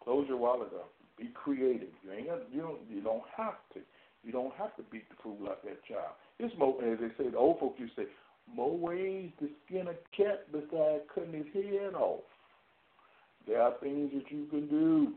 close 0.09 0.25
your 0.27 0.37
wallet 0.37 0.73
up. 0.73 0.89
Be 1.19 1.29
creative. 1.35 1.89
You 2.03 2.11
ain't 2.11 2.27
got, 2.27 2.39
you 2.51 2.61
don't 2.61 2.79
you 2.89 3.01
don't 3.01 3.21
have 3.37 3.61
to. 3.75 3.79
You 4.23 4.31
don't 4.31 4.53
have 4.55 4.75
to 4.77 4.83
beat 4.91 5.07
the 5.09 5.15
fool 5.21 5.37
like 5.39 5.61
that 5.63 5.85
child. 5.85 6.17
It's 6.39 6.53
more 6.57 6.83
as 6.83 6.97
they 6.99 7.23
say, 7.23 7.29
the 7.29 7.37
old 7.37 7.59
folks 7.59 7.79
used 7.79 7.95
to 7.95 8.03
say, 8.03 8.09
more 8.53 8.75
ways 8.75 9.29
to 9.39 9.47
skin 9.65 9.87
a 9.87 9.93
cat 10.17 10.51
besides 10.51 11.03
cutting 11.13 11.33
his 11.33 11.45
head 11.53 11.93
off. 11.93 12.25
There 13.47 13.61
are 13.61 13.73
things 13.81 14.11
that 14.13 14.31
you 14.31 14.47
can 14.49 14.67
do. 14.67 15.13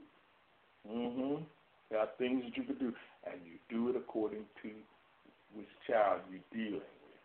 Mhm. 0.86 1.46
There 1.88 1.98
are 1.98 2.10
things 2.18 2.44
that 2.44 2.56
you 2.56 2.64
can 2.64 2.78
do, 2.78 2.94
and 3.24 3.40
you 3.46 3.58
do 3.70 3.88
it 3.88 3.96
according 3.96 4.44
to 4.62 4.70
which 5.54 5.68
child 5.86 6.20
you're 6.30 6.40
dealing 6.52 6.80
with. 6.80 7.22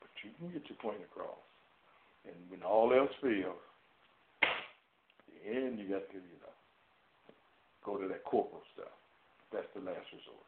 But 0.00 0.10
you 0.22 0.30
can 0.38 0.50
get 0.52 0.68
your 0.68 0.78
point 0.78 1.02
across. 1.02 1.40
And 2.26 2.34
when 2.50 2.62
all 2.62 2.92
else 2.92 3.14
fails, 3.22 3.56
then 5.46 5.78
you 5.78 5.86
got 5.86 6.10
to, 6.10 6.18
you 6.18 6.38
know, 6.42 6.54
go 7.86 7.96
to 7.96 8.08
that 8.10 8.26
corporal 8.26 8.66
stuff. 8.74 8.90
That's 9.54 9.70
the 9.78 9.80
last 9.80 10.10
resort. 10.10 10.42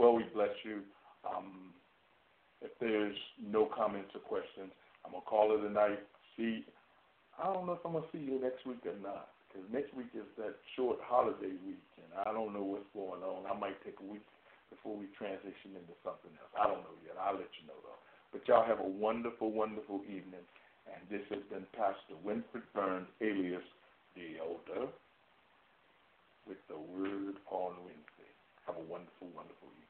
Well, 0.00 0.16
we 0.16 0.24
bless 0.32 0.56
you. 0.64 0.80
Um, 1.28 1.76
if 2.64 2.72
there's 2.80 3.16
no 3.36 3.68
comments 3.68 4.16
or 4.16 4.24
questions, 4.24 4.72
I'm 5.04 5.12
gonna 5.12 5.28
call 5.28 5.52
it 5.52 5.60
a 5.60 5.68
night. 5.68 6.00
See, 6.36 6.64
I 7.36 7.52
don't 7.52 7.68
know 7.68 7.76
if 7.76 7.84
I'm 7.84 7.92
gonna 7.92 8.08
see 8.08 8.24
you 8.24 8.40
next 8.40 8.64
week 8.64 8.80
or 8.88 8.96
not, 9.04 9.36
because 9.46 9.68
next 9.68 9.92
week 9.92 10.08
is 10.16 10.26
that 10.40 10.56
short 10.74 10.96
holiday 11.04 11.52
week, 11.60 11.84
and 12.00 12.08
I 12.24 12.32
don't 12.32 12.56
know 12.56 12.64
what's 12.64 12.88
going 12.96 13.20
on. 13.20 13.44
I 13.44 13.52
might 13.52 13.76
take 13.84 14.00
a 14.00 14.08
week 14.08 14.24
before 14.72 14.96
we 14.96 15.12
transition 15.12 15.76
into 15.76 15.92
something 16.00 16.32
else. 16.40 16.52
I 16.56 16.64
don't 16.64 16.80
know 16.80 16.96
yet. 17.04 17.20
I'll 17.20 17.36
let 17.36 17.52
you 17.60 17.68
know 17.68 17.76
though. 17.84 18.00
But 18.32 18.48
y'all 18.48 18.64
have 18.64 18.80
a 18.80 18.88
wonderful, 18.88 19.52
wonderful 19.52 20.00
evening. 20.08 20.40
And 20.88 21.04
this 21.12 21.22
has 21.28 21.44
been 21.52 21.68
Pastor 21.76 22.16
Winfred 22.24 22.64
Burns, 22.74 23.06
alias 23.20 23.62
the 24.16 24.38
Elder 24.40 24.88
with 26.46 26.58
the 26.68 26.76
word 26.76 27.36
on 27.50 27.72
Wednesday. 27.84 28.32
Have 28.66 28.76
a 28.76 28.86
wonderful, 28.86 29.28
wonderful 29.34 29.68
evening. 29.72 29.81